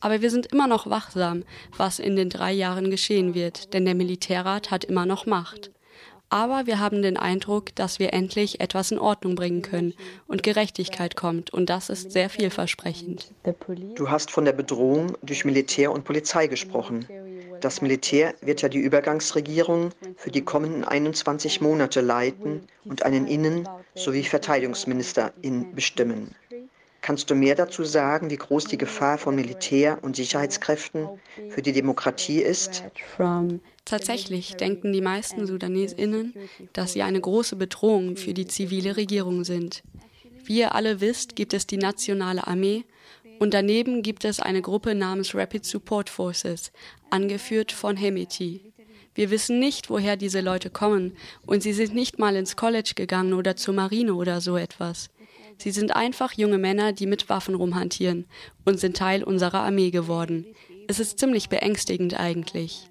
Aber 0.00 0.22
wir 0.22 0.30
sind 0.30 0.46
immer 0.46 0.66
noch 0.66 0.88
wachsam, 0.88 1.44
was 1.76 1.98
in 1.98 2.16
den 2.16 2.30
drei 2.30 2.52
Jahren 2.52 2.90
geschehen 2.90 3.34
wird, 3.34 3.74
denn 3.74 3.84
der 3.84 3.94
Militärrat 3.94 4.70
hat 4.70 4.84
immer 4.84 5.06
noch 5.06 5.26
Macht. 5.26 5.70
Aber 6.32 6.66
wir 6.66 6.78
haben 6.78 7.02
den 7.02 7.16
Eindruck, 7.16 7.74
dass 7.74 7.98
wir 7.98 8.12
endlich 8.14 8.60
etwas 8.60 8.92
in 8.92 9.00
Ordnung 9.00 9.34
bringen 9.34 9.62
können 9.62 9.94
und 10.28 10.44
Gerechtigkeit 10.44 11.16
kommt, 11.16 11.52
und 11.52 11.68
das 11.68 11.90
ist 11.90 12.12
sehr 12.12 12.30
vielversprechend. 12.30 13.32
Du 13.96 14.08
hast 14.08 14.30
von 14.30 14.44
der 14.44 14.52
Bedrohung 14.52 15.16
durch 15.22 15.44
Militär 15.44 15.90
und 15.90 16.04
Polizei 16.04 16.46
gesprochen. 16.46 17.04
Das 17.60 17.82
Militär 17.82 18.34
wird 18.40 18.62
ja 18.62 18.68
die 18.68 18.78
Übergangsregierung 18.78 19.90
für 20.16 20.30
die 20.30 20.42
kommenden 20.42 20.84
21 20.84 21.60
Monate 21.60 22.00
leiten 22.00 22.62
und 22.84 23.04
einen 23.04 23.26
Innen- 23.26 23.68
sowie 23.94 24.24
Verteidigungsminister 24.24 25.32
bestimmen. 25.74 26.34
Kannst 27.02 27.30
du 27.30 27.34
mehr 27.34 27.54
dazu 27.54 27.84
sagen, 27.84 28.30
wie 28.30 28.36
groß 28.36 28.66
die 28.66 28.76
Gefahr 28.76 29.16
von 29.16 29.34
Militär 29.34 29.98
und 30.02 30.16
Sicherheitskräften 30.16 31.08
für 31.48 31.62
die 31.62 31.72
Demokratie 31.72 32.40
ist? 32.40 32.84
Tatsächlich 33.84 34.56
denken 34.56 34.92
die 34.92 35.00
meisten 35.00 35.46
Sudanesinnen, 35.46 36.34
dass 36.72 36.92
sie 36.92 37.02
eine 37.02 37.20
große 37.20 37.56
Bedrohung 37.56 38.16
für 38.16 38.34
die 38.34 38.46
zivile 38.46 38.96
Regierung 38.96 39.44
sind. 39.44 39.82
Wie 40.44 40.58
ihr 40.58 40.74
alle 40.74 41.00
wisst, 41.00 41.36
gibt 41.36 41.54
es 41.54 41.66
die 41.66 41.78
nationale 41.78 42.46
Armee 42.46 42.84
und 43.40 43.54
daneben 43.54 44.02
gibt 44.02 44.26
es 44.26 44.38
eine 44.38 44.60
Gruppe 44.60 44.94
namens 44.94 45.34
Rapid 45.34 45.64
Support 45.64 46.10
Forces, 46.10 46.72
angeführt 47.08 47.72
von 47.72 47.96
Hemeti. 47.96 48.72
Wir 49.14 49.30
wissen 49.30 49.58
nicht, 49.58 49.88
woher 49.88 50.16
diese 50.16 50.42
Leute 50.42 50.68
kommen 50.68 51.16
und 51.46 51.62
sie 51.62 51.72
sind 51.72 51.94
nicht 51.94 52.18
mal 52.18 52.36
ins 52.36 52.54
College 52.54 52.92
gegangen 52.94 53.32
oder 53.32 53.56
zur 53.56 53.72
Marine 53.72 54.14
oder 54.14 54.42
so 54.42 54.58
etwas. 54.58 55.08
Sie 55.56 55.70
sind 55.70 55.96
einfach 55.96 56.34
junge 56.34 56.58
Männer, 56.58 56.92
die 56.92 57.06
mit 57.06 57.30
Waffen 57.30 57.54
rumhantieren 57.54 58.26
und 58.66 58.78
sind 58.78 58.98
Teil 58.98 59.24
unserer 59.24 59.60
Armee 59.60 59.90
geworden. 59.90 60.46
Es 60.86 61.00
ist 61.00 61.18
ziemlich 61.18 61.48
beängstigend 61.48 62.20
eigentlich. 62.20 62.89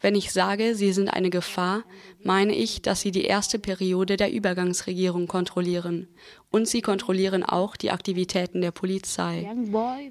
Wenn 0.00 0.14
ich 0.14 0.32
sage, 0.32 0.74
sie 0.74 0.92
sind 0.92 1.08
eine 1.08 1.30
Gefahr, 1.30 1.82
meine 2.22 2.54
ich, 2.54 2.82
dass 2.82 3.00
sie 3.00 3.10
die 3.10 3.24
erste 3.24 3.58
Periode 3.58 4.16
der 4.16 4.32
Übergangsregierung 4.32 5.26
kontrollieren. 5.26 6.08
Und 6.50 6.68
sie 6.68 6.82
kontrollieren 6.82 7.42
auch 7.42 7.76
die 7.76 7.90
Aktivitäten 7.90 8.60
der 8.60 8.70
Polizei. 8.70 9.50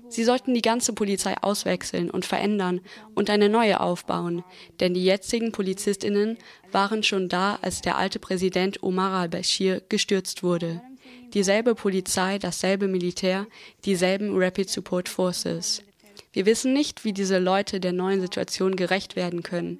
Sie 0.10 0.24
sollten 0.24 0.54
die 0.54 0.62
ganze 0.62 0.94
Polizei 0.94 1.36
auswechseln 1.42 2.10
und 2.10 2.26
verändern 2.26 2.82
und 3.16 3.30
eine 3.30 3.50
neue 3.50 3.80
aufbauen, 3.80 4.44
denn 4.80 4.94
die 4.94 5.04
jetzigen 5.04 5.52
Polizistinnen 5.52 6.38
waren 6.72 7.02
schon 7.02 7.30
da, 7.30 7.58
als 7.62 7.82
der 7.82 7.98
alte 7.98 8.20
Präsident 8.20 8.84
Omar 8.84 9.14
al-Bashir 9.14 9.82
gestürzt 9.88 10.44
wurde 10.44 10.82
dieselbe 11.34 11.76
Polizei, 11.76 12.40
dasselbe 12.40 12.88
Militär, 12.88 13.48
dieselben 13.86 14.32
Rapid 14.34 14.70
Support 14.70 15.10
Forces. 15.10 15.84
Wir 16.38 16.46
wissen 16.46 16.72
nicht, 16.72 17.04
wie 17.04 17.14
diese 17.14 17.40
Leute 17.40 17.80
der 17.80 17.94
neuen 17.94 18.22
Situation 18.22 18.76
gerecht 18.76 19.16
werden 19.16 19.42
können. 19.42 19.80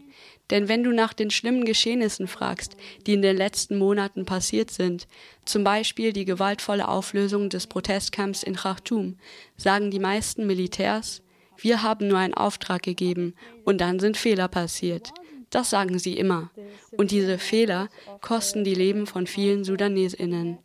Denn 0.50 0.68
wenn 0.68 0.84
du 0.84 0.92
nach 0.92 1.14
den 1.14 1.30
schlimmen 1.30 1.66
Geschehnissen 1.66 2.28
fragst, 2.28 2.76
die 3.06 3.14
in 3.14 3.22
den 3.22 3.38
letzten 3.38 3.78
Monaten 3.78 4.26
passiert 4.26 4.72
sind, 4.72 5.08
zum 5.46 5.64
Beispiel 5.64 6.14
die 6.14 6.26
gewaltvolle 6.26 6.88
Auflösung 6.88 7.52
des 7.52 7.68
Protestcamps 7.68 8.42
in 8.42 8.56
Khartoum, 8.56 9.20
sagen 9.56 9.92
die 9.92 10.00
meisten 10.00 10.48
Militärs, 10.48 11.22
wir 11.58 11.84
haben 11.84 12.08
nur 12.08 12.18
einen 12.18 12.34
Auftrag 12.34 12.82
gegeben 12.82 13.36
und 13.64 13.80
dann 13.80 14.00
sind 14.00 14.18
Fehler 14.18 14.48
passiert. 14.48 15.12
Das 15.52 15.70
sagen 15.70 16.00
sie 16.00 16.18
immer. 16.18 16.50
Und 16.90 17.12
diese 17.12 17.38
Fehler 17.38 17.88
kosten 18.22 18.64
die 18.64 18.74
Leben 18.74 19.06
von 19.06 19.28
vielen 19.28 19.64
Sudanesinnen. 19.64 20.58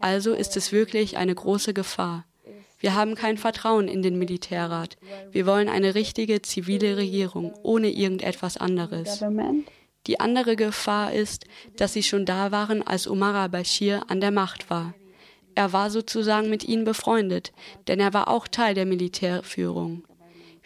Also 0.00 0.32
ist 0.32 0.56
es 0.56 0.72
wirklich 0.72 1.16
eine 1.16 1.36
große 1.36 1.72
Gefahr. 1.72 2.24
Wir 2.86 2.94
haben 2.94 3.16
kein 3.16 3.36
Vertrauen 3.36 3.88
in 3.88 4.00
den 4.00 4.16
Militärrat. 4.16 4.96
Wir 5.32 5.44
wollen 5.44 5.68
eine 5.68 5.96
richtige 5.96 6.40
zivile 6.40 6.96
Regierung 6.96 7.52
ohne 7.64 7.90
irgendetwas 7.90 8.58
anderes. 8.58 9.24
Die 10.06 10.20
andere 10.20 10.54
Gefahr 10.54 11.12
ist, 11.12 11.46
dass 11.74 11.94
sie 11.94 12.04
schon 12.04 12.24
da 12.26 12.52
waren, 12.52 12.86
als 12.86 13.08
Omar 13.08 13.34
al-Bashir 13.34 14.04
an 14.06 14.20
der 14.20 14.30
Macht 14.30 14.70
war. 14.70 14.94
Er 15.56 15.72
war 15.72 15.90
sozusagen 15.90 16.48
mit 16.48 16.62
ihnen 16.62 16.84
befreundet, 16.84 17.52
denn 17.88 17.98
er 17.98 18.14
war 18.14 18.28
auch 18.28 18.46
Teil 18.46 18.74
der 18.74 18.86
Militärführung. 18.86 20.04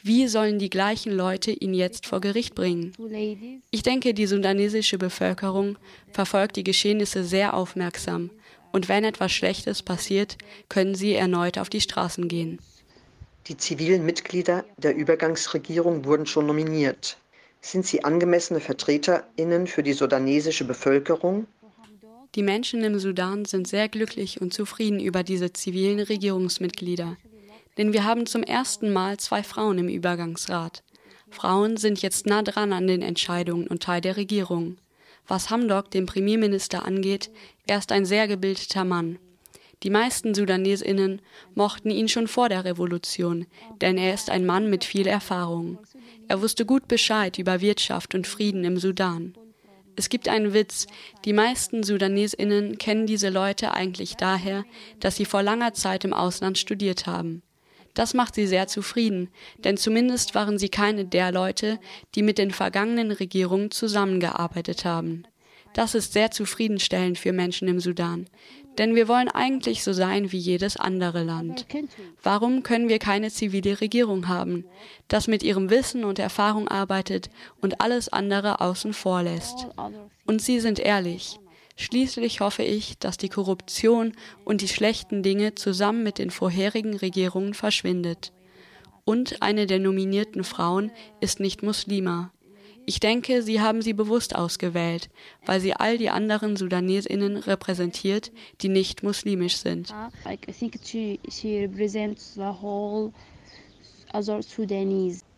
Wie 0.02 0.28
sollen 0.28 0.58
die 0.58 0.68
gleichen 0.68 1.12
Leute 1.12 1.52
ihn 1.52 1.72
jetzt 1.72 2.04
vor 2.06 2.20
Gericht 2.20 2.54
bringen? 2.54 2.92
Ich 3.70 3.82
denke, 3.82 4.12
die 4.12 4.26
sudanesische 4.26 4.98
Bevölkerung 4.98 5.78
verfolgt 6.12 6.56
die 6.56 6.64
Geschehnisse 6.64 7.24
sehr 7.24 7.54
aufmerksam 7.54 8.28
und 8.72 8.88
wenn 8.88 9.04
etwas 9.04 9.32
Schlechtes 9.32 9.82
passiert, 9.82 10.38
können 10.68 10.94
sie 10.94 11.14
erneut 11.14 11.58
auf 11.58 11.68
die 11.68 11.80
Straßen 11.80 12.28
gehen. 12.28 12.58
Die 13.46 13.56
zivilen 13.56 14.04
Mitglieder 14.04 14.64
der 14.76 14.94
Übergangsregierung 14.94 16.04
wurden 16.04 16.26
schon 16.26 16.46
nominiert. 16.46 17.16
Sind 17.60 17.86
sie 17.86 18.04
angemessene 18.04 18.60
Vertreterinnen 18.60 19.66
für 19.66 19.82
die 19.82 19.92
sudanesische 19.92 20.64
Bevölkerung? 20.64 21.46
Die 22.34 22.42
Menschen 22.42 22.84
im 22.84 22.98
Sudan 22.98 23.44
sind 23.44 23.66
sehr 23.66 23.88
glücklich 23.88 24.40
und 24.40 24.54
zufrieden 24.54 25.00
über 25.00 25.22
diese 25.22 25.52
zivilen 25.52 25.98
Regierungsmitglieder. 25.98 27.16
Denn 27.76 27.92
wir 27.92 28.04
haben 28.04 28.26
zum 28.26 28.42
ersten 28.42 28.92
Mal 28.92 29.16
zwei 29.18 29.42
Frauen 29.42 29.78
im 29.78 29.88
Übergangsrat. 29.88 30.82
Frauen 31.30 31.76
sind 31.76 32.02
jetzt 32.02 32.26
nah 32.26 32.42
dran 32.42 32.72
an 32.72 32.86
den 32.86 33.02
Entscheidungen 33.02 33.66
und 33.66 33.82
Teil 33.82 34.00
der 34.00 34.16
Regierung. 34.16 34.76
Was 35.26 35.50
Hamdok, 35.50 35.90
den 35.90 36.06
Premierminister, 36.06 36.84
angeht, 36.84 37.30
er 37.66 37.78
ist 37.78 37.92
ein 37.92 38.04
sehr 38.04 38.26
gebildeter 38.28 38.84
Mann. 38.84 39.18
Die 39.82 39.90
meisten 39.90 40.34
Sudanesinnen 40.34 41.22
mochten 41.54 41.90
ihn 41.90 42.08
schon 42.08 42.28
vor 42.28 42.48
der 42.48 42.64
Revolution, 42.64 43.46
denn 43.80 43.96
er 43.96 44.12
ist 44.12 44.28
ein 44.28 44.44
Mann 44.44 44.68
mit 44.68 44.84
viel 44.84 45.06
Erfahrung. 45.06 45.78
Er 46.28 46.42
wusste 46.42 46.66
gut 46.66 46.86
Bescheid 46.86 47.38
über 47.38 47.60
Wirtschaft 47.60 48.14
und 48.14 48.26
Frieden 48.26 48.64
im 48.64 48.76
Sudan. 48.76 49.34
Es 49.96 50.08
gibt 50.08 50.28
einen 50.28 50.54
Witz, 50.54 50.86
die 51.24 51.32
meisten 51.32 51.82
Sudanesinnen 51.82 52.78
kennen 52.78 53.06
diese 53.06 53.28
Leute 53.28 53.72
eigentlich 53.72 54.16
daher, 54.16 54.64
dass 54.98 55.16
sie 55.16 55.24
vor 55.24 55.42
langer 55.42 55.72
Zeit 55.74 56.04
im 56.04 56.12
Ausland 56.12 56.58
studiert 56.58 57.06
haben. 57.06 57.42
Das 57.94 58.14
macht 58.14 58.34
sie 58.34 58.46
sehr 58.46 58.66
zufrieden, 58.66 59.28
denn 59.58 59.76
zumindest 59.76 60.34
waren 60.34 60.58
sie 60.58 60.68
keine 60.68 61.04
der 61.04 61.32
Leute, 61.32 61.78
die 62.14 62.22
mit 62.22 62.38
den 62.38 62.50
vergangenen 62.50 63.10
Regierungen 63.10 63.70
zusammengearbeitet 63.70 64.84
haben. 64.84 65.24
Das 65.72 65.94
ist 65.94 66.12
sehr 66.12 66.30
zufriedenstellend 66.30 67.18
für 67.18 67.32
Menschen 67.32 67.68
im 67.68 67.80
Sudan, 67.80 68.26
Denn 68.78 68.94
wir 68.94 69.08
wollen 69.08 69.28
eigentlich 69.28 69.82
so 69.82 69.92
sein 69.92 70.32
wie 70.32 70.38
jedes 70.38 70.76
andere 70.76 71.22
Land. 71.22 71.66
Warum 72.22 72.62
können 72.62 72.88
wir 72.88 72.98
keine 72.98 73.30
zivile 73.30 73.80
Regierung 73.80 74.28
haben, 74.28 74.64
das 75.08 75.26
mit 75.26 75.42
ihrem 75.42 75.70
Wissen 75.70 76.04
und 76.04 76.18
Erfahrung 76.18 76.68
arbeitet 76.68 77.30
und 77.60 77.80
alles 77.80 78.08
andere 78.08 78.60
außen 78.60 78.92
vor 78.92 79.22
lässt? 79.22 79.66
Und 80.24 80.40
Sie 80.40 80.60
sind 80.60 80.78
ehrlich. 80.78 81.38
Schließlich 81.80 82.40
hoffe 82.40 82.62
ich, 82.62 82.98
dass 82.98 83.16
die 83.16 83.30
Korruption 83.30 84.12
und 84.44 84.60
die 84.60 84.68
schlechten 84.68 85.22
Dinge 85.22 85.54
zusammen 85.54 86.02
mit 86.02 86.18
den 86.18 86.30
vorherigen 86.30 86.94
Regierungen 86.94 87.54
verschwindet. 87.54 88.34
Und 89.06 89.40
eine 89.40 89.66
der 89.66 89.78
nominierten 89.78 90.44
Frauen 90.44 90.92
ist 91.20 91.40
nicht 91.40 91.62
Muslima. 91.62 92.32
Ich 92.84 93.00
denke, 93.00 93.40
Sie 93.40 93.62
haben 93.62 93.80
sie 93.80 93.94
bewusst 93.94 94.36
ausgewählt, 94.36 95.08
weil 95.46 95.62
sie 95.62 95.72
all 95.72 95.96
die 95.96 96.10
anderen 96.10 96.54
Sudanesinnen 96.54 97.38
repräsentiert, 97.38 98.30
die 98.60 98.68
nicht 98.68 99.02
muslimisch 99.02 99.56
sind. 99.56 99.94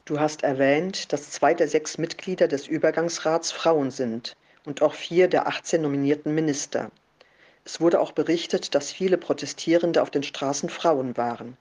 Du 0.05 0.18
hast 0.18 0.43
erwähnt, 0.43 1.12
dass 1.12 1.30
zwei 1.30 1.55
der 1.55 1.68
sechs 1.68 1.99
Mitglieder 1.99 2.49
des 2.49 2.66
Übergangsrats 2.66 3.53
Frauen 3.53 3.93
sind 3.93 4.34
und 4.64 4.82
auch 4.82 4.94
vier 4.94 5.28
der 5.28 5.46
18 5.46 5.82
nominierten 5.82 6.34
Minister. 6.34 6.90
Es 7.64 7.80
wurde 7.80 8.00
auch 8.00 8.12
berichtet, 8.12 8.74
dass 8.74 8.92
viele 8.92 9.18
Protestierende 9.18 10.02
auf 10.02 10.10
den 10.10 10.22
Straßen 10.22 10.68
Frauen 10.68 11.16
waren. 11.16 11.56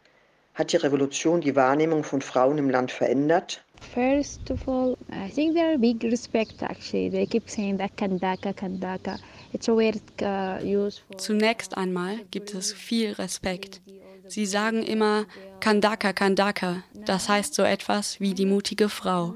Hat 0.53 0.73
die 0.73 0.77
Revolution 0.77 1.41
die 1.41 1.55
Wahrnehmung 1.55 2.03
von 2.03 2.21
Frauen 2.21 2.57
im 2.57 2.69
Land 2.69 2.91
verändert? 2.91 3.63
First 3.93 4.51
of 4.51 4.67
all, 4.67 4.97
I 5.11 5.29
think 5.29 5.55
there 5.55 5.69
are 5.69 5.77
big 5.77 6.03
respect 6.03 6.61
actually. 6.61 7.09
They 7.09 7.25
keep 7.25 7.49
saying 7.49 7.77
that 7.77 7.97
Kandaka, 7.97 8.53
Kandaka. 8.53 9.17
It's 9.53 9.67
a 9.69 9.75
weird 9.75 10.01
uh, 10.21 10.63
use 10.63 10.99
for 10.99 11.17
Zunächst 11.17 11.77
einmal 11.77 12.19
gibt 12.31 12.53
es 12.53 12.73
viel 12.73 13.13
Respekt. 13.13 13.81
Sie 14.27 14.45
sagen 14.45 14.83
immer 14.83 15.25
Kandaka, 15.59 16.13
Kandaka. 16.13 16.83
Das 17.05 17.27
heißt 17.27 17.53
so 17.53 17.63
etwas 17.63 18.19
wie 18.19 18.33
die 18.33 18.45
mutige 18.45 18.87
Frau. 18.87 19.35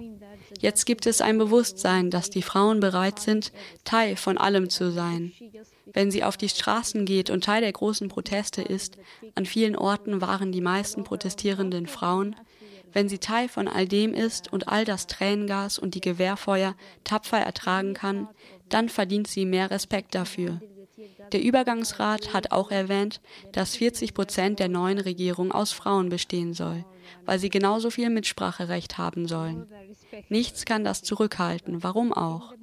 Jetzt 0.60 0.86
gibt 0.86 1.06
es 1.06 1.22
ein 1.22 1.38
Bewusstsein, 1.38 2.10
dass 2.10 2.30
die 2.30 2.42
Frauen 2.42 2.80
bereit 2.80 3.20
sind, 3.20 3.52
Teil 3.84 4.16
von 4.16 4.38
allem 4.38 4.70
zu 4.70 4.92
sein. 4.92 5.32
Wenn 5.86 6.12
sie 6.12 6.24
auf 6.24 6.38
die 6.38 6.50
Straßen 6.50 7.06
geht 7.06 7.30
und 7.30 7.44
Teil 7.44 7.62
der 7.62 7.72
großen 7.72 8.10
Proteste 8.10 8.62
ist, 8.62 8.98
an 9.36 9.46
vielen 9.46 9.76
Orten 9.76 10.22
waren 10.22 10.52
die 10.52 10.62
meisten 10.62 11.04
Protestierenden 11.04 11.88
Frauen, 11.88 12.36
wenn 12.96 13.10
sie 13.10 13.18
Teil 13.18 13.50
von 13.50 13.68
all 13.68 13.88
dem 13.88 14.14
ist 14.14 14.54
und 14.54 14.70
all 14.70 14.86
das 14.86 15.06
Tränengas 15.08 15.78
und 15.78 15.96
die 15.96 16.02
Gewehrfeuer 16.02 16.76
tapfer 17.04 17.40
ertragen 17.40 17.94
kann, 17.94 18.30
dann 18.70 18.88
verdient 18.88 19.28
sie 19.28 19.46
mehr 19.46 19.70
Respekt 19.70 20.16
dafür. 20.16 20.62
Der 21.34 21.44
Übergangsrat 21.44 22.34
hat 22.34 22.52
auch 22.52 22.72
erwähnt, 22.72 23.20
dass 23.52 23.76
40 23.76 24.14
Prozent 24.14 24.60
der 24.60 24.70
neuen 24.70 25.00
Regierung 25.00 25.52
aus 25.52 25.74
Frauen 25.74 26.08
bestehen 26.08 26.54
soll, 26.54 26.86
weil 27.26 27.40
sie 27.40 27.50
genauso 27.50 27.90
viel 27.90 28.10
Mitspracherecht 28.10 28.98
haben 28.98 29.28
sollen. 29.28 29.68
Nichts 30.30 30.66
kann 30.66 30.84
das 30.84 31.02
zurückhalten, 31.02 31.84
warum 31.84 32.14
auch? 32.14 32.54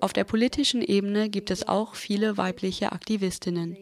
Auf 0.00 0.12
der 0.12 0.24
politischen 0.24 0.82
Ebene 0.82 1.28
gibt 1.28 1.50
es 1.50 1.66
auch 1.66 1.94
viele 1.94 2.36
weibliche 2.36 2.92
Aktivistinnen. 2.92 3.76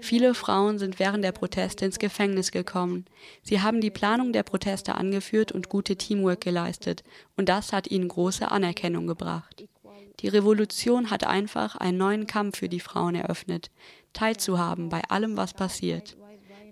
Viele 0.00 0.34
Frauen 0.34 0.78
sind 0.78 0.98
während 0.98 1.24
der 1.24 1.32
Proteste 1.32 1.84
ins 1.84 1.98
Gefängnis 1.98 2.52
gekommen. 2.52 3.04
Sie 3.42 3.60
haben 3.60 3.80
die 3.80 3.90
Planung 3.90 4.32
der 4.32 4.44
Proteste 4.44 4.94
angeführt 4.94 5.52
und 5.52 5.68
gute 5.68 5.96
Teamwork 5.96 6.40
geleistet, 6.40 7.02
und 7.36 7.48
das 7.48 7.72
hat 7.72 7.90
ihnen 7.90 8.08
große 8.08 8.50
Anerkennung 8.50 9.06
gebracht. 9.06 9.64
Die 10.20 10.28
Revolution 10.28 11.10
hat 11.10 11.24
einfach 11.24 11.76
einen 11.76 11.98
neuen 11.98 12.26
Kampf 12.26 12.58
für 12.58 12.68
die 12.68 12.80
Frauen 12.80 13.14
eröffnet, 13.14 13.70
teilzuhaben 14.12 14.88
bei 14.88 15.02
allem, 15.08 15.36
was 15.36 15.54
passiert. 15.54 16.16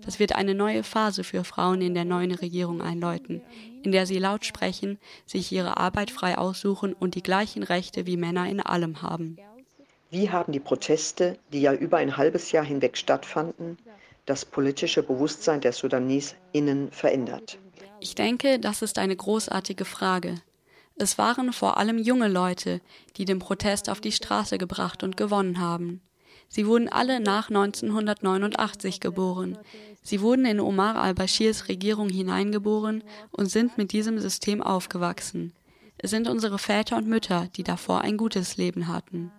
Das 0.03 0.19
wird 0.19 0.35
eine 0.35 0.55
neue 0.55 0.83
Phase 0.83 1.23
für 1.23 1.43
Frauen 1.43 1.81
in 1.81 1.93
der 1.93 2.05
neuen 2.05 2.31
Regierung 2.31 2.81
einläuten, 2.81 3.41
in 3.83 3.91
der 3.91 4.05
sie 4.05 4.19
laut 4.19 4.45
sprechen, 4.45 4.97
sich 5.25 5.51
ihre 5.51 5.77
Arbeit 5.77 6.11
frei 6.11 6.37
aussuchen 6.37 6.93
und 6.93 7.15
die 7.15 7.23
gleichen 7.23 7.63
Rechte 7.63 8.05
wie 8.05 8.17
Männer 8.17 8.49
in 8.49 8.61
allem 8.61 9.01
haben. 9.01 9.37
Wie 10.09 10.29
haben 10.29 10.53
die 10.53 10.59
Proteste, 10.59 11.37
die 11.51 11.61
ja 11.61 11.73
über 11.73 11.97
ein 11.97 12.15
halbes 12.15 12.51
Jahr 12.51 12.63
hinweg 12.63 12.97
stattfanden, 12.97 13.77
das 14.25 14.45
politische 14.45 15.03
Bewusstsein 15.03 15.61
der 15.61 15.73
SudanesInnen 15.73 16.91
verändert? 16.91 17.57
Ich 17.99 18.15
denke, 18.15 18.59
das 18.59 18.81
ist 18.81 18.99
eine 18.99 19.15
großartige 19.15 19.85
Frage. 19.85 20.35
Es 20.99 21.17
waren 21.17 21.53
vor 21.53 21.77
allem 21.77 21.97
junge 21.97 22.27
Leute, 22.27 22.81
die 23.17 23.25
den 23.25 23.39
Protest 23.39 23.89
auf 23.89 24.01
die 24.01 24.11
Straße 24.11 24.57
gebracht 24.57 25.03
und 25.03 25.17
gewonnen 25.17 25.59
haben. 25.59 26.01
Sie 26.47 26.65
wurden 26.65 26.89
alle 26.89 27.19
nach 27.19 27.49
1989 27.49 28.99
geboren. 28.99 29.57
Sie 30.01 30.21
wurden 30.21 30.45
in 30.45 30.59
Omar 30.59 30.95
al-Bashirs 30.95 31.67
Regierung 31.67 32.09
hineingeboren 32.09 33.03
und 33.31 33.47
sind 33.47 33.77
mit 33.77 33.91
diesem 33.91 34.19
System 34.19 34.61
aufgewachsen. 34.61 35.53
Es 35.97 36.11
sind 36.11 36.27
unsere 36.29 36.59
Väter 36.59 36.97
und 36.97 37.07
Mütter, 37.07 37.49
die 37.55 37.63
davor 37.63 38.01
ein 38.01 38.17
gutes 38.17 38.57
Leben 38.57 38.87
hatten. 38.87 39.31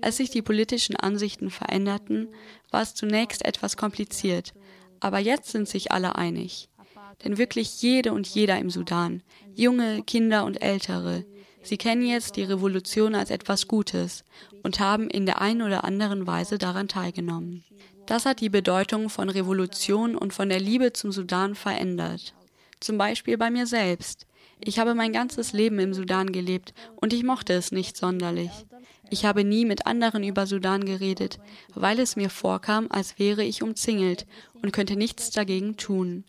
Als 0.00 0.16
sich 0.16 0.30
die 0.30 0.42
politischen 0.42 0.96
Ansichten 0.96 1.50
veränderten, 1.50 2.28
war 2.70 2.82
es 2.82 2.94
zunächst 2.94 3.44
etwas 3.44 3.76
kompliziert, 3.76 4.54
aber 5.00 5.18
jetzt 5.18 5.50
sind 5.50 5.68
sich 5.68 5.92
alle 5.92 6.16
einig. 6.16 6.68
Denn 7.24 7.36
wirklich 7.36 7.82
jede 7.82 8.12
und 8.12 8.26
jeder 8.26 8.58
im 8.58 8.70
Sudan, 8.70 9.22
junge, 9.54 10.02
Kinder 10.04 10.44
und 10.44 10.62
Ältere, 10.62 11.24
sie 11.62 11.76
kennen 11.76 12.06
jetzt 12.06 12.36
die 12.36 12.44
Revolution 12.44 13.14
als 13.14 13.30
etwas 13.30 13.68
Gutes 13.68 14.24
und 14.62 14.80
haben 14.80 15.08
in 15.08 15.26
der 15.26 15.40
einen 15.40 15.62
oder 15.62 15.84
anderen 15.84 16.26
Weise 16.26 16.58
daran 16.58 16.88
teilgenommen. 16.88 17.64
Das 18.06 18.26
hat 18.26 18.40
die 18.40 18.48
Bedeutung 18.48 19.08
von 19.08 19.28
Revolution 19.28 20.16
und 20.16 20.34
von 20.34 20.48
der 20.48 20.60
Liebe 20.60 20.92
zum 20.92 21.12
Sudan 21.12 21.54
verändert. 21.54 22.34
Zum 22.80 22.98
Beispiel 22.98 23.38
bei 23.38 23.50
mir 23.50 23.66
selbst. 23.66 24.26
Ich 24.62 24.78
habe 24.78 24.94
mein 24.94 25.12
ganzes 25.12 25.52
Leben 25.52 25.78
im 25.78 25.94
Sudan 25.94 26.32
gelebt 26.32 26.74
und 26.96 27.12
ich 27.12 27.22
mochte 27.22 27.52
es 27.52 27.72
nicht 27.72 27.96
sonderlich. 27.96 28.50
Ich 29.10 29.24
habe 29.24 29.44
nie 29.44 29.64
mit 29.64 29.86
anderen 29.86 30.22
über 30.22 30.46
Sudan 30.46 30.84
geredet, 30.84 31.40
weil 31.74 31.98
es 31.98 32.16
mir 32.16 32.30
vorkam, 32.30 32.86
als 32.90 33.18
wäre 33.18 33.42
ich 33.42 33.62
umzingelt 33.62 34.26
und 34.62 34.72
könnte 34.72 34.96
nichts 34.96 35.30
dagegen 35.30 35.76
tun. 35.76 36.24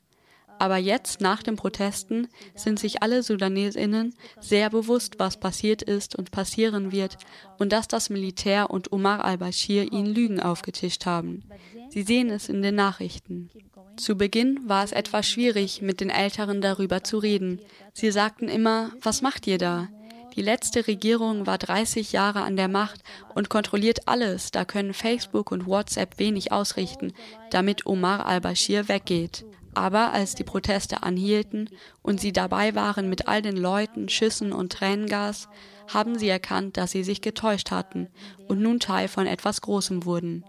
Aber 0.61 0.77
jetzt, 0.77 1.21
nach 1.21 1.41
den 1.41 1.55
Protesten, 1.55 2.27
sind 2.53 2.79
sich 2.79 3.01
alle 3.01 3.23
Sudanesinnen 3.23 4.13
sehr 4.39 4.69
bewusst, 4.69 5.15
was 5.17 5.39
passiert 5.39 5.81
ist 5.81 6.15
und 6.15 6.29
passieren 6.29 6.91
wird 6.91 7.17
und 7.57 7.71
dass 7.71 7.87
das 7.87 8.11
Militär 8.11 8.69
und 8.69 8.91
Omar 8.91 9.25
al-Bashir 9.25 9.91
ihnen 9.91 10.13
Lügen 10.13 10.39
aufgetischt 10.39 11.07
haben. 11.07 11.41
Sie 11.89 12.03
sehen 12.03 12.29
es 12.29 12.47
in 12.47 12.61
den 12.61 12.75
Nachrichten. 12.75 13.49
Zu 13.97 14.15
Beginn 14.15 14.59
war 14.69 14.83
es 14.83 14.91
etwas 14.91 15.27
schwierig, 15.27 15.81
mit 15.81 15.99
den 15.99 16.11
Älteren 16.11 16.61
darüber 16.61 17.03
zu 17.03 17.17
reden. 17.17 17.59
Sie 17.93 18.11
sagten 18.11 18.47
immer, 18.47 18.91
was 19.01 19.23
macht 19.23 19.47
ihr 19.47 19.57
da? 19.57 19.87
Die 20.35 20.43
letzte 20.43 20.85
Regierung 20.85 21.47
war 21.47 21.57
30 21.57 22.11
Jahre 22.11 22.43
an 22.43 22.55
der 22.55 22.67
Macht 22.67 23.01
und 23.33 23.49
kontrolliert 23.49 24.07
alles, 24.07 24.51
da 24.51 24.63
können 24.63 24.93
Facebook 24.93 25.51
und 25.51 25.65
WhatsApp 25.65 26.19
wenig 26.19 26.51
ausrichten, 26.51 27.13
damit 27.49 27.87
Omar 27.87 28.27
al-Bashir 28.27 28.89
weggeht. 28.89 29.43
Aber 29.73 30.11
als 30.11 30.35
die 30.35 30.43
Proteste 30.43 31.03
anhielten 31.03 31.69
und 32.01 32.19
sie 32.19 32.33
dabei 32.33 32.75
waren 32.75 33.09
mit 33.09 33.27
all 33.27 33.41
den 33.41 33.57
Leuten, 33.57 34.09
Schüssen 34.09 34.51
und 34.51 34.73
Tränengas, 34.73 35.47
haben 35.87 36.17
sie 36.17 36.29
erkannt, 36.29 36.77
dass 36.77 36.91
sie 36.91 37.03
sich 37.03 37.21
getäuscht 37.21 37.71
hatten 37.71 38.07
und 38.47 38.61
nun 38.61 38.79
Teil 38.79 39.07
von 39.07 39.27
etwas 39.27 39.61
Großem 39.61 40.05
wurden. 40.05 40.43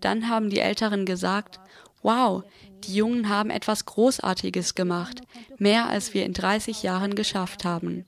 Dann 0.00 0.28
haben 0.28 0.50
die 0.50 0.60
Älteren 0.60 1.04
gesagt, 1.04 1.60
wow, 2.02 2.42
die 2.84 2.94
Jungen 2.94 3.28
haben 3.28 3.50
etwas 3.50 3.84
Großartiges 3.84 4.74
gemacht, 4.74 5.20
mehr 5.58 5.88
als 5.88 6.14
wir 6.14 6.24
in 6.24 6.32
30 6.32 6.82
Jahren 6.82 7.14
geschafft 7.14 7.64
haben. 7.64 8.06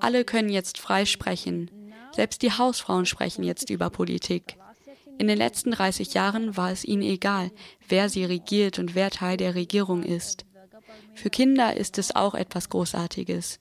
Alle 0.00 0.24
können 0.24 0.48
jetzt 0.48 0.78
frei 0.78 1.04
sprechen. 1.04 1.70
Selbst 2.12 2.42
die 2.42 2.52
Hausfrauen 2.52 3.06
sprechen 3.06 3.42
jetzt 3.42 3.70
über 3.70 3.90
Politik. 3.90 4.56
In 5.18 5.28
den 5.28 5.38
letzten 5.38 5.70
30 5.70 6.14
Jahren 6.14 6.56
war 6.56 6.70
es 6.70 6.84
ihnen 6.84 7.02
egal, 7.02 7.50
wer 7.88 8.08
sie 8.08 8.24
regiert 8.24 8.78
und 8.78 8.94
wer 8.94 9.10
Teil 9.10 9.36
der 9.36 9.54
Regierung 9.54 10.02
ist. 10.02 10.44
Für 11.14 11.30
Kinder 11.30 11.76
ist 11.76 11.98
es 11.98 12.14
auch 12.14 12.34
etwas 12.34 12.68
Großartiges. 12.68 13.60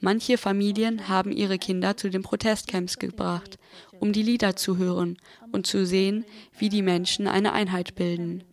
Manche 0.00 0.38
Familien 0.38 1.08
haben 1.08 1.32
ihre 1.32 1.58
Kinder 1.58 1.96
zu 1.96 2.08
den 2.08 2.22
Protestcamps 2.22 2.98
gebracht, 2.98 3.58
um 3.98 4.12
die 4.12 4.22
Lieder 4.22 4.54
zu 4.54 4.76
hören 4.76 5.18
und 5.50 5.66
zu 5.66 5.86
sehen, 5.86 6.24
wie 6.56 6.68
die 6.68 6.82
Menschen 6.82 7.26
eine 7.26 7.52
Einheit 7.52 7.94
bilden. 7.96 8.44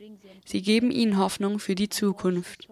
Sie 0.46 0.62
geben 0.62 0.92
ihnen 0.92 1.18
Hoffnung 1.18 1.60
für 1.60 1.76
die 1.76 1.90
Zukunft. 1.90 2.68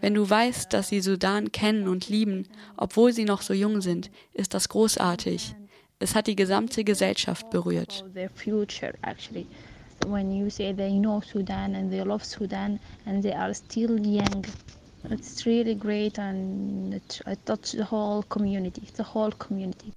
Wenn 0.00 0.14
du 0.14 0.28
weißt, 0.28 0.72
dass 0.72 0.88
sie 0.88 1.00
Sudan 1.00 1.50
kennen 1.50 1.88
und 1.88 2.08
lieben, 2.08 2.46
obwohl 2.76 3.12
sie 3.12 3.24
noch 3.24 3.42
so 3.42 3.54
jung 3.54 3.80
sind, 3.80 4.10
ist 4.32 4.54
das 4.54 4.68
großartig. 4.68 5.54
Es 5.98 6.14
hat 6.14 6.26
die 6.26 6.36
gesamte 6.36 6.84
Gesellschaft 6.84 7.50
berührt. 7.50 8.04
When 10.06 10.32
you 10.32 10.50
say 10.50 10.74
they 10.74 10.98
know 10.98 11.22
Sudan 11.22 11.74
and 11.74 11.90
they 11.90 12.02
love 12.02 12.24
Sudan 12.24 12.78
and 13.06 13.22
they 13.22 13.32
are 13.32 13.54
still 13.54 13.98
young, 14.04 14.44
it's 15.08 15.46
really 15.46 15.74
great 15.74 16.18
and 16.18 16.92
it, 16.92 17.22
it 17.26 17.38
touched 17.46 17.72
the 17.72 17.90
whole 17.90 18.22
community, 18.28 18.82
the 18.96 19.04
whole 19.14 19.32
community. 19.32 19.92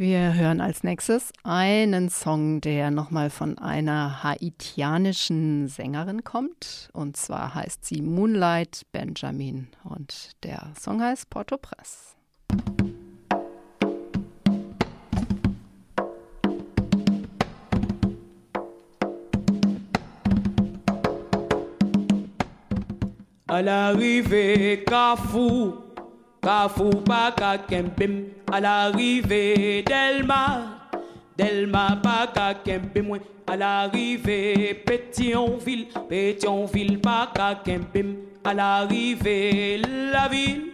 Wir 0.00 0.34
hören 0.34 0.60
als 0.60 0.84
nächstes 0.84 1.32
einen 1.42 2.08
Song, 2.08 2.60
der 2.60 2.92
nochmal 2.92 3.30
von 3.30 3.58
einer 3.58 4.22
haitianischen 4.22 5.66
Sängerin 5.66 6.22
kommt. 6.22 6.88
Und 6.92 7.16
zwar 7.16 7.56
heißt 7.56 7.84
sie 7.84 8.00
Moonlight 8.00 8.82
Benjamin. 8.92 9.66
Und 9.82 10.36
der 10.44 10.72
Song 10.78 11.02
heißt 11.02 11.28
Port-au-Prince. 11.30 12.14
À 23.48 23.62
l'arrivée, 23.62 24.84
Carrefour. 24.86 25.88
Kafou 26.40 26.90
baka 27.04 27.58
kempim 27.68 28.30
à 28.52 28.60
l'arrivée 28.60 29.82
Delma 29.82 30.78
Delma 31.36 31.98
baka 32.02 32.54
kempim 32.64 33.18
à 33.46 33.56
l'arrivée 33.56 34.74
Pétionville 34.86 35.88
Pétionville 36.08 36.96
baka 36.98 37.56
kempim 37.64 38.14
à 38.44 38.54
l'arrivée 38.54 39.82
la 40.12 40.28
ville 40.28 40.72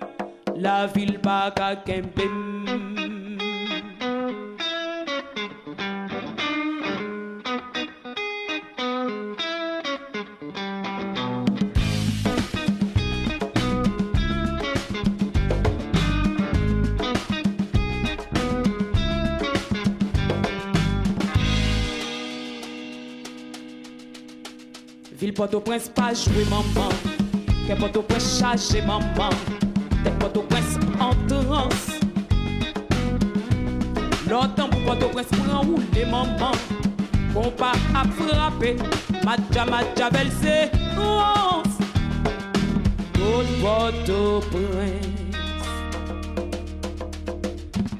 la 0.54 0.86
ville 0.86 1.18
baka 1.18 1.76
kempim 1.76 2.83
Port-au-Prince 25.34 25.88
pas 25.88 26.14
jouer 26.14 26.44
maman. 26.48 26.88
Que 27.66 27.74
Port-au-Prince 27.74 28.38
chargé 28.38 28.80
maman. 28.82 29.30
Des 30.04 30.10
Port-au-Prince 30.10 30.78
en 31.00 31.10
transe 31.26 31.98
Longtemps 34.30 34.68
pour 34.68 34.80
Port-au-Prince 34.84 35.26
pour 35.26 35.52
enrouler 35.54 36.04
maman. 36.08 36.52
Compas 37.34 37.72
à 37.94 38.04
frapper. 38.04 38.76
Madja 39.24 39.64
Madja 39.64 40.10
belle 40.10 40.30
c'est 40.40 40.70
nuance 40.94 41.78
Haute 43.16 43.60
Port-au-Prince. 43.60 45.08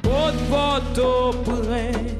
Port-au-Prince 0.02 2.14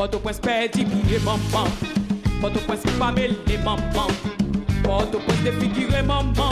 Port-au-Prince 0.00 0.40
perdu 0.40 0.86
pied 0.86 1.18
maman 1.26 1.68
Port-au-Prince 2.40 2.80
pas 2.98 3.12
mêlé 3.12 3.36
maman 3.62 4.08
Port-au-Prince 4.82 5.42
défiguré 5.44 6.00
maman 6.02 6.48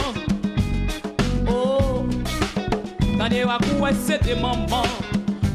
Oh. 1.50 2.04
Tande 3.16 3.44
wakou 3.46 3.86
c'est 4.04 4.22
des 4.22 4.34
mamans 4.34 4.82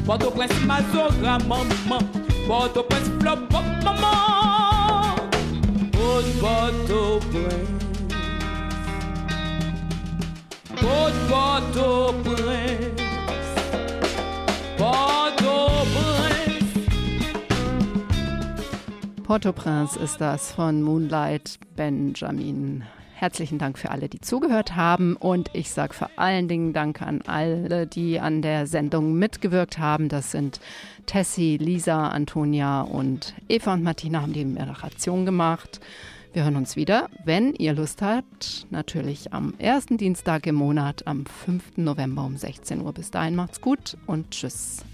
Port-au-Prince 0.06 0.50
mazora 0.66 1.38
maman 1.46 2.00
Port-au-Prince 2.48 3.10
flop 3.20 3.38
maman 3.84 5.14
Oh 5.94 6.20
Port-au-Prince 6.40 7.70
Oh 10.82 11.10
Port-au-Prince 11.28 12.90
Port-au-Prince 14.78 16.33
Port-au-Prince 19.24 19.98
ist 19.98 20.20
das 20.20 20.52
von 20.52 20.82
Moonlight 20.82 21.58
Benjamin. 21.76 22.84
Herzlichen 23.14 23.58
Dank 23.58 23.78
für 23.78 23.90
alle, 23.90 24.10
die 24.10 24.20
zugehört 24.20 24.76
haben. 24.76 25.16
Und 25.16 25.48
ich 25.54 25.70
sage 25.70 25.94
vor 25.94 26.10
allen 26.16 26.46
Dingen 26.46 26.74
Dank 26.74 27.00
an 27.00 27.22
alle, 27.26 27.86
die 27.86 28.20
an 28.20 28.42
der 28.42 28.66
Sendung 28.66 29.14
mitgewirkt 29.14 29.78
haben. 29.78 30.10
Das 30.10 30.30
sind 30.30 30.60
Tessie, 31.06 31.56
Lisa, 31.56 32.08
Antonia 32.08 32.82
und 32.82 33.32
Eva 33.48 33.72
und 33.72 33.82
Martina 33.82 34.20
haben 34.20 34.34
die 34.34 34.44
Moderation 34.44 35.24
gemacht. 35.24 35.80
Wir 36.34 36.44
hören 36.44 36.56
uns 36.56 36.76
wieder, 36.76 37.08
wenn 37.24 37.54
ihr 37.54 37.72
Lust 37.72 38.02
habt. 38.02 38.66
Natürlich 38.68 39.32
am 39.32 39.54
ersten 39.56 39.96
Dienstag 39.96 40.46
im 40.46 40.56
Monat, 40.56 41.06
am 41.06 41.24
5. 41.24 41.78
November 41.78 42.26
um 42.26 42.36
16 42.36 42.82
Uhr. 42.82 42.92
Bis 42.92 43.10
dahin 43.10 43.36
macht's 43.36 43.62
gut 43.62 43.96
und 44.06 44.32
tschüss. 44.32 44.84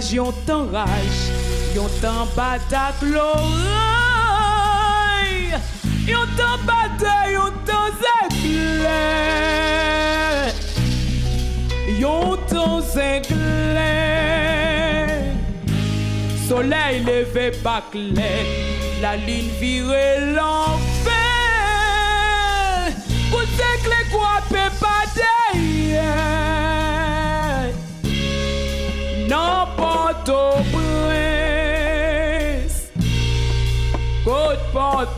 nuages, 0.00 0.12
yon 0.12 0.32
tan 0.46 0.68
raj, 0.72 1.30
yon 1.74 1.88
tan 2.00 2.26
batak 2.36 3.02
l'oray, 3.02 3.30
yon 6.06 6.26
tan 6.36 6.58
batay, 6.66 7.32
yon 7.32 7.52
tan 7.66 7.90
yon 12.00 12.36
tan. 12.48 12.60
Soleil 16.48 17.04
leve 17.04 17.52
bak 17.62 17.94
la 19.00 19.16
lune 19.16 19.50
vire 19.60 20.34
l'enfer. 20.34 20.89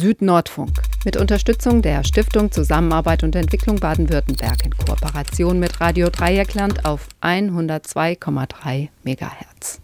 Süd-Nordfunk. 0.00 0.82
Mit 1.04 1.18
Unterstützung 1.18 1.82
der 1.82 2.04
Stiftung 2.04 2.50
Zusammenarbeit 2.50 3.22
und 3.22 3.36
Entwicklung 3.36 3.76
Baden-Württemberg 3.76 4.64
in 4.64 4.74
Kooperation 4.74 5.60
mit 5.60 5.80
Radio 5.80 6.08
Dreieckland 6.08 6.86
auf 6.86 7.06
102,3 7.20 8.88
MHz. 9.04 9.80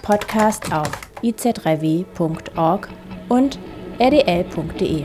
Podcast 0.00 0.72
auf 0.72 0.90
iz3w.org 1.22 2.88
und 3.28 3.58
rdl.de. 3.98 5.04